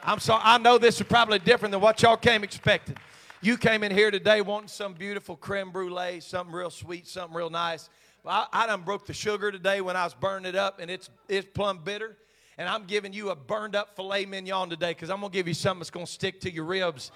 I'm 0.03 0.19
sorry, 0.19 0.43
I 0.45 0.59
know 0.59 0.79
this 0.79 1.01
is 1.01 1.07
probably 1.07 1.39
different 1.39 1.71
than 1.71 1.81
what 1.81 2.03
y'all 2.03 2.17
came 2.17 2.43
expecting. 2.43 2.97
You 3.41 3.57
came 3.59 3.85
in 3.85 3.93
here 3.93 4.11
today 4.11 4.41
wanting 4.41 4.67
some 4.67 4.95
beautiful 4.95 5.37
creme 5.37 5.71
brulee, 5.71 6.19
something 6.19 6.53
real 6.53 6.69
sweet, 6.69 7.07
something 7.07 7.37
real 7.37 7.51
nice. 7.51 7.89
Well, 8.25 8.49
I, 8.53 8.65
I 8.65 8.67
done 8.67 8.83
broke 8.83 9.07
the 9.07 9.15
sugar 9.15 9.53
today 9.53 9.83
when 9.83 9.95
I 9.95 10.03
was 10.03 10.15
burning 10.15 10.49
it 10.49 10.57
up, 10.57 10.81
and 10.81 10.91
it's, 10.91 11.11
it's 11.29 11.47
plumb 11.55 11.79
bitter. 11.85 12.17
And 12.59 12.69
I'm 12.69 12.87
giving 12.87 13.13
you 13.13 13.31
a 13.31 13.37
burned 13.37 13.77
up 13.77 13.95
filet 13.95 14.27
mignon 14.27 14.69
today 14.69 14.91
because 14.91 15.11
I'm 15.11 15.21
to 15.21 15.29
give 15.29 15.47
you 15.47 15.55
something 15.55 15.79
that's 15.79 15.91
to 15.91 16.13
stick 16.13 16.41
to 16.41 16.53
your 16.53 16.65
ribs. 16.65 17.13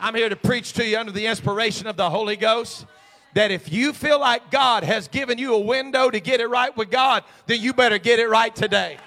I'm 0.00 0.14
here 0.14 0.28
to 0.28 0.36
preach 0.36 0.72
to 0.74 0.86
you 0.86 0.98
under 0.98 1.12
the 1.12 1.26
inspiration 1.26 1.86
of 1.86 1.96
the 1.96 2.10
Holy 2.10 2.36
Ghost 2.36 2.86
that 3.34 3.50
if 3.50 3.72
you 3.72 3.92
feel 3.92 4.20
like 4.20 4.50
God 4.50 4.84
has 4.84 5.08
given 5.08 5.38
you 5.38 5.54
a 5.54 5.60
window 5.60 6.10
to 6.10 6.20
get 6.20 6.40
it 6.40 6.48
right 6.48 6.76
with 6.76 6.90
God, 6.90 7.24
then 7.46 7.60
you 7.60 7.72
better 7.72 7.98
get 7.98 8.18
it 8.18 8.28
right 8.28 8.54
today. 8.54 8.98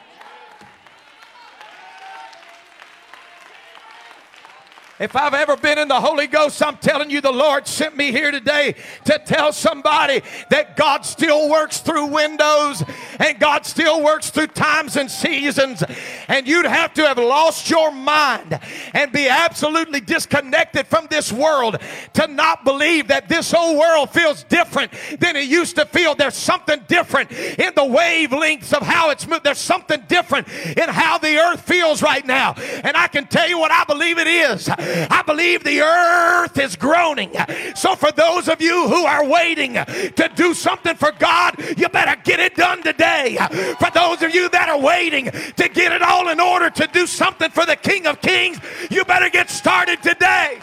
If 5.00 5.16
I've 5.16 5.36
ever 5.36 5.56
been 5.56 5.78
in 5.78 5.90
the 5.90 6.02
Holy 6.02 6.26
Ghost, 6.26 6.62
I'm 6.64 6.78
telling 6.78 7.12
you, 7.12 7.22
the 7.22 7.32
Lord 7.32 7.68
sent 7.68 7.96
me 7.96 8.12
here 8.12 8.32
today 8.32 8.74
to 9.06 9.22
tell 9.24 9.54
somebody 9.54 10.24
that 10.50 10.76
God 10.76 11.06
still 11.06 11.52
works 11.52 11.82
through 11.82 12.08
windows 12.08 12.84
and 13.20 13.40
God 13.40 13.64
still 13.68 14.04
works 14.04 14.32
through 14.32 14.48
times 14.48 14.98
and 14.98 15.10
seasons. 15.12 15.84
And 16.28 16.48
you'd 16.48 16.66
have 16.66 16.96
to 16.96 17.04
have 17.04 17.20
lost 17.20 17.70
your 17.70 17.92
mind 17.92 18.60
and 18.96 19.12
be 19.12 19.28
absolutely 19.28 20.00
disconnected 20.00 20.88
from 20.88 21.06
this 21.12 21.32
world 21.32 21.78
to 22.14 22.28
not 22.28 22.64
believe 22.64 23.10
that 23.10 23.30
this 23.30 23.52
whole 23.52 23.78
world 23.78 24.10
feels 24.10 24.44
different 24.46 24.92
than 25.20 25.36
it 25.36 25.48
used 25.48 25.76
to 25.76 25.86
feel. 25.86 26.16
There's 26.16 26.34
something 26.34 26.84
different 26.88 27.32
in 27.32 27.72
the 27.76 27.82
wavelengths 27.82 28.74
of 28.74 28.82
how 28.82 29.12
it's 29.12 29.28
moved. 29.28 29.44
There's 29.44 29.60
something 29.60 30.02
different 30.08 30.48
in 30.76 30.90
how 30.90 31.20
the 31.20 31.38
earth 31.38 31.62
feels 31.62 32.02
right 32.02 32.26
now. 32.26 32.54
And 32.84 32.98
I 32.98 33.08
can 33.08 33.28
tell 33.28 33.48
you 33.48 33.60
what 33.60 33.72
I 33.72 33.84
believe 33.84 34.18
it 34.18 34.28
is. 34.28 34.68
I 35.10 35.24
believe 35.26 35.64
the 35.64 35.82
earth 35.82 36.58
is 36.58 36.76
groaning. 36.76 37.32
So, 37.76 37.96
for 37.96 38.12
those 38.12 38.48
of 38.48 38.62
you 38.62 38.88
who 38.88 39.06
are 39.06 39.26
waiting 39.26 39.74
to 39.74 40.32
do 40.36 40.54
something 40.54 40.96
for 40.96 41.12
God, 41.12 41.56
you 41.78 41.90
better 41.90 42.20
get 42.24 42.40
it 42.40 42.56
done 42.56 42.84
today. 42.84 43.38
For 43.80 43.92
those 43.92 44.22
of 44.22 44.34
you 44.34 44.50
that 44.50 44.70
are 44.70 44.80
waiting 44.80 45.26
to 45.26 45.70
get 45.70 45.92
it 45.92 46.02
all 46.02 46.30
in 46.30 46.40
order 46.40 46.70
to 46.70 46.88
do 46.88 47.08
something 47.08 47.50
for 47.50 47.66
the 47.66 47.76
King 47.76 48.08
of 48.08 48.22
Kings, 48.22 48.60
you 48.90 49.04
better 49.06 49.30
get 49.30 49.50
started 49.50 50.02
today. 50.02 50.60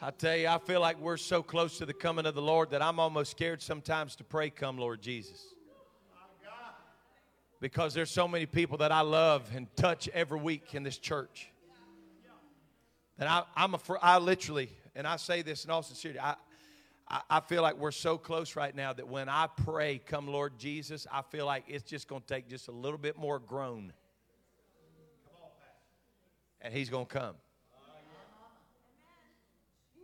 I 0.00 0.12
tell 0.12 0.36
you, 0.36 0.46
I 0.46 0.58
feel 0.58 0.80
like 0.80 1.00
we're 1.00 1.16
so 1.16 1.42
close 1.42 1.78
to 1.78 1.86
the 1.86 1.92
coming 1.92 2.24
of 2.24 2.36
the 2.36 2.42
Lord 2.42 2.70
that 2.70 2.80
I'm 2.80 3.00
almost 3.00 3.32
scared 3.32 3.60
sometimes 3.60 4.14
to 4.16 4.24
pray, 4.24 4.50
Come, 4.50 4.78
Lord 4.78 5.02
Jesus. 5.02 5.54
Because 7.60 7.94
there's 7.94 8.10
so 8.10 8.28
many 8.28 8.46
people 8.46 8.78
that 8.78 8.92
I 8.92 9.00
love 9.00 9.50
and 9.52 9.66
touch 9.74 10.08
every 10.14 10.38
week 10.38 10.76
in 10.76 10.84
this 10.84 10.98
church. 10.98 11.48
And 13.18 13.28
I, 13.28 13.42
I'm 13.56 13.74
a, 13.74 13.80
I 14.00 14.18
literally, 14.18 14.70
and 14.94 15.04
I 15.04 15.16
say 15.16 15.42
this 15.42 15.64
in 15.64 15.70
all 15.70 15.82
sincerity, 15.82 16.20
I, 16.20 16.36
I, 17.10 17.40
feel 17.40 17.62
like 17.62 17.78
we're 17.78 17.90
so 17.90 18.18
close 18.18 18.54
right 18.54 18.74
now 18.74 18.92
that 18.92 19.08
when 19.08 19.30
I 19.30 19.48
pray, 19.64 19.98
come 20.04 20.28
Lord 20.28 20.58
Jesus, 20.58 21.06
I 21.10 21.22
feel 21.22 21.46
like 21.46 21.64
it's 21.66 21.84
just 21.84 22.06
going 22.06 22.20
to 22.20 22.26
take 22.26 22.48
just 22.48 22.68
a 22.68 22.72
little 22.72 22.98
bit 22.98 23.16
more 23.16 23.38
groan. 23.38 23.94
And 26.60 26.74
He's 26.74 26.90
going 26.90 27.06
to 27.06 27.14
come. 27.14 27.34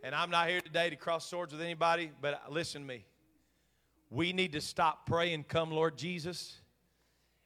And 0.02 0.14
I'm 0.14 0.30
not 0.30 0.48
here 0.48 0.62
today 0.62 0.88
to 0.90 0.96
cross 0.96 1.28
swords 1.28 1.52
with 1.52 1.60
anybody, 1.60 2.10
but 2.22 2.40
listen 2.50 2.82
to 2.82 2.88
me. 2.88 3.04
We 4.10 4.32
need 4.32 4.52
to 4.52 4.60
stop 4.62 5.06
praying, 5.06 5.44
Come 5.44 5.70
Lord 5.70 5.98
Jesus, 5.98 6.56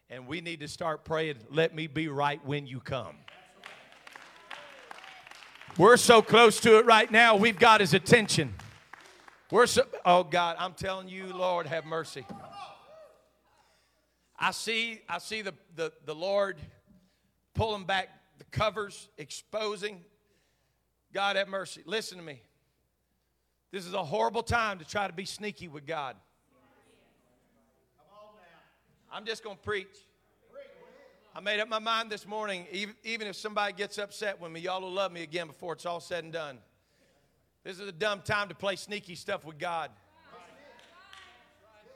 and 0.08 0.26
we 0.28 0.40
need 0.40 0.60
to 0.60 0.68
start 0.68 1.04
praying, 1.04 1.36
Let 1.50 1.74
me 1.74 1.88
be 1.88 2.06
right 2.06 2.44
when 2.44 2.66
you 2.66 2.78
come. 2.78 3.16
We're 5.76 5.96
so 5.96 6.22
close 6.22 6.60
to 6.60 6.78
it 6.78 6.86
right 6.86 7.10
now, 7.10 7.34
we've 7.34 7.58
got 7.58 7.80
His 7.80 7.92
attention. 7.92 8.54
We're 9.50 9.66
so, 9.66 9.87
oh 10.04 10.24
God, 10.24 10.56
I'm 10.58 10.74
telling 10.74 11.08
you, 11.08 11.26
Lord, 11.26 11.66
have 11.66 11.87
mercy. 11.87 12.26
I 14.38 14.50
see, 14.50 15.00
I 15.08 15.18
see 15.18 15.40
the, 15.40 15.54
the, 15.74 15.90
the 16.04 16.14
Lord 16.14 16.58
pulling 17.54 17.84
back 17.84 18.08
the 18.38 18.44
covers, 18.44 19.08
exposing. 19.16 20.04
God 21.14 21.37
have 21.37 21.48
mercy. 21.48 21.82
Listen 21.87 22.18
to 22.18 22.24
me. 22.24 22.42
This 23.72 23.87
is 23.87 23.94
a 23.94 24.04
horrible 24.04 24.42
time 24.42 24.78
to 24.78 24.84
try 24.84 25.06
to 25.06 25.12
be 25.12 25.24
sneaky 25.24 25.66
with 25.66 25.87
God. 25.87 26.14
I'm 29.11 29.24
just 29.24 29.42
going 29.42 29.56
to 29.56 29.62
preach. 29.62 29.96
I 31.34 31.40
made 31.40 31.61
up 31.61 31.68
my 31.68 31.78
mind 31.78 32.11
this 32.11 32.26
morning, 32.26 32.66
even, 32.70 32.94
even 33.04 33.26
if 33.26 33.37
somebody 33.37 33.72
gets 33.72 33.96
upset 33.96 34.40
with 34.40 34.52
me, 34.52 34.61
y'all 34.61 34.82
will 34.82 34.92
love 34.92 35.12
me 35.12 35.22
again 35.22 35.46
before 35.46 35.72
it's 35.72 35.87
all 35.87 36.00
said 36.00 36.24
and 36.24 36.32
done. 36.32 36.58
This 37.68 37.81
is 37.81 37.87
a 37.87 37.92
dumb 37.92 38.22
time 38.22 38.48
to 38.48 38.54
play 38.54 38.76
sneaky 38.76 39.14
stuff 39.14 39.44
with 39.44 39.59
God. 39.59 39.90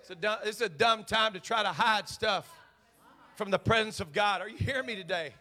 It's 0.00 0.10
a 0.10 0.14
dumb, 0.14 0.38
is 0.44 0.60
a 0.60 0.68
dumb 0.68 1.02
time 1.02 1.32
to 1.32 1.40
try 1.40 1.62
to 1.62 1.70
hide 1.70 2.10
stuff 2.10 2.46
from 3.36 3.50
the 3.50 3.58
presence 3.58 3.98
of 3.98 4.12
God. 4.12 4.42
Are 4.42 4.50
you 4.50 4.58
hearing 4.58 4.84
me 4.84 4.96
today? 4.96 5.32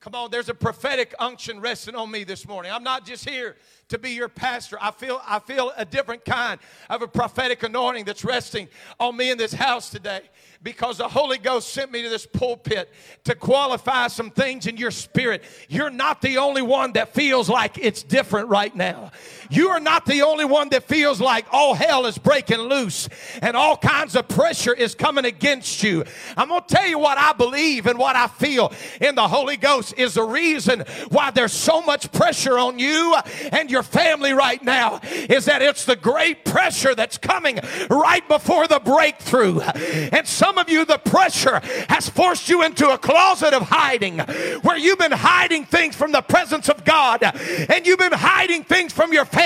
Come 0.00 0.14
on, 0.14 0.30
there's 0.30 0.48
a 0.48 0.54
prophetic 0.54 1.12
unction 1.18 1.60
resting 1.60 1.96
on 1.96 2.08
me 2.08 2.22
this 2.22 2.46
morning. 2.46 2.70
I'm 2.70 2.84
not 2.84 3.04
just 3.04 3.28
here 3.28 3.56
to 3.88 3.98
be 3.98 4.10
your 4.10 4.28
pastor. 4.28 4.78
I 4.80 4.92
feel 4.92 5.20
I 5.26 5.40
feel 5.40 5.72
a 5.76 5.84
different 5.84 6.24
kind 6.24 6.60
of 6.88 7.02
a 7.02 7.08
prophetic 7.08 7.64
anointing 7.64 8.04
that's 8.04 8.24
resting 8.24 8.68
on 9.00 9.16
me 9.16 9.32
in 9.32 9.38
this 9.38 9.52
house 9.52 9.90
today 9.90 10.20
because 10.62 10.98
the 10.98 11.08
Holy 11.08 11.36
Ghost 11.36 11.72
sent 11.72 11.90
me 11.90 12.02
to 12.02 12.08
this 12.08 12.26
pulpit 12.26 12.92
to 13.24 13.34
qualify 13.34 14.06
some 14.06 14.30
things 14.30 14.68
in 14.68 14.76
your 14.76 14.92
spirit. 14.92 15.42
You're 15.68 15.90
not 15.90 16.22
the 16.22 16.38
only 16.38 16.62
one 16.62 16.92
that 16.92 17.12
feels 17.12 17.48
like 17.48 17.76
it's 17.76 18.04
different 18.04 18.48
right 18.48 18.74
now. 18.74 19.10
You 19.50 19.68
are 19.70 19.80
not 19.80 20.04
the 20.04 20.22
only 20.22 20.44
one 20.44 20.68
that 20.70 20.84
feels 20.84 21.20
like 21.20 21.46
all 21.50 21.74
hell 21.74 22.06
is 22.06 22.18
breaking 22.18 22.58
loose 22.58 23.08
and 23.40 23.56
all 23.56 23.76
kinds 23.76 24.14
of 24.14 24.28
pressure 24.28 24.74
is 24.74 24.94
coming 24.94 25.24
against 25.24 25.82
you. 25.82 26.04
I'm 26.36 26.48
going 26.48 26.62
to 26.62 26.74
tell 26.74 26.86
you 26.86 26.98
what 26.98 27.18
I 27.18 27.32
believe 27.32 27.86
and 27.86 27.98
what 27.98 28.16
I 28.16 28.26
feel 28.26 28.72
in 29.00 29.14
the 29.14 29.26
Holy 29.26 29.56
Ghost 29.56 29.94
is 29.96 30.14
the 30.14 30.22
reason 30.22 30.84
why 31.08 31.30
there's 31.30 31.52
so 31.52 31.80
much 31.80 32.12
pressure 32.12 32.58
on 32.58 32.78
you 32.78 33.16
and 33.52 33.70
your 33.70 33.82
family 33.82 34.32
right 34.32 34.62
now 34.62 35.00
is 35.04 35.46
that 35.46 35.62
it's 35.62 35.84
the 35.84 35.96
great 35.96 36.44
pressure 36.44 36.94
that's 36.94 37.16
coming 37.16 37.58
right 37.88 38.26
before 38.28 38.66
the 38.66 38.80
breakthrough. 38.80 39.60
And 39.60 40.26
some 40.26 40.58
of 40.58 40.68
you, 40.68 40.84
the 40.84 40.98
pressure 40.98 41.60
has 41.88 42.08
forced 42.08 42.48
you 42.48 42.64
into 42.64 42.88
a 42.90 42.98
closet 42.98 43.54
of 43.54 43.62
hiding 43.62 44.18
where 44.18 44.76
you've 44.76 44.98
been 44.98 45.12
hiding 45.12 45.64
things 45.64 45.96
from 45.96 46.12
the 46.12 46.22
presence 46.22 46.68
of 46.68 46.84
God 46.84 47.22
and 47.22 47.86
you've 47.86 47.98
been 47.98 48.12
hiding 48.12 48.64
things 48.64 48.92
from 48.92 49.12
your 49.12 49.24
family. 49.24 49.37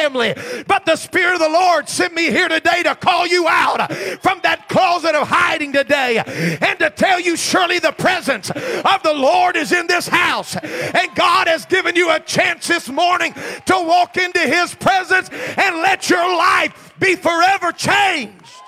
But 0.67 0.87
the 0.87 0.97
Spirit 0.97 1.35
of 1.35 1.41
the 1.41 1.49
Lord 1.49 1.89
sent 1.89 2.15
me 2.15 2.31
here 2.31 2.49
today 2.49 2.83
to 2.83 2.95
call 2.95 3.27
you 3.27 3.47
out 3.49 3.93
from 4.23 4.41
that 4.43 4.69
closet 4.69 5.15
of 5.15 5.29
hiding 5.29 5.73
today 5.73 6.19
and 6.61 6.79
to 6.79 6.91
tell 6.91 7.21
you 7.21 7.37
surely 7.37 7.79
the 7.79 7.93
presence 7.93 8.51
of 8.51 9.03
the 9.03 9.13
Lord 9.15 9.57
is 9.57 9.73
in 9.73 9.87
this 9.87 10.09
house. 10.09 10.57
And 10.57 11.15
God 11.15 11.47
has 11.47 11.67
given 11.67 11.95
you 11.95 12.11
a 12.11 12.21
chance 12.21 12.69
this 12.69 12.89
morning 12.89 13.35
to 13.67 13.75
walk 13.75 14.17
into 14.17 14.41
His 14.41 14.75
presence 14.75 15.29
and 15.31 15.77
let 15.77 16.09
your 16.09 16.27
life 16.37 16.95
be 16.99 17.17
forever 17.17 17.73
changed. 17.73 18.62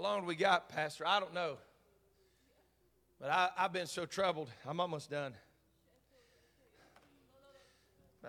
Long 0.00 0.26
we 0.26 0.34
got, 0.34 0.68
Pastor? 0.68 1.06
I 1.06 1.20
don't 1.20 1.34
know. 1.34 1.56
But 3.20 3.30
I, 3.30 3.50
I've 3.56 3.72
been 3.72 3.86
so 3.86 4.06
troubled. 4.06 4.50
I'm 4.66 4.80
almost 4.80 5.10
done. 5.10 5.34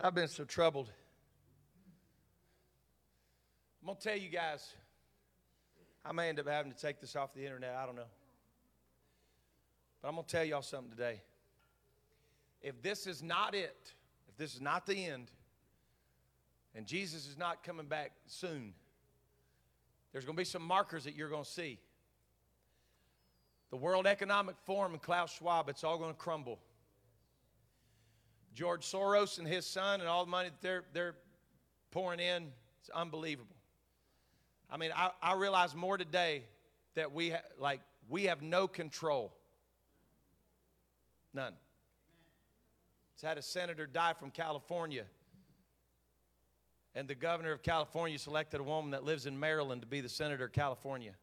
I've 0.01 0.15
been 0.15 0.27
so 0.27 0.45
troubled 0.45 0.89
I'm 3.81 3.87
going 3.87 3.97
to 3.97 4.03
tell 4.03 4.17
you 4.17 4.29
guys, 4.29 4.75
I 6.05 6.11
may 6.11 6.29
end 6.29 6.39
up 6.39 6.47
having 6.47 6.71
to 6.71 6.77
take 6.77 7.01
this 7.01 7.15
off 7.15 7.33
the 7.33 7.43
internet. 7.43 7.75
I 7.75 7.87
don't 7.87 7.95
know. 7.95 8.03
But 10.01 10.09
I'm 10.09 10.15
going 10.15 10.25
to 10.25 10.31
tell 10.31 10.43
y'all 10.43 10.61
something 10.61 10.91
today. 10.91 11.21
If 12.61 12.79
this 12.83 13.07
is 13.07 13.23
not 13.23 13.55
it, 13.55 13.93
if 14.29 14.37
this 14.37 14.53
is 14.53 14.61
not 14.61 14.85
the 14.85 15.03
end, 15.03 15.31
and 16.75 16.85
Jesus 16.85 17.27
is 17.27 17.39
not 17.39 17.63
coming 17.63 17.87
back 17.87 18.11
soon, 18.27 18.73
there's 20.11 20.25
going 20.25 20.35
to 20.35 20.39
be 20.41 20.45
some 20.45 20.61
markers 20.61 21.03
that 21.05 21.15
you're 21.15 21.29
going 21.29 21.43
to 21.43 21.49
see. 21.49 21.79
The 23.69 23.77
World 23.77 24.05
Economic 24.05 24.55
Forum 24.65 24.93
and 24.93 25.01
Klaus 25.01 25.33
Schwab, 25.37 25.69
it's 25.69 25.83
all 25.83 25.97
going 25.97 26.11
to 26.11 26.17
crumble. 26.17 26.59
George 28.53 28.85
Soros 28.85 29.39
and 29.39 29.47
his 29.47 29.65
son 29.65 30.01
and 30.01 30.09
all 30.09 30.25
the 30.25 30.31
money 30.31 30.49
that 30.49 30.61
they're, 30.61 30.83
they're 30.93 31.15
pouring 31.91 32.19
in, 32.19 32.49
it's 32.81 32.89
unbelievable. 32.89 33.55
I 34.69 34.77
mean, 34.77 34.91
I, 34.95 35.11
I 35.21 35.35
realize 35.35 35.73
more 35.73 35.97
today 35.97 36.43
that 36.95 37.13
we, 37.13 37.29
ha- 37.29 37.43
like, 37.57 37.79
we 38.09 38.25
have 38.25 38.41
no 38.41 38.67
control. 38.67 39.33
None. 41.33 41.53
It's 43.13 43.21
had 43.21 43.37
a 43.37 43.41
senator 43.41 43.85
die 43.85 44.13
from 44.13 44.31
California 44.31 45.05
and 46.93 47.07
the 47.07 47.15
governor 47.15 47.51
of 47.51 47.63
California 47.63 48.17
selected 48.17 48.59
a 48.59 48.63
woman 48.63 48.91
that 48.91 49.03
lives 49.03 49.25
in 49.25 49.39
Maryland 49.39 49.81
to 49.81 49.87
be 49.87 50.01
the 50.01 50.09
senator 50.09 50.45
of 50.45 50.51
California. 50.51 51.13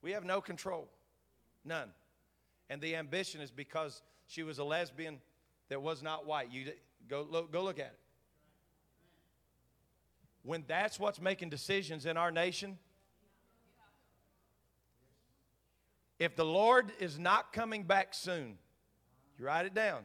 We 0.00 0.12
have 0.12 0.24
no 0.24 0.40
control, 0.40 0.88
none. 1.64 1.90
And 2.70 2.80
the 2.80 2.96
ambition 2.96 3.40
is 3.40 3.50
because 3.50 4.02
she 4.26 4.42
was 4.42 4.58
a 4.58 4.64
lesbian 4.64 5.20
that 5.68 5.82
was 5.82 6.02
not 6.02 6.26
white. 6.26 6.50
You 6.50 6.72
go 7.08 7.26
look, 7.28 7.52
go 7.52 7.62
look 7.62 7.78
at 7.78 7.86
it. 7.86 7.98
When 10.42 10.64
that's 10.66 10.98
what's 10.98 11.20
making 11.20 11.50
decisions 11.50 12.06
in 12.06 12.16
our 12.16 12.30
nation, 12.30 12.78
if 16.18 16.34
the 16.34 16.44
Lord 16.44 16.90
is 16.98 17.18
not 17.18 17.52
coming 17.52 17.84
back 17.84 18.14
soon, 18.14 18.58
you 19.38 19.44
write 19.44 19.66
it 19.66 19.74
down 19.74 20.04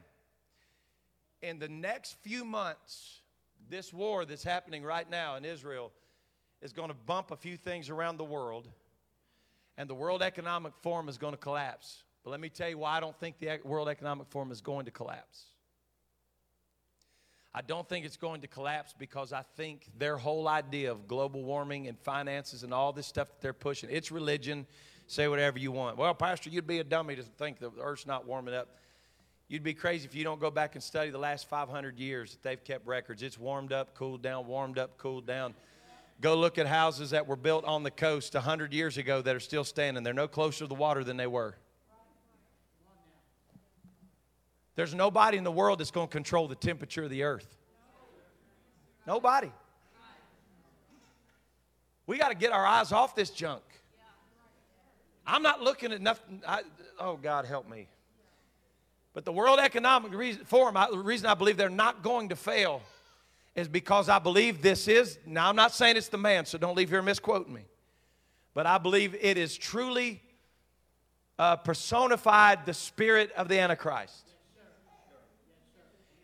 in 1.41 1.60
the 1.60 1.67
next 1.67 2.17
few 2.21 2.43
months, 2.43 3.21
this 3.69 3.93
war 3.93 4.26
that's 4.26 4.43
happening 4.43 4.84
right 4.84 5.10
now 5.10 5.36
in 5.36 5.45
Israel 5.45 5.91
is 6.62 6.73
going 6.73 6.89
to 6.89 6.95
bump 6.95 7.32
a 7.32 7.36
few 7.36 7.58
things 7.58 7.89
around 7.89 8.17
the 8.17 8.23
world, 8.23 8.67
and 9.78 9.89
the 9.89 9.95
World 9.95 10.21
Economic 10.21 10.73
Forum 10.82 11.08
is 11.08 11.17
going 11.17 11.34
to 11.34 11.39
collapse. 11.39 12.04
But 12.23 12.32
let 12.32 12.39
me 12.39 12.50
tell 12.50 12.69
you 12.69 12.80
why 12.80 12.97
I 12.97 13.00
don't 13.00 13.17
think 13.19 13.39
the 13.39 13.60
World 13.63 13.89
Economic 13.89 14.28
Forum 14.30 14.52
is 14.52 14.62
going 14.62 14.86
to 14.86 14.91
collapse. 14.91 15.45
I 17.54 17.62
don't 17.62 17.88
think 17.88 18.06
it's 18.06 18.17
going 18.17 18.41
to 18.41 18.47
collapse 18.47 18.93
because 18.97 19.34
I 19.34 19.43
think 19.56 19.88
their 19.97 20.17
whole 20.17 20.47
idea 20.47 20.91
of 20.91 21.08
global 21.08 21.43
warming 21.43 21.88
and 21.88 21.97
finances 22.00 22.63
and 22.63 22.73
all 22.73 22.93
this 22.93 23.08
stuff 23.08 23.30
that 23.30 23.41
they're 23.41 23.54
pushing, 23.54 23.89
it's 23.91 24.12
religion, 24.12 24.67
say 25.08 25.28
whatever 25.28 25.58
you 25.58 25.71
want. 25.71 25.97
Well, 25.97 26.13
Pastor, 26.13 26.50
you'd 26.50 26.67
be 26.67 26.80
a 26.80 26.84
dummy 26.84 27.15
to 27.15 27.23
think 27.23 27.60
the 27.60 27.71
earth's 27.82 28.06
not 28.06 28.28
warming 28.28 28.54
up. 28.54 28.76
You'd 29.49 29.63
be 29.63 29.73
crazy 29.73 30.05
if 30.05 30.13
you 30.13 30.25
don't 30.25 30.41
go 30.41 30.51
back 30.51 30.75
and 30.75 30.83
study 30.83 31.10
the 31.10 31.17
last 31.17 31.47
500 31.47 31.97
years 31.97 32.31
that 32.31 32.43
they've 32.43 32.62
kept 32.62 32.86
records. 32.86 33.23
It's 33.23 33.39
warmed 33.39 33.71
up, 33.71 33.95
cooled 33.95 34.21
down, 34.21 34.45
warmed 34.45 34.77
up, 34.77 34.97
cooled 34.97 35.25
down. 35.25 35.53
Go 36.19 36.36
look 36.36 36.57
at 36.57 36.67
houses 36.67 37.12
that 37.12 37.27
were 37.27 37.36
built 37.36 37.63
on 37.63 37.83
the 37.83 37.91
coast 37.91 38.33
100 38.33 38.73
years 38.73 38.97
ago 38.97 39.21
that 39.21 39.36
are 39.36 39.39
still 39.39 39.63
standing. 39.63 40.03
They're 40.03 40.13
no 40.13 40.27
closer 40.27 40.60
to 40.60 40.67
the 40.67 40.75
water 40.75 41.03
than 41.03 41.15
they 41.15 41.27
were. 41.27 41.55
There's 44.75 44.93
nobody 44.93 45.38
in 45.38 45.43
the 45.43 45.51
world 45.51 45.79
that's 45.79 45.91
going 45.91 46.07
to 46.07 46.12
control 46.12 46.47
the 46.47 46.55
temperature 46.55 47.03
of 47.03 47.10
the 47.10 47.23
earth. 47.23 47.55
Nobody. 49.05 49.51
We 52.05 52.17
got 52.17 52.29
to 52.29 52.36
get 52.36 52.51
our 52.51 52.65
eyes 52.65 52.91
off 52.91 53.15
this 53.15 53.29
junk. 53.29 53.63
I'm 55.25 55.41
not 55.41 55.62
looking 55.62 55.91
at 55.93 56.01
nothing. 56.01 56.41
I, 56.47 56.62
oh, 56.99 57.17
God, 57.17 57.45
help 57.45 57.69
me. 57.69 57.88
But 59.17 59.25
the 59.25 59.32
World 59.32 59.58
Economic 59.58 60.12
Forum, 60.45 60.77
the 60.91 60.99
reason 60.99 61.25
I 61.25 61.34
believe 61.34 61.58
they're 61.58 61.71
not 61.71 62.03
going 62.03 62.30
to 62.30 62.36
fail 62.36 62.84
is 63.56 63.67
because 63.67 64.10
I 64.10 64.19
believe 64.19 64.62
this 64.62 64.88
is, 64.88 65.17
now 65.25 65.49
I'm 65.49 65.56
not 65.56 65.73
saying 65.73 65.97
it's 65.97 66.10
the 66.10 66.19
man, 66.19 66.45
so 66.45 66.60
don't 66.60 66.77
leave 66.77 66.89
here 66.89 67.01
misquoting 67.01 67.51
me. 67.51 67.63
But 68.53 68.67
I 68.67 68.77
believe 68.77 69.15
it 69.19 69.39
is 69.39 69.58
truly 69.58 70.21
uh, 71.39 71.56
personified 71.56 72.67
the 72.67 72.75
spirit 72.75 73.32
of 73.32 73.47
the 73.47 73.60
Antichrist. 73.60 74.23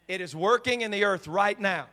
It 0.08 0.22
is 0.22 0.36
working 0.36 0.82
in 0.82 0.92
the 0.92 1.04
earth 1.04 1.28
right 1.28 1.60
now. 1.60 1.88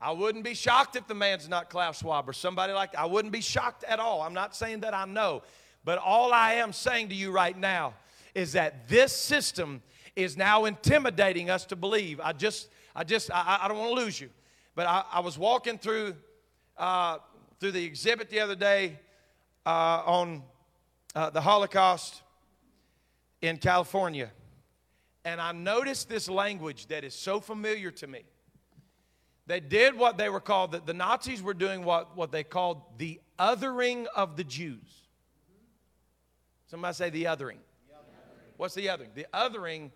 I 0.00 0.10
wouldn't 0.10 0.42
be 0.42 0.54
shocked 0.54 0.96
if 0.96 1.06
the 1.06 1.14
man's 1.14 1.48
not 1.48 1.70
Klaus 1.70 2.00
Schwab 2.00 2.28
or 2.28 2.32
somebody 2.32 2.72
like 2.72 2.90
that. 2.90 3.02
I 3.02 3.06
wouldn't 3.06 3.30
be 3.30 3.40
shocked 3.40 3.84
at 3.84 4.00
all. 4.00 4.22
I'm 4.22 4.34
not 4.34 4.56
saying 4.56 4.80
that 4.80 4.94
I 4.94 5.04
know. 5.04 5.44
But 5.84 5.98
all 5.98 6.32
I 6.32 6.54
am 6.54 6.72
saying 6.72 7.10
to 7.10 7.14
you 7.14 7.30
right 7.30 7.56
now 7.56 7.94
is 8.34 8.54
that 8.54 8.88
this 8.88 9.12
system 9.12 9.80
is 10.16 10.36
now 10.36 10.64
intimidating 10.64 11.50
us 11.50 11.64
to 11.66 11.76
believe. 11.76 12.20
I 12.20 12.32
just, 12.32 12.68
I 12.94 13.04
just, 13.04 13.30
I, 13.30 13.60
I 13.62 13.68
don't 13.68 13.78
want 13.78 13.96
to 13.96 14.04
lose 14.04 14.20
you. 14.20 14.30
But 14.74 14.86
I, 14.86 15.04
I 15.12 15.20
was 15.20 15.38
walking 15.38 15.78
through, 15.78 16.14
uh, 16.76 17.18
through 17.60 17.72
the 17.72 17.84
exhibit 17.84 18.30
the 18.30 18.40
other 18.40 18.56
day 18.56 18.98
uh, 19.64 20.02
on 20.04 20.42
uh, 21.14 21.30
the 21.30 21.40
Holocaust 21.40 22.22
in 23.40 23.58
California. 23.58 24.30
And 25.24 25.40
I 25.40 25.52
noticed 25.52 26.08
this 26.08 26.28
language 26.28 26.86
that 26.86 27.04
is 27.04 27.14
so 27.14 27.40
familiar 27.40 27.90
to 27.92 28.06
me. 28.06 28.22
They 29.46 29.60
did 29.60 29.96
what 29.96 30.18
they 30.18 30.28
were 30.28 30.40
called, 30.40 30.72
the, 30.72 30.80
the 30.80 30.94
Nazis 30.94 31.42
were 31.42 31.54
doing 31.54 31.84
what, 31.84 32.16
what 32.16 32.32
they 32.32 32.44
called 32.44 32.82
the 32.98 33.20
othering 33.38 34.06
of 34.14 34.36
the 34.36 34.44
Jews. 34.44 35.08
Somebody 36.68 36.94
say 36.94 37.10
the 37.10 37.24
othering. 37.24 37.58
What's 38.56 38.74
the 38.74 38.86
othering? 38.86 39.12
The 39.14 39.26
othering 39.34 39.90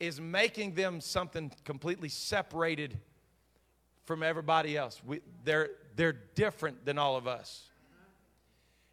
is 0.00 0.20
making 0.20 0.74
them 0.74 1.00
something 1.00 1.50
completely 1.64 2.08
separated 2.08 2.98
from 4.04 4.22
everybody 4.22 4.76
else. 4.76 5.00
We, 5.04 5.20
they're, 5.44 5.70
they're 5.96 6.16
different 6.34 6.84
than 6.84 6.98
all 6.98 7.16
of 7.16 7.26
us. 7.26 7.64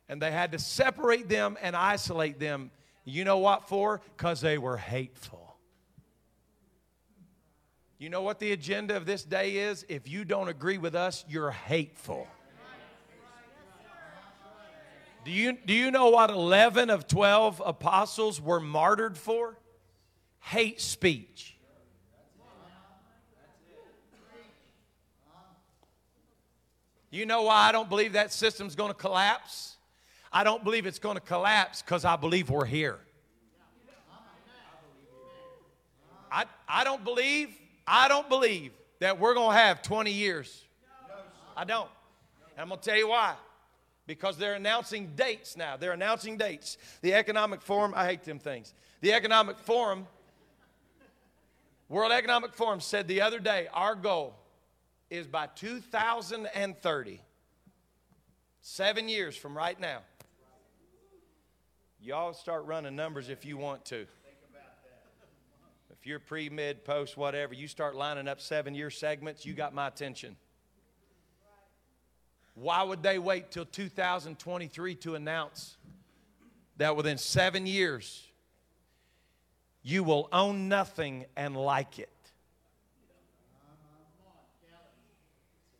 And 0.09 0.21
they 0.21 0.31
had 0.31 0.51
to 0.51 0.59
separate 0.59 1.29
them 1.29 1.57
and 1.61 1.75
isolate 1.75 2.39
them. 2.39 2.71
You 3.05 3.23
know 3.23 3.37
what 3.37 3.67
for? 3.67 4.01
Because 4.17 4.41
they 4.41 4.57
were 4.57 4.77
hateful. 4.77 5.55
You 7.97 8.09
know 8.09 8.21
what 8.21 8.39
the 8.39 8.51
agenda 8.51 8.97
of 8.97 9.05
this 9.05 9.23
day 9.23 9.57
is? 9.57 9.85
If 9.87 10.09
you 10.09 10.25
don't 10.25 10.49
agree 10.49 10.77
with 10.77 10.95
us, 10.95 11.23
you're 11.29 11.51
hateful. 11.51 12.27
Do 15.23 15.31
you, 15.31 15.57
do 15.65 15.73
you 15.73 15.89
know 15.89 16.09
what 16.09 16.29
11 16.29 16.91
of 16.91 17.07
12 17.07 17.61
apostles 17.65 18.39
were 18.39 18.59
martyred 18.59 19.17
for? 19.17 19.57
Hate 20.45 20.79
speech. 20.79 21.57
You 27.09 27.25
know 27.25 27.43
why 27.43 27.67
I 27.67 27.71
don't 27.71 27.89
believe 27.89 28.13
that 28.13 28.31
system's 28.31 28.75
going 28.75 28.91
to 28.91 28.97
collapse? 28.97 29.77
I 30.31 30.43
don't 30.43 30.63
believe 30.63 30.85
it's 30.85 30.99
going 30.99 31.15
to 31.15 31.21
collapse 31.21 31.81
because 31.81 32.05
I 32.05 32.15
believe 32.15 32.51
we're 32.51 32.65
here. 32.65 32.99
I, 36.31 36.45
I 36.69 36.83
don't 36.83 37.03
believe, 37.03 37.49
I 37.87 38.07
don't 38.07 38.29
believe 38.29 38.71
that 38.99 39.19
we're 39.19 39.33
going 39.33 39.55
to 39.55 39.59
have 39.59 39.81
20 39.81 40.11
years. 40.11 40.63
I 41.57 41.63
don't. 41.63 41.89
And 42.51 42.61
I'm 42.61 42.67
going 42.67 42.81
to 42.81 42.85
tell 42.87 42.97
you 42.97 43.09
why. 43.09 43.33
Because 44.05 44.37
they're 44.37 44.53
announcing 44.53 45.13
dates 45.15 45.57
now. 45.57 45.75
They're 45.75 45.93
announcing 45.93 46.37
dates. 46.37 46.77
The 47.01 47.15
Economic 47.15 47.63
Forum, 47.63 47.93
I 47.95 48.05
hate 48.05 48.23
them 48.23 48.37
things. 48.37 48.75
The 49.01 49.13
Economic 49.13 49.57
Forum 49.57 50.05
World 51.87 52.11
Economic 52.11 52.53
Forum 52.53 52.79
said 52.79 53.07
the 53.07 53.21
other 53.21 53.39
day 53.39 53.67
our 53.71 53.95
goal 53.95 54.35
is 55.11 55.27
by 55.27 55.47
2030, 55.47 57.21
seven 58.61 59.07
years 59.07 59.37
from 59.37 59.55
right 59.55 59.79
now. 59.79 59.99
Y'all 62.01 62.33
start 62.33 62.65
running 62.65 62.95
numbers 62.95 63.29
if 63.29 63.45
you 63.45 63.57
want 63.57 63.85
to. 63.85 64.07
If 65.91 66.05
you're 66.05 66.19
pre, 66.19 66.49
mid, 66.49 66.83
post, 66.85 67.17
whatever, 67.17 67.53
you 67.53 67.67
start 67.67 67.95
lining 67.95 68.27
up 68.27 68.41
seven 68.41 68.73
year 68.73 68.89
segments, 68.89 69.45
you 69.45 69.53
got 69.53 69.73
my 69.73 69.87
attention. 69.87 70.35
Why 72.55 72.81
would 72.81 73.03
they 73.03 73.19
wait 73.19 73.51
till 73.51 73.65
2023 73.65 74.95
to 74.95 75.15
announce 75.15 75.77
that 76.77 76.95
within 76.95 77.17
seven 77.17 77.67
years 77.67 78.24
you 79.87 80.03
will 80.03 80.27
own 80.31 80.67
nothing 80.67 81.25
and 81.37 81.55
like 81.55 81.99
it. 81.99 82.09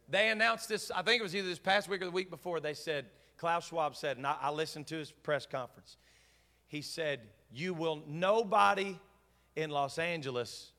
They 0.08 0.30
announced 0.30 0.70
this, 0.70 0.92
I 0.92 1.02
think 1.02 1.20
it 1.20 1.24
was 1.24 1.36
either 1.36 1.48
this 1.48 1.58
past 1.58 1.90
week 1.90 2.04
or 2.04 2.06
the 2.06 2.12
week 2.12 2.30
before. 2.30 2.60
They 2.60 2.76
said, 2.76 3.08
Klaus 3.38 3.68
Schwab 3.68 3.96
said, 3.96 4.18
and 4.18 4.28
I, 4.28 4.38
I 4.40 4.52
listened 4.52 4.86
to 4.88 4.96
his 4.96 5.12
press 5.12 5.48
conference. 5.48 5.98
He 6.68 6.84
said, 6.84 7.22
You 7.52 7.74
will, 7.74 8.04
nobody 8.08 8.96
in 9.56 9.72
Los 9.72 9.98
Angeles 9.98 10.72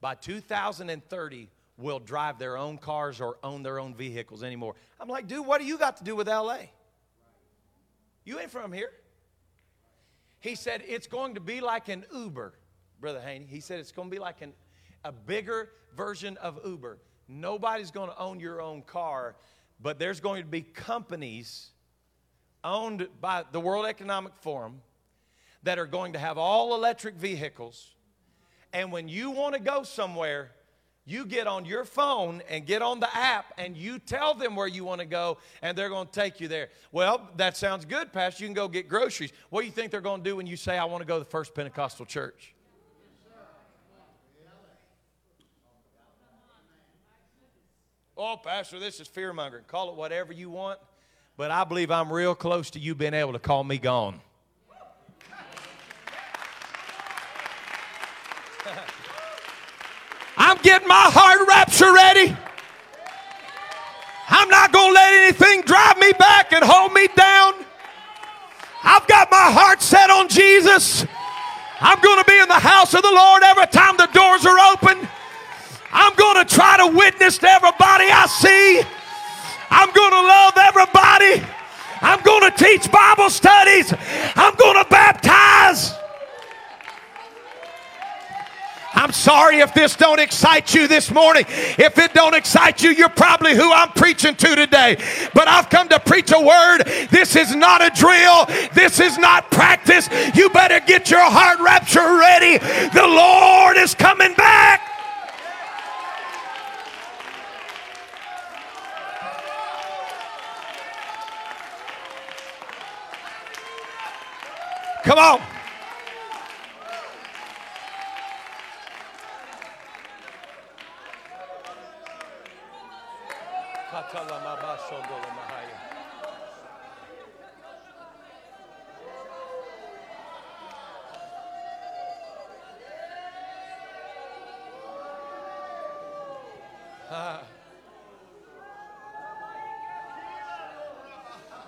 by 0.00 0.14
2030 0.14 1.48
will 1.78 1.98
drive 1.98 2.38
their 2.38 2.56
own 2.56 2.78
cars 2.78 3.20
or 3.20 3.38
own 3.42 3.64
their 3.64 3.80
own 3.80 3.96
vehicles 3.96 4.44
anymore. 4.44 4.76
I'm 5.00 5.08
like, 5.08 5.26
dude, 5.26 5.44
what 5.44 5.60
do 5.60 5.66
you 5.66 5.78
got 5.78 5.96
to 5.96 6.04
do 6.04 6.14
with 6.14 6.28
LA? 6.28 6.58
You 8.24 8.38
ain't 8.38 8.52
from 8.52 8.72
here. 8.72 8.92
He 10.40 10.54
said, 10.54 10.84
it's 10.86 11.08
going 11.08 11.34
to 11.34 11.40
be 11.40 11.60
like 11.60 11.88
an 11.88 12.04
Uber, 12.14 12.52
Brother 13.00 13.20
Haney. 13.20 13.46
He 13.48 13.60
said, 13.60 13.80
it's 13.80 13.92
going 13.92 14.08
to 14.08 14.14
be 14.14 14.20
like 14.20 14.42
an, 14.42 14.52
a 15.04 15.12
bigger 15.12 15.70
version 15.96 16.36
of 16.38 16.60
Uber. 16.64 16.98
Nobody's 17.28 17.90
going 17.90 18.10
to 18.10 18.18
own 18.18 18.40
your 18.40 18.60
own 18.60 18.82
car, 18.82 19.36
but 19.80 19.98
there's 19.98 20.20
going 20.20 20.42
to 20.42 20.48
be 20.48 20.62
companies 20.62 21.70
owned 22.64 23.08
by 23.20 23.44
the 23.52 23.60
World 23.60 23.86
Economic 23.86 24.32
Forum 24.40 24.80
that 25.62 25.78
are 25.78 25.86
going 25.86 26.14
to 26.14 26.18
have 26.18 26.38
all 26.38 26.74
electric 26.74 27.14
vehicles. 27.14 27.94
And 28.72 28.92
when 28.92 29.08
you 29.08 29.30
want 29.30 29.54
to 29.54 29.60
go 29.60 29.82
somewhere, 29.82 30.52
you 31.04 31.24
get 31.24 31.46
on 31.46 31.64
your 31.64 31.86
phone 31.86 32.42
and 32.50 32.66
get 32.66 32.82
on 32.82 33.00
the 33.00 33.14
app 33.16 33.54
and 33.56 33.76
you 33.76 33.98
tell 33.98 34.34
them 34.34 34.54
where 34.54 34.66
you 34.66 34.84
want 34.84 35.00
to 35.00 35.06
go 35.06 35.38
and 35.62 35.76
they're 35.76 35.88
going 35.88 36.06
to 36.06 36.12
take 36.12 36.38
you 36.38 36.48
there. 36.48 36.68
Well, 36.92 37.30
that 37.36 37.56
sounds 37.56 37.86
good, 37.86 38.12
Pastor. 38.12 38.44
You 38.44 38.48
can 38.48 38.54
go 38.54 38.68
get 38.68 38.88
groceries. 38.88 39.32
What 39.48 39.62
do 39.62 39.66
you 39.66 39.72
think 39.72 39.90
they're 39.90 40.02
going 40.02 40.22
to 40.22 40.30
do 40.30 40.36
when 40.36 40.46
you 40.46 40.56
say, 40.56 40.76
I 40.76 40.84
want 40.84 41.00
to 41.00 41.06
go 41.06 41.14
to 41.14 41.24
the 41.24 41.30
First 41.30 41.54
Pentecostal 41.54 42.04
Church? 42.04 42.54
Oh, 48.20 48.36
Pastor, 48.36 48.80
this 48.80 48.98
is 48.98 49.06
fear 49.06 49.32
mongering. 49.32 49.62
Call 49.68 49.90
it 49.90 49.94
whatever 49.94 50.32
you 50.32 50.50
want, 50.50 50.80
but 51.36 51.52
I 51.52 51.62
believe 51.62 51.92
I'm 51.92 52.12
real 52.12 52.34
close 52.34 52.68
to 52.70 52.80
you 52.80 52.96
being 52.96 53.14
able 53.14 53.32
to 53.34 53.38
call 53.38 53.62
me 53.62 53.78
gone. 53.78 54.20
I'm 60.36 60.58
getting 60.62 60.88
my 60.88 61.08
heart 61.14 61.46
rapture 61.46 61.94
ready. 61.94 62.36
I'm 64.30 64.48
not 64.48 64.72
going 64.72 64.88
to 64.88 64.94
let 64.94 65.12
anything 65.22 65.62
drive 65.62 65.96
me 65.98 66.10
back 66.18 66.52
and 66.52 66.64
hold 66.64 66.92
me 66.92 67.06
down. 67.14 67.54
I've 68.82 69.06
got 69.06 69.30
my 69.30 69.52
heart 69.52 69.80
set 69.80 70.10
on 70.10 70.28
Jesus. 70.28 71.06
I'm 71.80 72.00
going 72.00 72.18
to 72.18 72.24
be 72.28 72.36
in 72.36 72.48
the 72.48 72.54
house 72.54 72.94
of 72.94 73.02
the 73.02 73.12
Lord 73.12 73.44
every 73.44 73.68
time 73.68 73.96
the 73.96 74.06
doors 74.06 74.44
are 74.44 74.58
open. 74.72 75.08
I'm 75.92 76.14
going 76.14 76.44
to 76.44 76.54
try 76.54 76.76
to 76.78 76.96
witness 76.96 77.38
to 77.38 77.48
everybody 77.48 78.04
I 78.10 78.26
see. 78.26 78.82
I'm 79.70 79.92
going 79.92 80.10
to 80.10 80.22
love 80.22 80.52
everybody. 80.56 81.46
I'm 82.00 82.22
going 82.22 82.50
to 82.50 82.56
teach 82.56 82.90
Bible 82.90 83.30
studies. 83.30 83.92
I'm 84.36 84.54
going 84.54 84.82
to 84.82 84.88
baptize. 84.90 85.94
I'm 88.94 89.12
sorry 89.12 89.60
if 89.60 89.72
this 89.74 89.94
don't 89.94 90.18
excite 90.18 90.74
you 90.74 90.88
this 90.88 91.12
morning. 91.12 91.44
If 91.48 91.98
it 91.98 92.14
don't 92.14 92.34
excite 92.34 92.82
you, 92.82 92.90
you're 92.90 93.08
probably 93.08 93.54
who 93.54 93.72
I'm 93.72 93.90
preaching 93.90 94.34
to 94.34 94.56
today. 94.56 94.96
But 95.34 95.46
I've 95.46 95.70
come 95.70 95.88
to 95.90 96.00
preach 96.00 96.32
a 96.32 96.40
word. 96.40 96.84
This 97.10 97.36
is 97.36 97.54
not 97.54 97.80
a 97.80 97.90
drill. 97.94 98.46
This 98.74 98.98
is 98.98 99.16
not 99.16 99.50
practice. 99.50 100.08
You 100.34 100.50
better 100.50 100.80
get 100.80 101.10
your 101.10 101.22
heart 101.22 101.60
rapture 101.60 102.18
ready. 102.18 102.58
The 102.58 103.06
Lord 103.06 103.76
is 103.76 103.94
coming 103.94 104.34
back. 104.34 104.87
Come 115.08 115.18
on. 115.18 115.40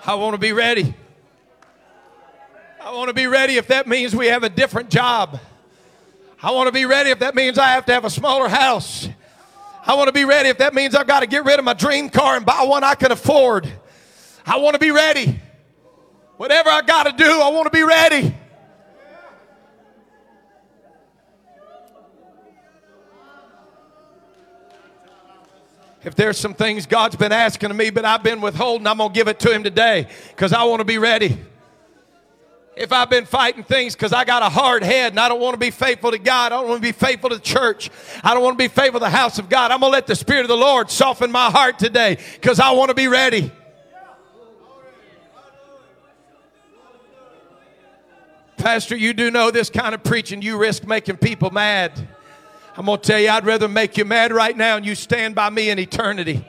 I 0.07 0.14
want 0.14 0.34
to 0.34 0.38
be 0.38 0.53
ready. 0.53 0.95
I 2.91 2.93
want 2.93 3.07
to 3.07 3.14
be 3.14 3.28
ready 3.28 3.57
if 3.57 3.68
that 3.68 3.86
means 3.86 4.16
we 4.16 4.26
have 4.26 4.43
a 4.43 4.49
different 4.49 4.91
job. 4.91 5.38
I 6.43 6.51
want 6.51 6.66
to 6.66 6.72
be 6.72 6.86
ready 6.86 7.11
if 7.11 7.20
that 7.20 7.36
means 7.36 7.57
I 7.57 7.68
have 7.68 7.86
to 7.86 7.93
have 7.93 8.05
a 8.05 8.11
smaller 8.11 8.49
house. 8.49 9.09
I 9.86 9.95
want 9.95 10.09
to 10.09 10.12
be 10.12 10.24
ready 10.24 10.49
if 10.49 10.59
that 10.59 10.74
means 10.74 10.97
I've 10.97 11.07
got 11.07 11.20
to 11.20 11.28
get 11.28 11.45
rid 11.45 11.61
of 11.61 11.64
my 11.64 11.74
dream 11.74 12.11
car 12.11 12.36
and 12.36 12.45
buy 12.45 12.64
one 12.64 12.82
I 12.82 12.97
can 12.97 13.12
afford. 13.12 13.72
I 14.45 14.59
want 14.59 14.74
to 14.74 14.80
be 14.80 14.91
ready. 14.91 15.38
Whatever 16.36 16.68
I 16.68 16.82
got 16.82 17.05
to 17.05 17.12
do, 17.12 17.30
I 17.41 17.51
want 17.51 17.66
to 17.66 17.70
be 17.70 17.84
ready. 17.84 18.34
If 26.03 26.16
there's 26.16 26.38
some 26.38 26.55
things 26.55 26.86
God's 26.86 27.14
been 27.14 27.30
asking 27.30 27.70
of 27.70 27.76
me, 27.76 27.91
but 27.91 28.05
I've 28.05 28.24
been 28.24 28.41
withholding, 28.41 28.88
I'm 28.88 28.97
going 28.97 29.11
to 29.11 29.14
give 29.14 29.28
it 29.28 29.38
to 29.41 29.53
Him 29.53 29.62
today 29.62 30.09
because 30.30 30.53
I 30.53 30.64
want 30.64 30.80
to 30.80 30.84
be 30.84 30.99
ready. 30.99 31.38
If 32.80 32.92
I've 32.92 33.10
been 33.10 33.26
fighting 33.26 33.62
things 33.62 33.94
because 33.94 34.14
I 34.14 34.24
got 34.24 34.40
a 34.40 34.48
hard 34.48 34.82
head 34.82 35.12
and 35.12 35.20
I 35.20 35.28
don't 35.28 35.38
want 35.38 35.52
to 35.52 35.58
be 35.58 35.70
faithful 35.70 36.12
to 36.12 36.18
God, 36.18 36.50
I 36.50 36.56
don't 36.56 36.66
want 36.66 36.82
to 36.82 36.88
be 36.88 36.92
faithful 36.92 37.28
to 37.28 37.36
the 37.36 37.42
church, 37.42 37.90
I 38.24 38.32
don't 38.32 38.42
want 38.42 38.58
to 38.58 38.64
be 38.64 38.68
faithful 38.68 39.00
to 39.00 39.04
the 39.04 39.10
house 39.10 39.38
of 39.38 39.50
God, 39.50 39.70
I'm 39.70 39.80
going 39.80 39.90
to 39.90 39.94
let 39.94 40.06
the 40.06 40.16
Spirit 40.16 40.40
of 40.40 40.48
the 40.48 40.56
Lord 40.56 40.90
soften 40.90 41.30
my 41.30 41.50
heart 41.50 41.78
today 41.78 42.16
because 42.36 42.58
I 42.58 42.70
want 42.70 42.88
to 42.88 42.94
be 42.94 43.06
ready. 43.06 43.52
Pastor, 48.56 48.96
you 48.96 49.12
do 49.12 49.30
know 49.30 49.50
this 49.50 49.68
kind 49.68 49.94
of 49.94 50.02
preaching, 50.02 50.40
you 50.40 50.56
risk 50.56 50.86
making 50.86 51.18
people 51.18 51.50
mad. 51.50 51.92
I'm 52.78 52.86
going 52.86 52.98
to 52.98 53.06
tell 53.06 53.20
you, 53.20 53.28
I'd 53.28 53.44
rather 53.44 53.68
make 53.68 53.98
you 53.98 54.06
mad 54.06 54.32
right 54.32 54.56
now 54.56 54.78
and 54.78 54.86
you 54.86 54.94
stand 54.94 55.34
by 55.34 55.50
me 55.50 55.68
in 55.68 55.78
eternity 55.78 56.46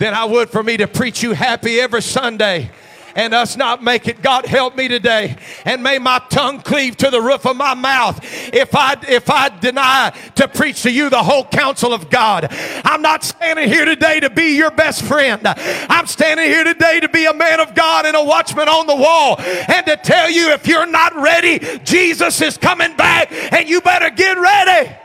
than 0.00 0.14
I 0.14 0.24
would 0.24 0.50
for 0.50 0.64
me 0.64 0.78
to 0.78 0.88
preach 0.88 1.22
you 1.22 1.30
happy 1.30 1.78
every 1.78 2.02
Sunday 2.02 2.72
and 3.14 3.34
us 3.34 3.56
not 3.56 3.82
make 3.82 4.08
it. 4.08 4.22
God 4.22 4.46
help 4.46 4.76
me 4.76 4.88
today. 4.88 5.36
And 5.64 5.82
may 5.82 5.98
my 5.98 6.20
tongue 6.30 6.60
cleave 6.60 6.96
to 6.98 7.10
the 7.10 7.20
roof 7.20 7.46
of 7.46 7.56
my 7.56 7.74
mouth 7.74 8.20
if 8.52 8.74
I 8.74 8.96
if 9.08 9.30
I 9.30 9.48
deny 9.48 10.16
to 10.36 10.48
preach 10.48 10.82
to 10.82 10.90
you 10.90 11.10
the 11.10 11.22
whole 11.22 11.44
counsel 11.44 11.92
of 11.92 12.10
God. 12.10 12.48
I'm 12.84 13.02
not 13.02 13.24
standing 13.24 13.68
here 13.68 13.84
today 13.84 14.20
to 14.20 14.30
be 14.30 14.56
your 14.56 14.70
best 14.70 15.02
friend. 15.02 15.40
I'm 15.44 16.06
standing 16.06 16.46
here 16.46 16.64
today 16.64 17.00
to 17.00 17.08
be 17.08 17.26
a 17.26 17.34
man 17.34 17.60
of 17.60 17.74
God 17.74 18.06
and 18.06 18.16
a 18.16 18.24
watchman 18.24 18.68
on 18.68 18.86
the 18.86 18.96
wall 18.96 19.36
and 19.40 19.86
to 19.86 19.96
tell 19.96 20.30
you 20.30 20.52
if 20.52 20.66
you're 20.66 20.86
not 20.86 21.14
ready, 21.14 21.60
Jesus 21.84 22.40
is 22.40 22.58
coming 22.58 22.96
back 22.96 23.32
and 23.52 23.68
you 23.68 23.80
better 23.80 24.10
get 24.10 24.38
ready. 24.38 24.96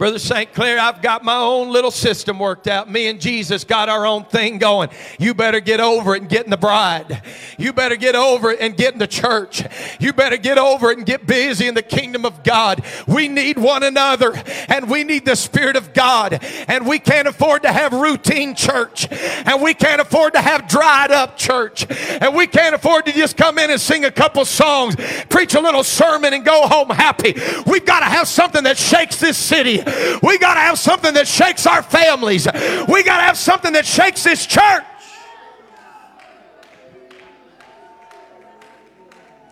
Brother 0.00 0.18
St. 0.18 0.54
Clair, 0.54 0.80
I've 0.80 1.02
got 1.02 1.24
my 1.24 1.36
own 1.36 1.70
little 1.70 1.90
system 1.90 2.38
worked 2.38 2.66
out. 2.68 2.90
Me 2.90 3.08
and 3.08 3.20
Jesus 3.20 3.64
got 3.64 3.90
our 3.90 4.06
own 4.06 4.24
thing 4.24 4.56
going. 4.56 4.88
You 5.18 5.34
better 5.34 5.60
get 5.60 5.78
over 5.78 6.14
it 6.14 6.22
and 6.22 6.30
get 6.30 6.46
in 6.46 6.50
the 6.50 6.56
bride. 6.56 7.20
You 7.58 7.74
better 7.74 7.96
get 7.96 8.16
over 8.16 8.50
it 8.50 8.60
and 8.62 8.74
get 8.74 8.94
in 8.94 8.98
the 8.98 9.06
church. 9.06 9.62
You 10.00 10.14
better 10.14 10.38
get 10.38 10.56
over 10.56 10.90
it 10.90 10.96
and 10.96 11.06
get 11.06 11.26
busy 11.26 11.68
in 11.68 11.74
the 11.74 11.82
kingdom 11.82 12.24
of 12.24 12.42
God. 12.42 12.82
We 13.06 13.28
need 13.28 13.58
one 13.58 13.82
another 13.82 14.42
and 14.70 14.88
we 14.88 15.04
need 15.04 15.26
the 15.26 15.36
Spirit 15.36 15.76
of 15.76 15.92
God. 15.92 16.42
And 16.66 16.86
we 16.86 16.98
can't 16.98 17.28
afford 17.28 17.64
to 17.64 17.70
have 17.70 17.92
routine 17.92 18.54
church. 18.54 19.06
And 19.10 19.60
we 19.60 19.74
can't 19.74 20.00
afford 20.00 20.32
to 20.32 20.40
have 20.40 20.66
dried 20.66 21.10
up 21.10 21.36
church. 21.36 21.86
And 22.22 22.34
we 22.34 22.46
can't 22.46 22.74
afford 22.74 23.04
to 23.04 23.12
just 23.12 23.36
come 23.36 23.58
in 23.58 23.70
and 23.70 23.78
sing 23.78 24.06
a 24.06 24.10
couple 24.10 24.46
songs, 24.46 24.96
preach 25.28 25.52
a 25.52 25.60
little 25.60 25.84
sermon, 25.84 26.32
and 26.32 26.42
go 26.42 26.66
home 26.66 26.88
happy. 26.88 27.34
We've 27.66 27.84
got 27.84 28.00
to 28.00 28.06
have 28.06 28.28
something 28.28 28.64
that 28.64 28.78
shakes 28.78 29.20
this 29.20 29.36
city. 29.36 29.82
We 30.22 30.38
got 30.38 30.54
to 30.54 30.60
have 30.60 30.78
something 30.78 31.14
that 31.14 31.26
shakes 31.28 31.66
our 31.66 31.82
families. 31.82 32.46
We 32.46 33.02
got 33.02 33.18
to 33.18 33.22
have 33.22 33.36
something 33.36 33.72
that 33.74 33.86
shakes 33.86 34.24
this 34.24 34.46
church. 34.46 34.84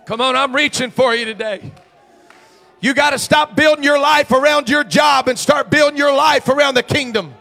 Come 0.06 0.20
on, 0.20 0.36
I'm 0.36 0.54
reaching 0.54 0.90
for 0.90 1.14
you 1.14 1.26
today. 1.26 1.70
You 2.80 2.94
got 2.94 3.10
to 3.10 3.18
stop 3.18 3.56
building 3.56 3.84
your 3.84 3.98
life 3.98 4.30
around 4.30 4.68
your 4.68 4.84
job 4.84 5.28
and 5.28 5.38
start 5.38 5.68
building 5.68 5.98
your 5.98 6.14
life 6.14 6.48
around 6.48 6.74
the 6.74 6.82
kingdom. 6.82 7.34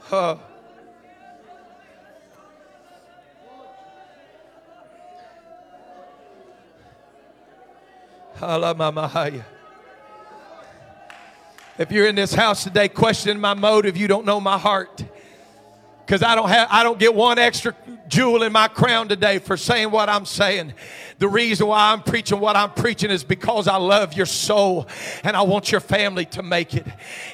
Huh. 0.00 0.36
If 11.78 11.92
you're 11.92 12.06
in 12.06 12.14
this 12.14 12.32
house 12.32 12.64
today 12.64 12.88
questioning 12.88 13.40
my 13.40 13.54
motive, 13.54 13.96
you 13.96 14.08
don't 14.08 14.24
know 14.24 14.40
my 14.40 14.58
heart. 14.58 15.04
because 16.06 16.22
I 16.22 16.34
don't 16.34 16.48
have 16.48 16.68
I 16.70 16.82
don't 16.82 16.98
get 16.98 17.14
one 17.14 17.38
extra 17.38 17.74
jewel 18.08 18.42
in 18.42 18.52
my 18.52 18.68
crown 18.68 19.08
today 19.08 19.38
for 19.38 19.56
saying 19.56 19.90
what 19.90 20.08
I'm 20.08 20.24
saying. 20.24 20.72
The 21.18 21.28
reason 21.28 21.66
why 21.68 21.92
I'm 21.92 22.02
preaching 22.02 22.40
what 22.40 22.56
I'm 22.56 22.70
preaching 22.72 23.10
is 23.10 23.24
because 23.24 23.66
I 23.66 23.76
love 23.76 24.14
your 24.14 24.26
soul 24.26 24.86
and 25.24 25.34
I 25.34 25.42
want 25.42 25.72
your 25.72 25.80
family 25.80 26.26
to 26.26 26.42
make 26.42 26.74
it. 26.74 26.86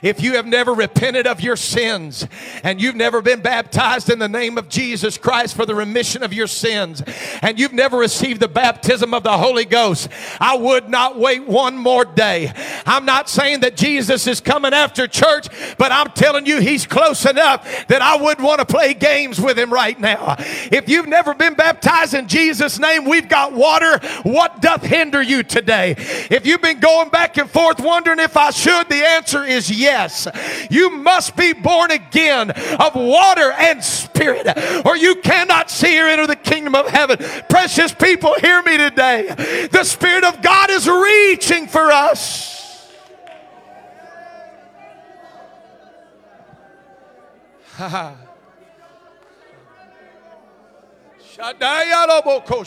If 0.02 0.22
you 0.22 0.34
have 0.34 0.46
never 0.46 0.72
repented 0.72 1.26
of 1.26 1.40
your 1.40 1.56
sins 1.56 2.26
and 2.62 2.80
you've 2.80 2.94
never 2.94 3.20
been 3.20 3.40
baptized 3.40 4.08
in 4.08 4.20
the 4.20 4.28
name 4.28 4.56
of 4.56 4.68
Jesus 4.68 5.18
Christ 5.18 5.56
for 5.56 5.66
the 5.66 5.74
remission 5.74 6.22
of 6.22 6.32
your 6.32 6.46
sins 6.46 7.02
and 7.42 7.58
you've 7.58 7.72
never 7.72 7.98
received 7.98 8.40
the 8.40 8.48
baptism 8.48 9.14
of 9.14 9.24
the 9.24 9.36
Holy 9.36 9.64
Ghost, 9.64 10.08
I 10.38 10.56
would 10.56 10.88
not 10.88 11.18
wait 11.18 11.44
one 11.44 11.76
more 11.76 12.04
day. 12.04 12.52
I'm 12.86 13.04
not 13.04 13.28
saying 13.28 13.60
that 13.60 13.76
Jesus 13.76 14.28
is 14.28 14.40
coming 14.40 14.72
after 14.72 15.08
church, 15.08 15.48
but 15.76 15.90
I'm 15.90 16.10
telling 16.10 16.46
you 16.46 16.60
he's 16.60 16.86
close 16.86 17.26
enough 17.26 17.86
that 17.88 18.00
I 18.00 18.16
wouldn't 18.16 18.46
want 18.46 18.60
to 18.60 18.66
play 18.66 18.94
games 18.94 19.40
with 19.40 19.58
him 19.58 19.72
right 19.72 19.98
now. 19.98 20.36
If 20.70 20.88
you've 20.88 21.08
never 21.08 21.34
been 21.34 21.54
baptized 21.54 22.14
in 22.14 22.28
Jesus' 22.28 22.78
name, 22.78 23.04
we've 23.04 23.28
got 23.28 23.52
water. 23.52 23.98
What 24.22 24.60
doth 24.60 24.82
hinder 24.82 25.22
you 25.22 25.42
today? 25.42 25.94
If 26.30 26.46
you've 26.46 26.62
been 26.62 26.80
going 26.80 27.08
back 27.08 27.36
and 27.38 27.50
forth 27.50 27.80
wondering 27.80 28.20
if 28.20 28.36
I 28.36 28.50
should, 28.50 28.88
the 28.88 29.04
answer 29.06 29.44
is 29.44 29.70
yes. 29.70 30.28
You 30.70 30.90
must 30.90 31.36
be 31.36 31.52
born 31.52 31.90
again 31.90 32.50
of 32.50 32.94
water 32.94 33.52
and 33.52 33.82
spirit, 33.82 34.46
or 34.86 34.96
you 34.96 35.16
cannot 35.16 35.70
see 35.70 36.00
or 36.00 36.06
enter 36.06 36.26
the 36.26 36.36
kingdom 36.36 36.74
of 36.74 36.88
heaven. 36.88 37.18
Precious 37.48 37.92
people, 37.92 38.34
hear 38.40 38.62
me 38.62 38.76
today. 38.76 39.68
The 39.70 39.84
Spirit 39.84 40.24
of 40.24 40.42
God 40.42 40.70
is 40.70 40.88
reaching 40.88 41.66
for 41.66 41.90
us. 41.92 42.52
Ha 47.76 47.88
ha. 47.88 48.21
Shadayaloboko 51.42 52.62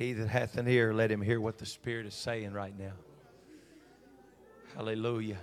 He 0.00 0.14
that 0.14 0.28
hath 0.28 0.56
an 0.56 0.66
ear, 0.66 0.94
let 0.94 1.10
him 1.12 1.20
hear 1.20 1.42
what 1.42 1.58
the 1.58 1.66
Spirit 1.66 2.06
is 2.06 2.14
saying 2.14 2.54
right 2.54 2.72
now. 2.78 2.94
Hallelujah. 4.74 5.36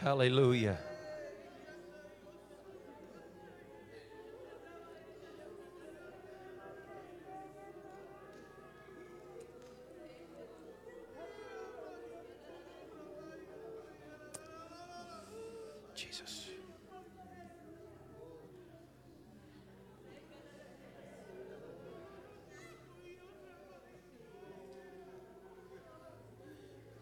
Hallelujah. 0.00 0.76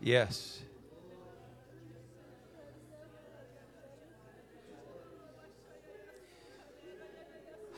Yes. 0.08 0.58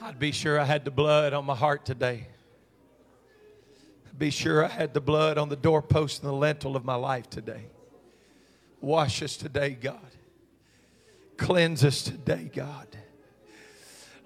I'd 0.01 0.21
be 0.21 0.31
sure 0.31 0.61
I 0.61 0.65
had 0.65 0.85
the 0.85 0.93
blood 0.93 1.33
on 1.33 1.45
my 1.45 1.57
heart 1.57 1.85
today. 1.85 2.29
Be 4.17 4.31
sure 4.31 4.65
I 4.65 4.69
had 4.69 4.95
the 4.95 5.01
blood 5.01 5.39
on 5.39 5.49
the 5.49 5.57
doorpost 5.57 6.23
and 6.23 6.31
the 6.31 6.37
lintel 6.37 6.77
of 6.77 6.85
my 6.85 6.95
life 6.95 7.29
today. 7.29 7.65
Wash 8.81 9.25
us 9.25 9.37
today, 9.37 9.71
God. 9.71 9.99
Cleanse 11.37 11.85
us 11.85 12.01
today, 12.01 12.49
God. 12.55 12.87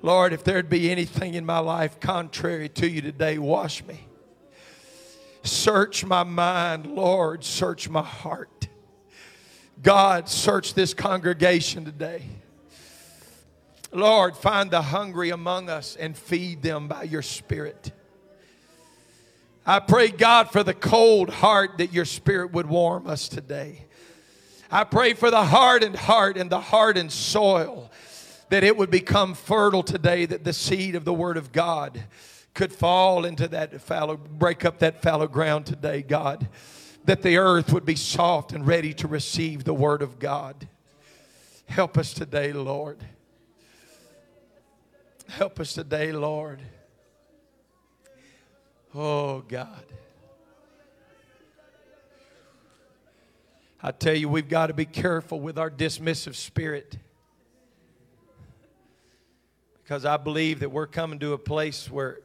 Lord, 0.03 0.35
if 0.35 0.45
there'd 0.45 0.69
be 0.69 0.91
anything 0.91 1.33
in 1.33 1.47
my 1.47 1.61
life 1.61 2.01
contrary 2.01 2.69
to 2.69 2.87
you 2.87 3.01
today, 3.01 3.39
wash 3.39 3.83
me. 3.83 4.09
Search 5.45 6.07
my 6.07 6.23
mind, 6.23 6.87
Lord. 6.87 7.45
Search 7.45 7.89
my 7.89 8.03
heart. 8.03 8.69
God, 9.83 10.29
search 10.29 10.73
this 10.73 10.95
congregation 10.95 11.85
today. 11.85 12.23
Lord, 13.93 14.37
find 14.37 14.71
the 14.71 14.81
hungry 14.81 15.31
among 15.31 15.69
us 15.69 15.97
and 15.97 16.17
feed 16.17 16.63
them 16.63 16.89
by 16.89 17.03
your 17.05 17.23
Spirit. 17.23 17.93
I 19.67 19.81
pray, 19.81 20.09
God, 20.09 20.51
for 20.51 20.63
the 20.63 20.75
cold 20.75 21.29
heart 21.29 21.79
that 21.79 21.93
your 21.93 22.07
Spirit 22.07 22.53
would 22.53 22.67
warm 22.67 23.07
us 23.07 23.29
today. 23.29 23.85
I 24.71 24.85
pray 24.85 25.13
for 25.13 25.31
the 25.31 25.45
hardened 25.45 25.97
heart 25.97 26.39
and 26.39 26.51
the 26.51 26.61
hardened 26.61 27.13
soil 27.13 27.93
that 28.49 28.65
it 28.65 28.77
would 28.77 28.91
become 28.91 29.35
fertile 29.35 29.83
today, 29.83 30.27
that 30.27 30.45
the 30.45 30.53
seed 30.53 30.95
of 30.95 31.05
the 31.05 31.15
Word 31.15 31.37
of 31.37 31.53
God 31.53 32.03
could 32.55 32.73
fall 32.73 33.25
into 33.25 33.49
that 33.49 33.81
fallow, 33.81 34.17
break 34.17 34.65
up 34.65 34.79
that 34.79 35.03
fallow 35.03 35.27
ground 35.27 35.67
today, 35.67 36.03
God. 36.03 36.49
That 37.05 37.21
the 37.21 37.37
earth 37.37 37.73
would 37.73 37.85
be 37.85 37.97
soft 37.97 38.53
and 38.53 38.67
ready 38.67 38.95
to 38.95 39.09
receive 39.09 39.65
the 39.65 39.75
word 39.75 40.01
of 40.01 40.19
God. 40.19 40.69
Help 41.67 41.99
us 41.99 42.15
today, 42.15 42.53
Lord. 42.53 42.99
Help 45.29 45.59
us 45.61 45.75
today, 45.75 46.13
Lord. 46.13 46.61
Oh, 48.95 49.41
God. 49.41 49.85
I 53.83 53.91
tell 53.91 54.15
you, 54.15 54.29
we've 54.29 54.49
got 54.49 54.69
to 54.69 54.75
be 54.75 54.87
careful 54.87 55.41
with 55.41 55.59
our 55.59 55.71
dismissive 55.71 56.37
spirit. 56.37 56.97
Because 59.83 60.07
I 60.07 60.17
believe 60.17 60.61
that 60.61 60.71
we're 60.71 60.87
coming 60.87 61.19
to 61.19 61.35
a 61.35 61.39
place 61.39 61.91
where 61.91 62.21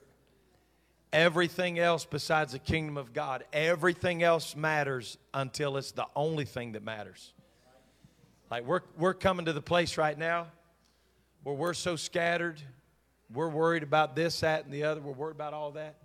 everything 1.12 1.80
else 1.80 2.06
besides 2.06 2.54
the 2.54 2.60
kingdom 2.60 2.98
of 2.98 3.14
God, 3.14 3.44
everything 3.52 4.24
else 4.24 4.56
matters 4.56 5.18
until 5.34 5.78
it's 5.78 5.92
the 5.92 6.06
only 6.16 6.46
thing 6.46 6.74
that 6.74 6.84
matters. 6.84 7.34
Like 8.52 8.66
we're, 8.66 8.82
we're 8.98 9.14
coming 9.14 9.46
to 9.46 9.54
the 9.54 9.62
place 9.62 9.98
right 9.98 10.18
now 10.18 10.48
where 11.44 11.56
we're 11.56 11.74
so 11.74 11.96
scattered, 11.96 12.62
we're 13.34 13.50
worried 13.50 13.84
about 13.84 14.16
this, 14.16 14.40
that, 14.42 14.66
and 14.66 14.74
the 14.74 14.84
other, 14.84 15.02
we're 15.02 15.14
worried 15.14 15.36
about 15.36 15.54
all 15.54 15.72
that. 15.72 15.96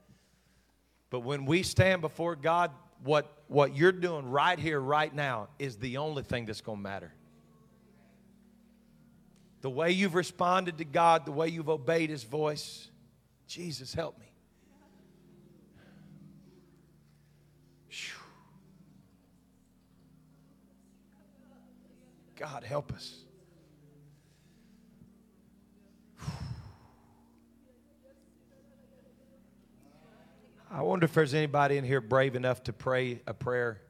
But 1.10 1.20
when 1.20 1.46
we 1.46 1.62
stand 1.62 2.00
before 2.00 2.36
God, 2.36 2.70
what, 3.02 3.30
what 3.48 3.76
you're 3.76 3.92
doing 3.92 4.30
right 4.30 4.58
here, 4.58 4.80
right 4.80 5.14
now, 5.14 5.48
is 5.58 5.76
the 5.76 5.98
only 5.98 6.22
thing 6.22 6.46
that's 6.46 6.60
going 6.60 6.78
to 6.78 6.82
matter. 6.82 7.12
The 9.60 9.70
way 9.70 9.92
you've 9.92 10.14
responded 10.14 10.78
to 10.78 10.84
God, 10.84 11.24
the 11.24 11.32
way 11.32 11.48
you've 11.48 11.68
obeyed 11.68 12.10
His 12.10 12.22
voice, 12.22 12.88
Jesus, 13.46 13.94
help 13.94 14.18
me. 14.18 14.33
God, 22.44 22.62
help 22.62 22.92
us. 22.92 23.24
I 30.70 30.82
wonder 30.82 31.06
if 31.06 31.14
there's 31.14 31.32
anybody 31.32 31.78
in 31.78 31.84
here 31.84 32.02
brave 32.02 32.36
enough 32.36 32.62
to 32.64 32.74
pray 32.74 33.22
a 33.26 33.32
prayer 33.32 33.80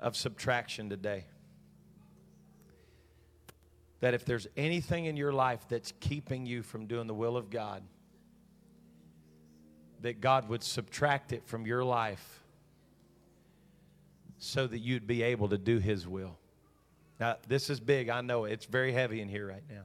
of 0.00 0.16
subtraction 0.16 0.90
today. 0.90 1.26
That 4.00 4.14
if 4.14 4.24
there's 4.24 4.48
anything 4.56 5.04
in 5.04 5.16
your 5.16 5.32
life 5.32 5.64
that's 5.68 5.92
keeping 6.00 6.44
you 6.44 6.64
from 6.64 6.86
doing 6.86 7.06
the 7.06 7.14
will 7.14 7.36
of 7.36 7.50
God, 7.50 7.84
that 10.00 10.20
God 10.20 10.48
would 10.48 10.64
subtract 10.64 11.32
it 11.32 11.46
from 11.46 11.66
your 11.66 11.84
life 11.84 12.42
so 14.38 14.66
that 14.66 14.80
you'd 14.80 15.06
be 15.06 15.22
able 15.22 15.50
to 15.50 15.58
do 15.58 15.78
His 15.78 16.08
will. 16.08 16.36
Now, 17.18 17.36
this 17.48 17.70
is 17.70 17.80
big, 17.80 18.08
I 18.08 18.20
know 18.20 18.44
it's 18.44 18.66
very 18.66 18.92
heavy 18.92 19.20
in 19.20 19.28
here 19.28 19.46
right 19.46 19.62
now. 19.68 19.82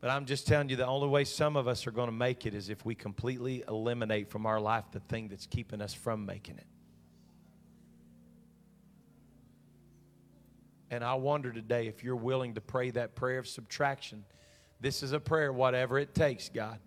But 0.00 0.10
I'm 0.10 0.24
just 0.24 0.46
telling 0.46 0.70
you, 0.70 0.76
the 0.76 0.86
only 0.86 1.08
way 1.08 1.24
some 1.24 1.56
of 1.56 1.68
us 1.68 1.86
are 1.86 1.90
going 1.90 2.08
to 2.08 2.14
make 2.14 2.46
it 2.46 2.54
is 2.54 2.70
if 2.70 2.84
we 2.86 2.94
completely 2.94 3.62
eliminate 3.68 4.30
from 4.30 4.46
our 4.46 4.58
life 4.58 4.84
the 4.92 5.00
thing 5.00 5.28
that's 5.28 5.46
keeping 5.46 5.82
us 5.82 5.92
from 5.92 6.24
making 6.24 6.56
it. 6.56 6.66
And 10.90 11.04
I 11.04 11.14
wonder 11.14 11.52
today 11.52 11.86
if 11.86 12.02
you're 12.02 12.16
willing 12.16 12.54
to 12.54 12.60
pray 12.60 12.90
that 12.90 13.14
prayer 13.14 13.38
of 13.38 13.46
subtraction. 13.46 14.24
This 14.80 15.02
is 15.02 15.12
a 15.12 15.20
prayer, 15.20 15.52
whatever 15.52 15.98
it 15.98 16.14
takes, 16.14 16.48
God. 16.48 16.78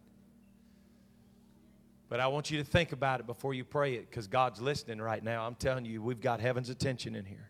But 2.10 2.20
I 2.20 2.28
want 2.28 2.52
you 2.52 2.58
to 2.58 2.64
think 2.64 2.92
about 2.92 3.22
it 3.22 3.28
before 3.28 3.54
you 3.54 3.64
pray 3.64 3.94
it 3.94 4.10
because 4.10 4.28
God's 4.28 4.60
listening 4.60 5.00
right 5.00 5.24
now. 5.24 5.46
I'm 5.46 5.56
telling 5.56 5.86
you, 5.86 6.02
we've 6.02 6.20
got 6.20 6.42
heaven's 6.42 6.70
attention 6.70 7.16
in 7.16 7.26
here. 7.26 7.50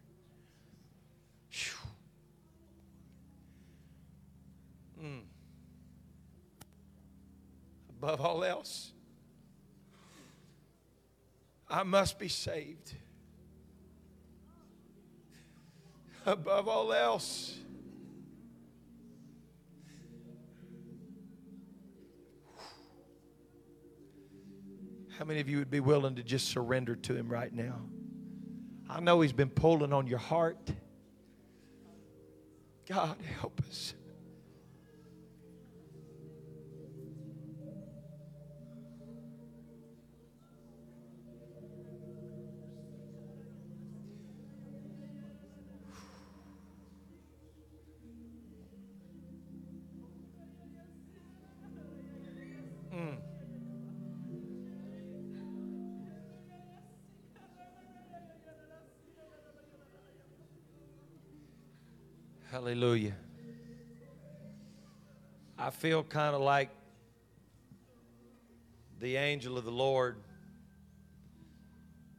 Mm. 5.01 5.23
Above 7.89 8.21
all 8.21 8.43
else, 8.43 8.91
I 11.69 11.83
must 11.83 12.19
be 12.19 12.27
saved. 12.27 12.93
Above 16.25 16.67
all 16.67 16.93
else, 16.93 17.57
How 25.19 25.25
many 25.25 25.39
of 25.39 25.47
you 25.47 25.59
would 25.59 25.69
be 25.69 25.79
willing 25.79 26.15
to 26.15 26.23
just 26.23 26.49
surrender 26.49 26.95
to 26.95 27.15
Him 27.15 27.29
right 27.29 27.53
now? 27.53 27.79
I 28.89 28.99
know 28.99 29.21
He's 29.21 29.31
been 29.31 29.51
pulling 29.51 29.93
on 29.93 30.07
your 30.07 30.19
heart. 30.19 30.71
God, 32.87 33.15
help 33.39 33.61
us. 33.69 33.93
Feel 65.83 66.01
kind 66.01 66.33
of 66.33 66.39
like 66.39 66.69
the 69.01 69.17
angel 69.17 69.57
of 69.57 69.65
the 69.65 69.71
Lord 69.71 70.15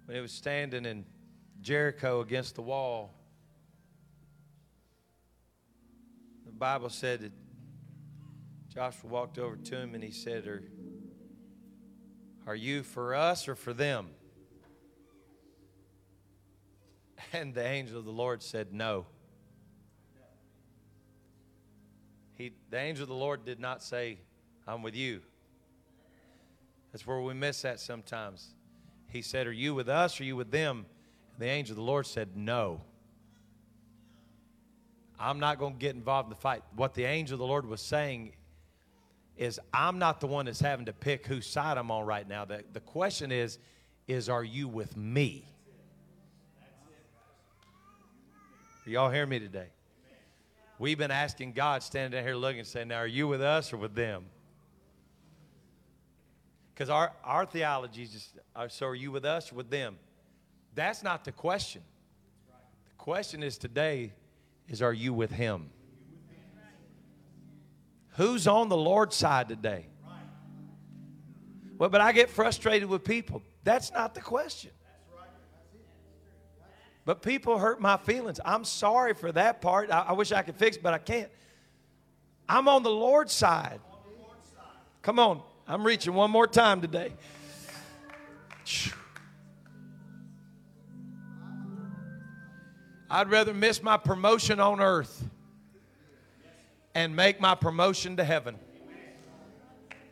when 0.04 0.16
he 0.16 0.20
was 0.20 0.32
standing 0.32 0.84
in 0.84 1.06
Jericho 1.62 2.20
against 2.20 2.56
the 2.56 2.60
wall. 2.60 3.14
The 6.44 6.52
Bible 6.52 6.90
said 6.90 7.20
that 7.20 7.32
Joshua 8.68 9.08
walked 9.08 9.38
over 9.38 9.56
to 9.56 9.76
him 9.78 9.94
and 9.94 10.04
he 10.04 10.10
said, 10.10 10.46
Are, 10.46 10.62
are 12.46 12.54
you 12.54 12.82
for 12.82 13.14
us 13.14 13.48
or 13.48 13.54
for 13.54 13.72
them? 13.72 14.08
And 17.32 17.54
the 17.54 17.66
angel 17.66 17.98
of 17.98 18.04
the 18.04 18.12
Lord 18.12 18.42
said, 18.42 18.74
No. 18.74 19.06
He, 22.44 22.52
the 22.68 22.76
angel 22.76 23.04
of 23.04 23.08
the 23.08 23.14
Lord 23.14 23.46
did 23.46 23.58
not 23.58 23.82
say, 23.82 24.18
I'm 24.68 24.82
with 24.82 24.94
you. 24.94 25.22
That's 26.92 27.06
where 27.06 27.18
we 27.18 27.32
miss 27.32 27.62
that 27.62 27.80
sometimes. 27.80 28.48
He 29.08 29.22
said, 29.22 29.46
Are 29.46 29.52
you 29.52 29.74
with 29.74 29.88
us 29.88 30.20
are 30.20 30.24
you 30.24 30.36
with 30.36 30.50
them? 30.50 30.84
And 31.32 31.40
the 31.40 31.46
angel 31.46 31.72
of 31.72 31.76
the 31.76 31.82
Lord 31.82 32.06
said, 32.06 32.36
No. 32.36 32.82
I'm 35.18 35.40
not 35.40 35.58
going 35.58 35.72
to 35.72 35.78
get 35.78 35.94
involved 35.94 36.26
in 36.26 36.30
the 36.30 36.36
fight. 36.36 36.62
What 36.76 36.92
the 36.92 37.04
angel 37.04 37.36
of 37.36 37.38
the 37.38 37.46
Lord 37.46 37.64
was 37.64 37.80
saying 37.80 38.34
is, 39.38 39.58
I'm 39.72 39.98
not 39.98 40.20
the 40.20 40.26
one 40.26 40.44
that's 40.44 40.60
having 40.60 40.84
to 40.84 40.92
pick 40.92 41.26
whose 41.26 41.46
side 41.46 41.78
I'm 41.78 41.90
on 41.90 42.04
right 42.04 42.28
now. 42.28 42.44
The, 42.44 42.62
the 42.74 42.80
question 42.80 43.32
is, 43.32 43.58
is 44.06 44.28
are 44.28 44.44
you 44.44 44.68
with 44.68 44.98
me? 44.98 45.48
Are 48.86 48.90
y'all 48.90 49.10
hear 49.10 49.24
me 49.24 49.38
today? 49.38 49.68
We've 50.78 50.98
been 50.98 51.10
asking 51.10 51.52
God, 51.52 51.82
standing 51.82 52.18
down 52.18 52.26
here 52.26 52.36
looking, 52.36 52.64
saying, 52.64 52.88
Now, 52.88 52.98
are 52.98 53.06
you 53.06 53.28
with 53.28 53.42
us 53.42 53.72
or 53.72 53.76
with 53.76 53.94
them? 53.94 54.24
Because 56.74 56.90
our, 56.90 57.12
our 57.22 57.46
theology 57.46 58.02
is 58.02 58.10
just, 58.10 58.38
uh, 58.56 58.66
so 58.66 58.86
are 58.86 58.94
you 58.94 59.12
with 59.12 59.24
us 59.24 59.52
or 59.52 59.54
with 59.54 59.70
them? 59.70 59.96
That's 60.74 61.04
not 61.04 61.24
the 61.24 61.30
question. 61.30 61.82
The 62.48 62.96
question 62.98 63.44
is 63.44 63.56
today 63.58 64.12
is, 64.68 64.82
are 64.82 64.92
you 64.92 65.12
with 65.12 65.30
Him? 65.30 65.70
Who's 68.16 68.46
on 68.48 68.68
the 68.68 68.76
Lord's 68.76 69.14
side 69.14 69.48
today? 69.48 69.86
Well, 71.78 71.90
but 71.90 72.00
I 72.00 72.12
get 72.12 72.30
frustrated 72.30 72.88
with 72.88 73.04
people. 73.04 73.42
That's 73.64 73.92
not 73.92 74.14
the 74.14 74.20
question. 74.20 74.70
But 77.04 77.22
people 77.22 77.58
hurt 77.58 77.80
my 77.80 77.96
feelings. 77.98 78.40
I'm 78.44 78.64
sorry 78.64 79.14
for 79.14 79.30
that 79.32 79.60
part. 79.60 79.90
I, 79.90 80.06
I 80.08 80.12
wish 80.12 80.32
I 80.32 80.42
could 80.42 80.56
fix 80.56 80.76
it, 80.76 80.82
but 80.82 80.94
I 80.94 80.98
can't. 80.98 81.30
I'm 82.48 82.68
on 82.68 82.82
the 82.82 82.90
Lord's 82.90 83.32
side. 83.32 83.80
Come 85.02 85.18
on. 85.18 85.42
I'm 85.66 85.86
reaching 85.86 86.14
one 86.14 86.30
more 86.30 86.46
time 86.46 86.80
today. 86.80 87.12
I'd 93.10 93.30
rather 93.30 93.54
miss 93.54 93.82
my 93.82 93.96
promotion 93.96 94.60
on 94.60 94.80
earth 94.80 95.24
and 96.94 97.14
make 97.14 97.40
my 97.40 97.54
promotion 97.54 98.16
to 98.16 98.24
heaven. 98.24 98.56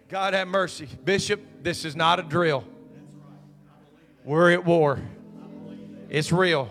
God 0.08 0.34
have 0.34 0.48
mercy. 0.48 0.88
Bishop, 1.04 1.40
this 1.62 1.84
is 1.84 1.96
not 1.96 2.20
a 2.20 2.22
drill. 2.22 2.64
We're 4.24 4.52
at 4.52 4.64
war. 4.64 5.00
It's 6.10 6.30
real. 6.30 6.70